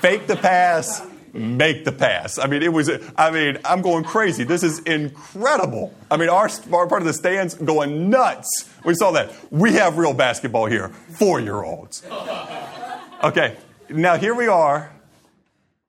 fake 0.00 0.26
the 0.26 0.36
pass 0.36 1.02
make 1.34 1.84
the 1.84 1.92
pass. 1.92 2.38
I 2.38 2.46
mean, 2.46 2.62
it 2.62 2.72
was, 2.72 2.90
I 3.16 3.30
mean, 3.30 3.58
I'm 3.64 3.82
going 3.82 4.04
crazy. 4.04 4.44
This 4.44 4.62
is 4.62 4.80
incredible. 4.80 5.94
I 6.10 6.16
mean, 6.16 6.28
our, 6.28 6.48
our 6.72 6.86
part 6.86 7.02
of 7.02 7.06
the 7.06 7.12
stands 7.12 7.54
going 7.54 8.10
nuts. 8.10 8.68
We 8.84 8.94
saw 8.94 9.12
that. 9.12 9.32
We 9.50 9.74
have 9.74 9.98
real 9.98 10.14
basketball 10.14 10.66
here, 10.66 10.88
four 10.88 11.40
year 11.40 11.62
olds. 11.62 12.04
Okay, 13.22 13.56
now 13.88 14.16
here 14.16 14.34
we 14.34 14.46
are 14.46 14.92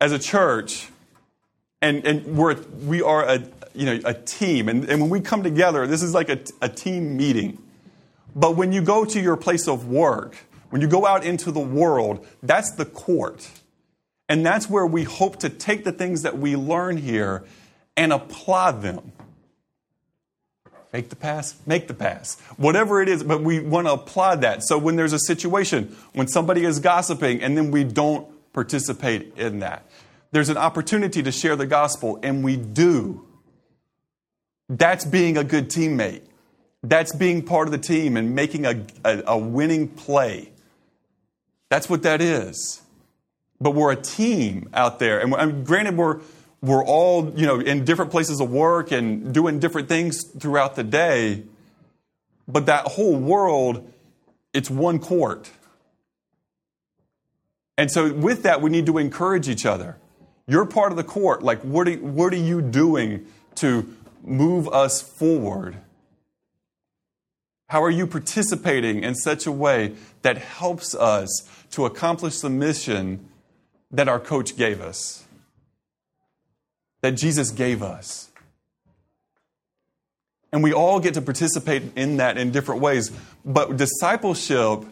as 0.01 0.11
a 0.11 0.19
church, 0.19 0.89
and, 1.81 2.05
and 2.05 2.37
we're, 2.37 2.55
we 2.85 3.01
are 3.01 3.23
a, 3.23 3.43
you 3.73 3.85
know, 3.85 3.99
a 4.05 4.13
team. 4.13 4.67
And, 4.67 4.85
and 4.89 5.01
when 5.01 5.09
we 5.09 5.21
come 5.21 5.43
together, 5.43 5.87
this 5.87 6.01
is 6.01 6.13
like 6.13 6.29
a, 6.29 6.39
a 6.61 6.69
team 6.69 7.17
meeting. 7.17 7.61
But 8.35 8.55
when 8.55 8.71
you 8.71 8.81
go 8.81 9.05
to 9.05 9.19
your 9.19 9.37
place 9.37 9.67
of 9.67 9.87
work, 9.87 10.37
when 10.69 10.81
you 10.81 10.87
go 10.87 11.05
out 11.05 11.23
into 11.23 11.51
the 11.51 11.59
world, 11.59 12.25
that's 12.43 12.71
the 12.75 12.85
court. 12.85 13.49
And 14.27 14.45
that's 14.45 14.69
where 14.69 14.85
we 14.85 15.03
hope 15.03 15.39
to 15.39 15.49
take 15.49 15.83
the 15.83 15.91
things 15.91 16.21
that 16.21 16.37
we 16.37 16.55
learn 16.55 16.97
here 16.97 17.43
and 17.97 18.13
apply 18.13 18.71
them. 18.73 19.11
Make 20.93 21.09
the 21.09 21.15
pass, 21.15 21.55
make 21.67 21.87
the 21.87 21.93
pass. 21.93 22.39
Whatever 22.57 23.01
it 23.01 23.09
is, 23.09 23.23
but 23.23 23.41
we 23.41 23.59
want 23.59 23.87
to 23.87 23.93
apply 23.93 24.37
that. 24.37 24.63
So 24.63 24.77
when 24.77 24.95
there's 24.95 25.13
a 25.13 25.19
situation, 25.19 25.95
when 26.13 26.27
somebody 26.27 26.63
is 26.63 26.79
gossiping 26.79 27.43
and 27.43 27.55
then 27.55 27.69
we 27.69 27.83
don't 27.83 28.27
participate 28.53 29.37
in 29.37 29.59
that, 29.59 29.85
there's 30.31 30.49
an 30.49 30.57
opportunity 30.57 31.21
to 31.23 31.31
share 31.31 31.55
the 31.55 31.67
gospel 31.67 32.19
and 32.23 32.43
we 32.43 32.55
do. 32.55 33.25
That's 34.67 35.05
being 35.05 35.37
a 35.37 35.43
good 35.43 35.69
teammate. 35.69 36.21
That's 36.83 37.15
being 37.15 37.43
part 37.43 37.67
of 37.67 37.71
the 37.71 37.79
team 37.79 38.15
and 38.15 38.33
making 38.35 38.65
a, 38.65 38.85
a, 39.03 39.23
a 39.27 39.37
winning 39.37 39.89
play. 39.89 40.51
That's 41.69 41.89
what 41.89 42.03
that 42.03 42.21
is 42.21 42.81
but 43.61 43.71
we're 43.71 43.91
a 43.91 43.95
team 43.95 44.69
out 44.73 44.99
there. 44.99 45.19
And, 45.19 45.33
and 45.33 45.65
granted, 45.65 45.97
we're, 45.97 46.19
we're 46.61 46.83
all, 46.83 47.31
you 47.35 47.45
know, 47.45 47.59
in 47.59 47.85
different 47.85 48.11
places 48.11 48.39
of 48.39 48.49
work 48.49 48.91
and 48.91 49.33
doing 49.33 49.59
different 49.59 49.89
things 49.89 50.23
throughout 50.23 50.75
the 50.75 50.83
day. 50.83 51.43
But 52.47 52.65
that 52.67 52.85
whole 52.85 53.15
world, 53.15 53.91
it's 54.53 54.69
one 54.69 54.99
court. 54.99 55.51
And 57.77 57.91
so, 57.91 58.11
with 58.13 58.43
that, 58.43 58.61
we 58.61 58.69
need 58.69 58.85
to 58.87 58.97
encourage 58.97 59.47
each 59.47 59.65
other. 59.65 59.97
You're 60.47 60.65
part 60.65 60.91
of 60.91 60.97
the 60.97 61.03
court. 61.03 61.43
Like, 61.43 61.61
what 61.61 61.87
are, 61.87 61.93
what 61.93 62.33
are 62.33 62.37
you 62.37 62.61
doing 62.61 63.27
to 63.55 63.95
move 64.23 64.67
us 64.69 65.01
forward? 65.01 65.77
How 67.67 67.83
are 67.83 67.89
you 67.89 68.07
participating 68.07 69.03
in 69.03 69.13
such 69.13 69.45
a 69.45 69.51
way 69.51 69.93
that 70.23 70.39
helps 70.39 70.95
us 70.95 71.47
to 71.71 71.85
accomplish 71.85 72.39
the 72.39 72.49
mission 72.49 73.27
that 73.91 74.07
our 74.07 74.19
coach 74.19 74.55
gave 74.55 74.81
us, 74.81 75.25
that 77.01 77.11
Jesus 77.11 77.51
gave 77.51 77.81
us. 77.81 78.29
And 80.51 80.63
we 80.63 80.73
all 80.73 80.99
get 80.99 81.13
to 81.13 81.21
participate 81.21 81.83
in 81.95 82.17
that 82.17 82.37
in 82.37 82.51
different 82.51 82.81
ways. 82.81 83.11
But 83.45 83.77
discipleship 83.77 84.83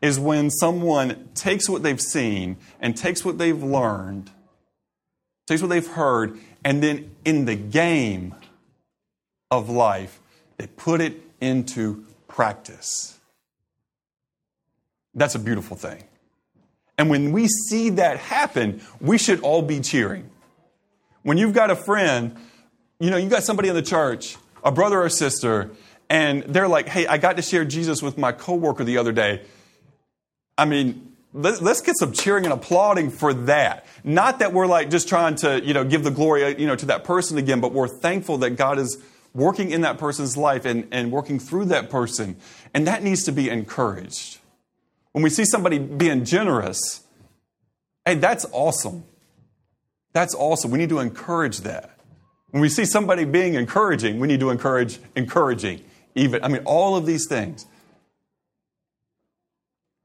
is 0.00 0.18
when 0.18 0.50
someone 0.50 1.28
takes 1.34 1.68
what 1.68 1.82
they've 1.82 2.00
seen 2.00 2.56
and 2.80 2.96
takes 2.96 3.24
what 3.24 3.38
they've 3.38 3.62
learned, 3.62 4.30
takes 5.46 5.60
what 5.60 5.68
they've 5.68 5.86
heard, 5.86 6.38
and 6.64 6.82
then 6.82 7.14
in 7.24 7.44
the 7.44 7.54
game 7.54 8.34
of 9.50 9.68
life, 9.68 10.20
they 10.56 10.66
put 10.66 11.00
it 11.00 11.20
into 11.40 12.04
practice. 12.26 13.18
That's 15.14 15.34
a 15.34 15.38
beautiful 15.38 15.76
thing. 15.76 16.04
And 16.98 17.08
when 17.10 17.32
we 17.32 17.48
see 17.48 17.90
that 17.90 18.18
happen, 18.18 18.82
we 19.00 19.18
should 19.18 19.40
all 19.40 19.62
be 19.62 19.80
cheering. 19.80 20.30
When 21.22 21.38
you've 21.38 21.54
got 21.54 21.70
a 21.70 21.76
friend, 21.76 22.36
you 23.00 23.10
know, 23.10 23.16
you 23.16 23.28
got 23.28 23.44
somebody 23.44 23.68
in 23.68 23.74
the 23.74 23.82
church, 23.82 24.36
a 24.62 24.70
brother 24.70 25.00
or 25.00 25.08
sister, 25.08 25.70
and 26.10 26.42
they're 26.42 26.68
like, 26.68 26.88
hey, 26.88 27.06
I 27.06 27.18
got 27.18 27.36
to 27.36 27.42
share 27.42 27.64
Jesus 27.64 28.02
with 28.02 28.18
my 28.18 28.32
coworker 28.32 28.84
the 28.84 28.98
other 28.98 29.12
day. 29.12 29.42
I 30.58 30.66
mean, 30.66 31.12
let's 31.32 31.80
get 31.80 31.96
some 31.96 32.12
cheering 32.12 32.44
and 32.44 32.52
applauding 32.52 33.10
for 33.10 33.32
that. 33.32 33.86
Not 34.04 34.40
that 34.40 34.52
we're 34.52 34.66
like 34.66 34.90
just 34.90 35.08
trying 35.08 35.36
to, 35.36 35.64
you 35.64 35.72
know, 35.72 35.84
give 35.84 36.04
the 36.04 36.10
glory, 36.10 36.44
uh, 36.44 36.48
you 36.48 36.66
know, 36.66 36.76
to 36.76 36.86
that 36.86 37.04
person 37.04 37.38
again, 37.38 37.60
but 37.60 37.72
we're 37.72 37.88
thankful 37.88 38.38
that 38.38 38.50
God 38.50 38.78
is 38.78 39.02
working 39.32 39.70
in 39.70 39.80
that 39.80 39.96
person's 39.96 40.36
life 40.36 40.66
and, 40.66 40.86
and 40.92 41.10
working 41.10 41.38
through 41.38 41.66
that 41.66 41.88
person. 41.88 42.36
And 42.74 42.86
that 42.86 43.02
needs 43.02 43.24
to 43.24 43.32
be 43.32 43.48
encouraged. 43.48 44.38
When 45.12 45.22
we 45.22 45.30
see 45.30 45.44
somebody 45.44 45.78
being 45.78 46.24
generous, 46.24 47.02
hey, 48.04 48.14
that's 48.14 48.46
awesome. 48.52 49.04
That's 50.12 50.34
awesome. 50.34 50.70
We 50.70 50.78
need 50.78 50.88
to 50.90 50.98
encourage 50.98 51.60
that. 51.60 51.98
When 52.50 52.60
we 52.60 52.68
see 52.68 52.84
somebody 52.84 53.24
being 53.24 53.54
encouraging, 53.54 54.20
we 54.20 54.28
need 54.28 54.40
to 54.40 54.50
encourage 54.50 54.98
encouraging. 55.16 55.82
Even, 56.14 56.44
I 56.44 56.48
mean, 56.48 56.62
all 56.64 56.96
of 56.96 57.06
these 57.06 57.26
things. 57.26 57.66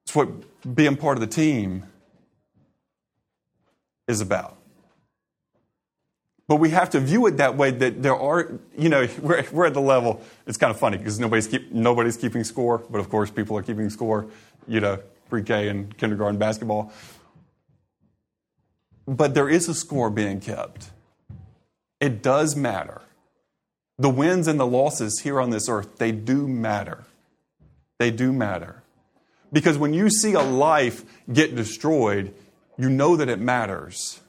It's 0.05 0.15
what 0.15 0.29
being 0.75 0.95
part 0.95 1.17
of 1.17 1.21
the 1.21 1.27
team 1.27 1.83
is 4.07 4.21
about. 4.21 4.56
But 6.47 6.57
we 6.57 6.69
have 6.69 6.89
to 6.91 6.99
view 6.99 7.25
it 7.27 7.37
that 7.37 7.57
way 7.57 7.71
that 7.71 8.01
there 8.01 8.15
are, 8.15 8.53
you 8.77 8.89
know, 8.89 9.07
we're, 9.21 9.45
we're 9.51 9.65
at 9.65 9.73
the 9.73 9.81
level, 9.81 10.21
it's 10.45 10.57
kind 10.57 10.71
of 10.71 10.79
funny 10.79 10.97
because 10.97 11.19
nobody's, 11.19 11.47
keep, 11.47 11.71
nobody's 11.71 12.17
keeping 12.17 12.43
score, 12.43 12.79
but 12.89 12.99
of 12.99 13.09
course 13.09 13.29
people 13.29 13.57
are 13.57 13.63
keeping 13.63 13.89
score 13.89 14.27
you 14.67 14.79
know, 14.79 14.99
pre 15.29 15.43
K 15.43 15.69
and 15.69 15.95
kindergarten 15.97 16.37
basketball. 16.37 16.91
But 19.07 19.33
there 19.33 19.49
is 19.49 19.69
a 19.69 19.73
score 19.73 20.09
being 20.09 20.39
kept. 20.39 20.91
It 21.99 22.21
does 22.21 22.55
matter. 22.55 23.01
The 23.97 24.09
wins 24.09 24.47
and 24.47 24.59
the 24.59 24.67
losses 24.67 25.21
here 25.21 25.41
on 25.41 25.49
this 25.49 25.67
earth, 25.69 25.97
they 25.97 26.11
do 26.11 26.47
matter. 26.47 27.05
They 27.97 28.11
do 28.11 28.31
matter. 28.31 28.83
Because 29.51 29.77
when 29.77 29.93
you 29.93 30.09
see 30.09 30.33
a 30.33 30.41
life 30.41 31.03
get 31.31 31.55
destroyed, 31.55 32.33
you 32.77 32.89
know 32.89 33.15
that 33.15 33.29
it 33.29 33.39
matters. 33.39 34.19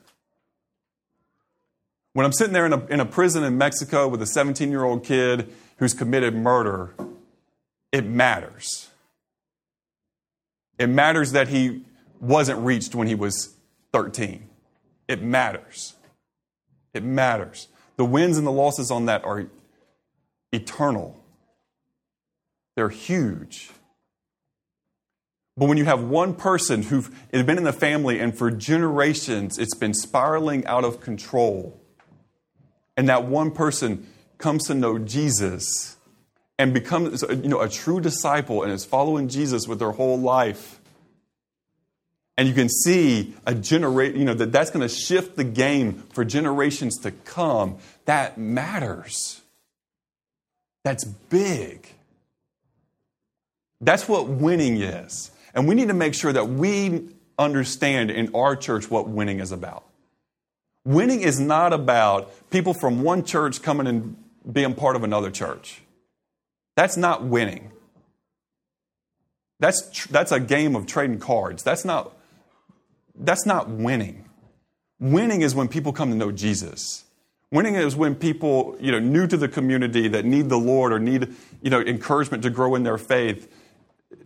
When 2.19 2.25
I'm 2.25 2.33
sitting 2.33 2.53
there 2.53 2.66
in 2.66 2.73
a, 2.73 2.85
in 2.87 2.99
a 2.99 3.07
prison 3.07 3.45
in 3.45 3.57
Mexico 3.59 4.09
with 4.09 4.21
a 4.21 4.27
17 4.27 4.73
year 4.73 4.83
old 4.83 5.05
kid 5.05 5.55
who's 5.77 5.95
committed 5.95 6.35
murder, 6.35 6.93
it 7.93 8.07
matters. 8.07 8.89
It 10.81 10.89
matters 10.89 11.31
that 11.31 11.47
he 11.47 11.85
wasn't 12.21 12.59
reached 12.59 12.97
when 12.97 13.07
he 13.07 13.14
was 13.14 13.55
13. 13.93 14.49
It 15.07 15.23
matters. 15.23 15.95
It 16.93 17.05
matters. 17.05 17.69
The 17.95 18.05
wins 18.05 18.37
and 18.37 18.45
the 18.45 18.51
losses 18.51 18.91
on 18.91 19.07
that 19.07 19.25
are 19.25 19.47
eternal, 20.51 21.23
they're 22.75 22.89
huge. 22.89 23.71
But 25.57 25.69
when 25.69 25.79
you 25.79 25.85
have 25.85 26.03
one 26.03 26.35
person 26.35 26.83
who's 26.83 27.09
been 27.31 27.59
in 27.59 27.62
the 27.62 27.73
family 27.73 28.19
and 28.19 28.37
for 28.37 28.51
generations 28.51 29.57
it's 29.57 29.77
been 29.77 29.95
spiraling 29.95 30.66
out 30.66 30.83
of 30.83 31.01
control, 31.01 31.81
and 32.99 33.09
that 33.09 33.24
one 33.24 33.53
person 33.53 34.05
comes 34.38 34.66
to 34.66 34.74
know 34.74 34.99
Jesus 34.99 35.96
and 36.59 36.74
becomes 36.74 37.22
you 37.22 37.49
know, 37.49 37.61
a 37.61 37.68
true 37.68 38.01
disciple 38.01 38.64
and 38.64 38.72
is 38.72 38.84
following 38.84 39.28
Jesus 39.28 39.68
with 39.68 39.78
their 39.78 39.92
whole 39.92 40.18
life. 40.18 40.80
And 42.36 42.49
you 42.49 42.55
can 42.55 42.68
see 42.68 43.36
a 43.46 43.55
generation, 43.55 44.18
you 44.18 44.24
know, 44.24 44.34
that 44.34 44.51
that's 44.51 44.70
going 44.70 44.86
to 44.86 44.92
shift 44.92 45.36
the 45.36 45.44
game 45.44 46.03
for 46.12 46.24
generations 46.24 46.99
to 46.99 47.12
come. 47.12 47.78
That 48.07 48.36
matters. 48.36 49.42
That's 50.82 51.05
big. 51.05 51.86
That's 53.80 54.09
what 54.09 54.26
winning 54.26 54.82
is. 54.82 55.30
And 55.55 55.68
we 55.68 55.76
need 55.76 55.88
to 55.88 55.94
make 55.94 56.14
sure 56.14 56.32
that 56.32 56.49
we 56.49 57.09
understand 57.38 58.11
in 58.11 58.34
our 58.34 58.57
church 58.57 58.90
what 58.90 59.09
winning 59.09 59.38
is 59.38 59.53
about. 59.53 59.88
Winning 60.85 61.20
is 61.20 61.39
not 61.39 61.72
about 61.72 62.33
people 62.51 62.74
from 62.74 63.03
one 63.03 63.24
church 63.24 63.62
coming 63.62 63.87
and 63.87 64.16
being 64.51 64.74
part 64.74 64.97
of 64.97 65.05
another 65.05 65.31
church. 65.31 65.83
That's 66.76 66.97
not 66.97 67.24
winning. 67.24 67.72
That's, 69.61 69.91
tr- 69.91 70.09
that's 70.12 70.33
a 70.33 70.41
game 70.41 70.76
of 70.76 70.87
trading 70.87 71.18
cards. 71.18 71.62
That's 71.62 71.85
not, 71.85 72.16
that's 73.14 73.45
not 73.45 73.68
winning. 73.68 74.24
Winning 75.01 75.43
is 75.43 75.55
when 75.55 75.68
people 75.68 75.93
come 75.93 76.11
to 76.11 76.16
know 76.16 76.33
Jesus. 76.33 77.05
Winning 77.51 77.74
is 77.74 77.97
when 77.97 78.14
people, 78.14 78.76
you 78.81 78.93
know, 78.93 78.99
new 78.99 79.26
to 79.26 79.37
the 79.37 79.49
community 79.49 80.07
that 80.09 80.24
need 80.24 80.49
the 80.49 80.59
Lord 80.59 80.93
or 80.93 80.99
need, 80.99 81.35
you 81.62 81.70
know, 81.70 81.81
encouragement 81.81 82.43
to 82.45 82.51
grow 82.51 82.74
in 82.74 82.83
their 82.83 82.99
faith. 82.99 83.53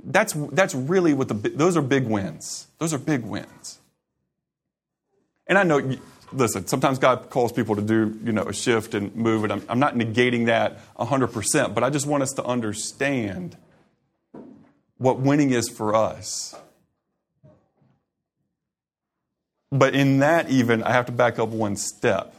That's, 0.04 0.32
that's 0.52 0.74
really 0.74 1.14
what 1.14 1.28
the, 1.28 1.34
those 1.34 1.76
are 1.76 1.82
big 1.82 2.06
wins. 2.06 2.66
Those 2.78 2.92
are 2.92 2.98
big 2.98 3.22
wins. 3.22 3.78
And 5.46 5.56
I 5.56 5.62
know, 5.62 5.96
listen, 6.34 6.66
sometimes 6.66 6.98
God 6.98 7.30
calls 7.30 7.52
people 7.52 7.76
to 7.76 7.82
do, 7.82 8.18
you 8.24 8.32
know, 8.32 8.44
a 8.44 8.52
shift 8.52 8.94
and 8.94 9.14
move, 9.14 9.44
and 9.44 9.52
I'm, 9.52 9.62
I'm 9.68 9.78
not 9.78 9.94
negating 9.94 10.46
that 10.46 10.80
100%, 10.96 11.74
but 11.74 11.84
I 11.84 11.90
just 11.90 12.06
want 12.06 12.22
us 12.22 12.32
to 12.32 12.44
understand 12.44 13.56
what 14.98 15.18
winning 15.18 15.50
is 15.50 15.68
for 15.68 15.94
us. 15.94 16.54
But 19.70 19.94
in 19.94 20.18
that, 20.18 20.50
even, 20.50 20.82
I 20.82 20.92
have 20.92 21.06
to 21.06 21.12
back 21.12 21.38
up 21.38 21.48
one 21.48 21.76
step 21.76 22.34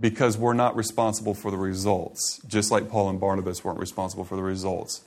because 0.00 0.36
we're 0.36 0.54
not 0.54 0.74
responsible 0.74 1.34
for 1.34 1.50
the 1.50 1.56
results, 1.56 2.40
just 2.46 2.70
like 2.70 2.90
Paul 2.90 3.10
and 3.10 3.20
Barnabas 3.20 3.62
weren't 3.62 3.78
responsible 3.78 4.24
for 4.24 4.36
the 4.36 4.42
results. 4.42 5.02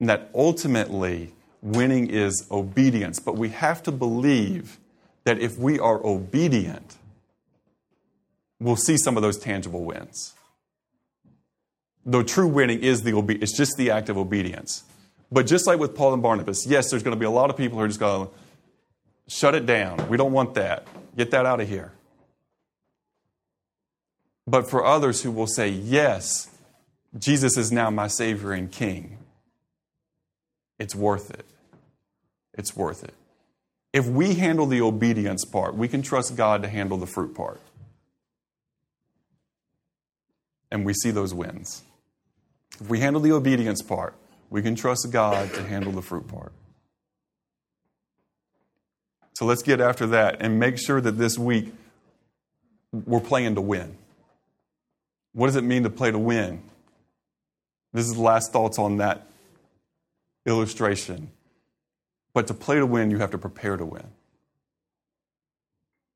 And 0.00 0.08
that 0.08 0.30
ultimately, 0.34 1.32
winning 1.62 2.08
is 2.08 2.46
obedience. 2.50 3.20
But 3.20 3.36
we 3.36 3.50
have 3.50 3.82
to 3.84 3.92
believe 3.92 4.78
that 5.24 5.38
if 5.38 5.58
we 5.58 5.78
are 5.78 6.04
obedient, 6.04 6.96
we'll 8.58 8.76
see 8.76 8.96
some 8.96 9.16
of 9.16 9.22
those 9.22 9.38
tangible 9.38 9.84
wins. 9.84 10.34
Though 12.04 12.22
true 12.22 12.48
winning 12.48 12.80
is 12.80 13.02
the 13.02 13.12
obedience, 13.14 13.50
it's 13.50 13.58
just 13.58 13.76
the 13.76 13.90
act 13.90 14.08
of 14.08 14.18
obedience. 14.18 14.84
But 15.30 15.46
just 15.46 15.66
like 15.66 15.78
with 15.78 15.94
Paul 15.94 16.14
and 16.14 16.22
Barnabas, 16.22 16.66
yes, 16.66 16.90
there's 16.90 17.02
going 17.02 17.16
to 17.16 17.20
be 17.20 17.26
a 17.26 17.30
lot 17.30 17.48
of 17.48 17.56
people 17.56 17.78
who 17.78 17.84
are 17.84 17.88
just 17.88 18.00
going 18.00 18.26
to 18.26 18.32
shut 19.28 19.54
it 19.54 19.66
down. 19.66 20.08
We 20.08 20.16
don't 20.16 20.32
want 20.32 20.54
that. 20.54 20.86
Get 21.16 21.30
that 21.30 21.46
out 21.46 21.60
of 21.60 21.68
here. 21.68 21.92
But 24.46 24.68
for 24.68 24.84
others 24.84 25.22
who 25.22 25.30
will 25.30 25.46
say, 25.46 25.68
yes, 25.68 26.50
Jesus 27.16 27.56
is 27.56 27.70
now 27.70 27.90
my 27.90 28.08
Savior 28.08 28.52
and 28.52 28.70
King, 28.70 29.18
it's 30.78 30.94
worth 30.94 31.30
it. 31.30 31.46
It's 32.54 32.76
worth 32.76 33.04
it. 33.04 33.14
If 33.92 34.06
we 34.06 34.34
handle 34.34 34.66
the 34.66 34.80
obedience 34.80 35.44
part, 35.44 35.74
we 35.74 35.86
can 35.86 36.02
trust 36.02 36.36
God 36.36 36.62
to 36.62 36.68
handle 36.68 36.96
the 36.96 37.06
fruit 37.06 37.34
part. 37.34 37.60
And 40.70 40.86
we 40.86 40.94
see 40.94 41.10
those 41.10 41.34
wins. 41.34 41.82
If 42.80 42.88
we 42.88 43.00
handle 43.00 43.20
the 43.20 43.32
obedience 43.32 43.82
part, 43.82 44.14
we 44.48 44.62
can 44.62 44.74
trust 44.74 45.10
God 45.10 45.52
to 45.54 45.62
handle 45.62 45.92
the 45.92 46.02
fruit 46.02 46.28
part. 46.28 46.52
So 49.34 49.44
let's 49.44 49.62
get 49.62 49.80
after 49.80 50.06
that 50.08 50.36
and 50.40 50.58
make 50.58 50.78
sure 50.78 51.00
that 51.00 51.12
this 51.12 51.38
week 51.38 51.72
we're 52.92 53.20
playing 53.20 53.54
to 53.56 53.60
win. 53.60 53.96
What 55.32 55.46
does 55.46 55.56
it 55.56 55.64
mean 55.64 55.82
to 55.82 55.90
play 55.90 56.10
to 56.10 56.18
win? 56.18 56.62
This 57.92 58.06
is 58.06 58.14
the 58.14 58.22
last 58.22 58.52
thoughts 58.52 58.78
on 58.78 58.98
that 58.98 59.26
illustration. 60.46 61.30
But 62.34 62.46
to 62.46 62.54
play 62.54 62.76
to 62.76 62.86
win, 62.86 63.10
you 63.10 63.18
have 63.18 63.30
to 63.32 63.38
prepare 63.38 63.76
to 63.76 63.84
win. 63.84 64.06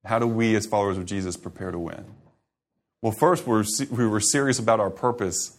How 0.04 0.18
do 0.18 0.26
we, 0.26 0.54
as 0.54 0.66
followers 0.66 0.98
of 0.98 1.04
Jesus, 1.04 1.36
prepare 1.36 1.70
to 1.70 1.78
win? 1.78 2.04
Well, 3.02 3.12
first, 3.12 3.46
we're, 3.46 3.64
we 3.90 4.06
were 4.06 4.20
serious 4.20 4.58
about 4.58 4.80
our 4.80 4.90
purpose 4.90 5.56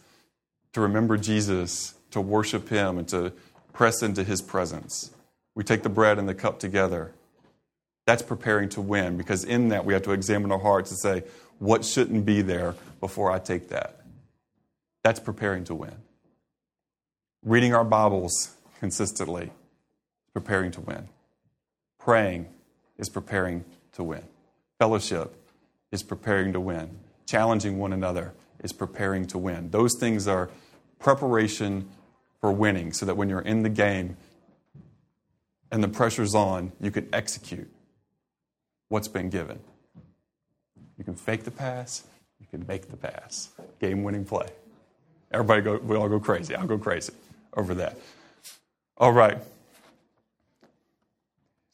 to 0.73 0.81
remember 0.81 1.17
Jesus 1.17 1.93
to 2.11 2.21
worship 2.21 2.69
Him 2.69 2.97
and 2.97 3.07
to 3.09 3.33
press 3.73 4.01
into 4.01 4.23
His 4.23 4.41
presence. 4.41 5.11
We 5.53 5.63
take 5.63 5.83
the 5.83 5.89
bread 5.89 6.17
and 6.17 6.27
the 6.27 6.33
cup 6.33 6.59
together. 6.59 7.13
That's 8.05 8.21
preparing 8.21 8.69
to 8.69 8.81
win 8.81 9.17
because 9.17 9.43
in 9.43 9.69
that 9.69 9.85
we 9.85 9.93
have 9.93 10.03
to 10.03 10.11
examine 10.11 10.51
our 10.51 10.59
hearts 10.59 10.91
and 10.91 10.99
say, 10.99 11.23
what 11.59 11.83
shouldn't 11.83 12.25
be 12.25 12.41
there 12.41 12.75
before 12.99 13.31
I 13.31 13.39
take 13.39 13.69
that? 13.69 14.01
That's 15.03 15.19
preparing 15.19 15.63
to 15.65 15.75
win. 15.75 15.95
Reading 17.43 17.73
our 17.73 17.83
Bibles 17.83 18.55
consistently, 18.79 19.51
preparing 20.37 20.69
to 20.69 20.81
win. 20.81 21.09
Praying 21.97 22.47
is 22.99 23.09
preparing 23.09 23.65
to 23.93 24.03
win. 24.03 24.21
Fellowship 24.77 25.33
is 25.91 26.03
preparing 26.03 26.53
to 26.53 26.59
win. 26.59 26.99
Challenging 27.25 27.79
one 27.79 27.91
another 27.91 28.35
is 28.63 28.71
preparing 28.71 29.25
to 29.25 29.39
win. 29.39 29.71
Those 29.71 29.95
things 29.95 30.27
are 30.27 30.51
preparation 30.99 31.89
for 32.39 32.51
winning 32.51 32.93
so 32.93 33.07
that 33.07 33.17
when 33.17 33.29
you're 33.29 33.41
in 33.41 33.63
the 33.63 33.69
game 33.69 34.15
and 35.71 35.83
the 35.83 35.87
pressure's 35.87 36.35
on, 36.35 36.71
you 36.79 36.91
can 36.91 37.09
execute 37.11 37.67
what's 38.89 39.07
been 39.07 39.31
given. 39.31 39.59
You 40.99 41.03
can 41.03 41.15
fake 41.15 41.45
the 41.45 41.51
pass, 41.51 42.03
you 42.39 42.45
can 42.45 42.63
make 42.67 42.91
the 42.91 42.97
pass. 42.97 43.49
Game 43.81 44.03
winning 44.03 44.23
play. 44.23 44.49
Everybody 45.31 45.63
go, 45.63 45.77
we 45.77 45.95
all 45.95 46.07
go 46.07 46.19
crazy. 46.19 46.53
I'll 46.53 46.67
go 46.67 46.77
crazy 46.77 47.13
over 47.55 47.73
that. 47.73 47.97
All 48.97 49.11
right. 49.11 49.39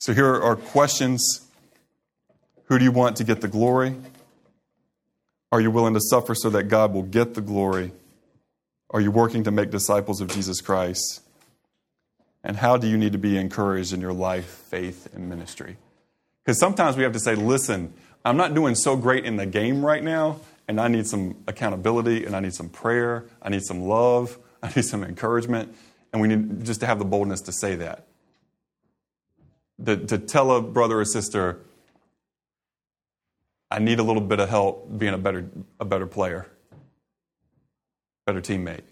So 0.04 0.14
here 0.14 0.36
are 0.36 0.58
questions 0.58 1.48
Who 2.66 2.78
do 2.78 2.84
you 2.84 2.92
want 2.92 3.16
to 3.18 3.24
get 3.24 3.40
the 3.40 3.48
glory? 3.48 3.96
Are 5.50 5.62
you 5.62 5.72
willing 5.72 5.94
to 5.94 6.02
suffer 6.02 6.36
so 6.36 6.50
that 6.50 6.64
God 6.64 6.94
will 6.94 7.04
get 7.04 7.36
the 7.36 7.42
glory? 7.42 7.94
Are 8.90 9.00
you 9.00 9.12
working 9.12 9.46
to 9.46 9.52
make 9.52 9.72
disciples 9.72 10.20
of 10.20 10.28
Jesus 10.28 10.60
Christ? 10.60 11.22
And 12.44 12.58
how 12.58 12.76
do 12.76 12.86
you 12.86 12.98
need 12.98 13.14
to 13.14 13.18
be 13.18 13.38
encouraged 13.38 13.94
in 13.94 14.02
your 14.02 14.12
life, 14.12 14.44
faith, 14.44 15.08
and 15.16 15.30
ministry? 15.30 15.78
Because 16.44 16.60
sometimes 16.60 16.98
we 16.98 17.04
have 17.04 17.14
to 17.14 17.20
say, 17.22 17.36
listen, 17.36 17.94
I'm 18.26 18.36
not 18.36 18.54
doing 18.54 18.76
so 18.76 18.98
great 18.98 19.24
in 19.24 19.38
the 19.38 19.46
game 19.46 19.86
right 19.86 20.04
now, 20.04 20.42
and 20.68 20.82
I 20.82 20.90
need 20.90 21.08
some 21.08 21.38
accountability, 21.48 22.26
and 22.26 22.36
I 22.36 22.42
need 22.42 22.54
some 22.54 22.68
prayer, 22.68 23.24
I 23.42 23.48
need 23.48 23.64
some 23.64 23.84
love, 23.84 24.38
I 24.62 24.68
need 24.76 24.84
some 24.84 25.06
encouragement, 25.06 25.74
and 26.12 26.22
we 26.22 26.28
need 26.28 26.66
just 26.66 26.82
to 26.82 26.88
have 26.88 27.00
the 27.00 27.06
boldness 27.06 27.40
to 27.44 27.54
say 27.54 27.76
that. 27.76 28.06
To, 29.86 29.98
to 29.98 30.18
tell 30.18 30.52
a 30.52 30.62
brother 30.62 31.00
or 31.00 31.06
sister, 31.06 31.60
I 33.72 33.80
need 33.80 34.00
a 34.00 34.04
little 34.04 34.22
bit 34.22 34.40
of 34.40 34.50
help 34.50 34.98
being 34.98 35.14
a 35.14 35.18
better, 35.18 35.50
a 35.80 35.86
better 35.86 36.08
player 36.08 36.48
better 38.26 38.42
teammate. 38.42 38.84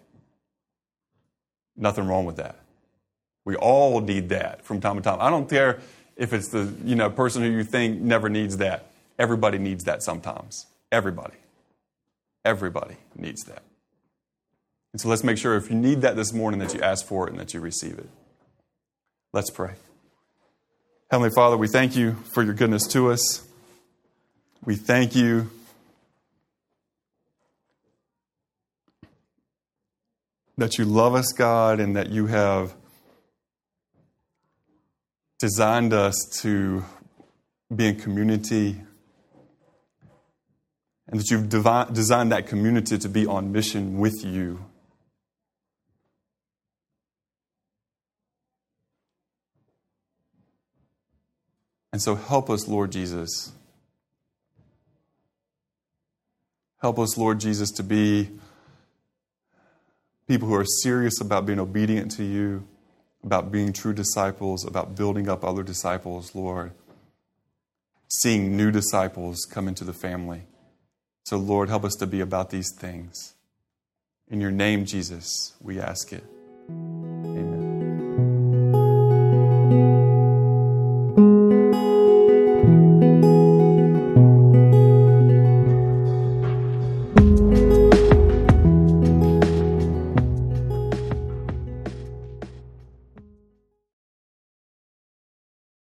Nothing 1.76 2.08
wrong 2.08 2.26
with 2.26 2.36
that. 2.38 2.60
We 3.46 3.56
all 3.56 4.02
need 4.02 4.30
that 4.30 4.64
from 4.64 4.82
time 4.82 4.98
to 4.98 5.02
time. 5.02 5.18
I 5.20 5.30
don't 5.30 5.50
care 5.50 5.80
if 6.16 6.34
it's 6.34 6.50
the 6.50 6.74
you 6.84 6.96
know 6.96 7.10
person 7.10 7.42
who 7.42 7.50
you 7.50 7.64
think 7.64 8.02
never 8.02 8.30
needs 8.30 8.58
that. 8.58 8.92
Everybody 9.18 9.58
needs 9.58 9.86
that 9.86 10.04
sometimes. 10.04 10.68
Everybody. 10.92 11.38
Everybody 12.44 12.98
needs 13.16 13.44
that. 13.46 13.64
And 14.94 15.00
so 15.00 15.08
let's 15.08 15.24
make 15.24 15.38
sure 15.38 15.56
if 15.56 15.70
you 15.70 15.76
need 15.76 16.02
that 16.02 16.16
this 16.16 16.34
morning 16.34 16.60
that 16.60 16.74
you 16.74 16.82
ask 16.82 17.06
for 17.06 17.28
it 17.28 17.32
and 17.32 17.40
that 17.40 17.54
you 17.54 17.62
receive 17.62 17.98
it. 17.98 18.10
Let's 19.32 19.50
pray. 19.50 19.76
Heavenly 21.12 21.32
Father, 21.36 21.57
we 21.57 21.68
thank 21.68 21.97
you 21.97 22.16
for 22.34 22.41
your 22.41 22.53
goodness 22.53 22.88
to 22.88 23.12
us. 23.12 23.45
We 24.64 24.78
thank 24.78 25.14
you 25.14 25.49
that 30.57 30.78
you 30.78 30.86
love 30.86 31.14
us, 31.14 31.34
God, 31.34 31.82
and 31.82 31.97
that 31.97 32.12
you 32.12 32.28
have 32.28 32.74
designed 35.38 35.91
us 35.91 36.16
to 36.43 36.86
be 37.76 37.89
in 37.89 37.97
community, 37.97 38.82
and 41.09 41.20
that 41.20 41.30
you've 41.30 41.49
designed 41.49 42.32
that 42.32 42.47
community 42.47 42.97
to 42.97 43.09
be 43.09 43.26
on 43.26 43.51
mission 43.51 43.97
with 43.97 44.24
you. 44.24 44.64
And 51.92 52.02
so 52.02 52.16
help 52.16 52.50
us, 52.50 52.68
Lord 52.68 52.92
Jesus. 52.92 53.52
Help 56.82 56.98
us, 56.98 57.18
Lord 57.18 57.39
Jesus, 57.39 57.70
to 57.72 57.84
be 57.84 58.30
people 60.28 60.48
who 60.48 60.56
are 60.56 60.66
serious 60.66 61.20
about 61.22 61.46
being 61.46 61.60
obedient 61.60 62.12
to 62.12 62.24
you, 62.24 62.66
about 63.24 63.52
being 63.52 63.74
true 63.74 63.94
disciples, 63.94 64.66
about 64.66 64.96
building 64.96 65.30
up 65.30 65.44
other 65.44 65.64
disciples, 65.64 66.34
Lord. 66.34 66.72
Seeing 68.08 68.58
new 68.58 68.72
disciples 68.72 69.46
come 69.50 69.68
into 69.68 69.84
the 69.84 69.94
family. 69.94 70.44
So, 71.26 71.38
Lord, 71.38 71.70
help 71.70 71.84
us 71.84 71.96
to 71.96 72.08
be 72.08 72.20
about 72.20 72.50
these 72.50 72.74
things. 72.76 73.36
In 74.30 74.42
your 74.42 74.52
name, 74.52 74.86
Jesus, 74.86 75.54
we 75.62 75.80
ask 75.80 76.12
it. 76.14 76.24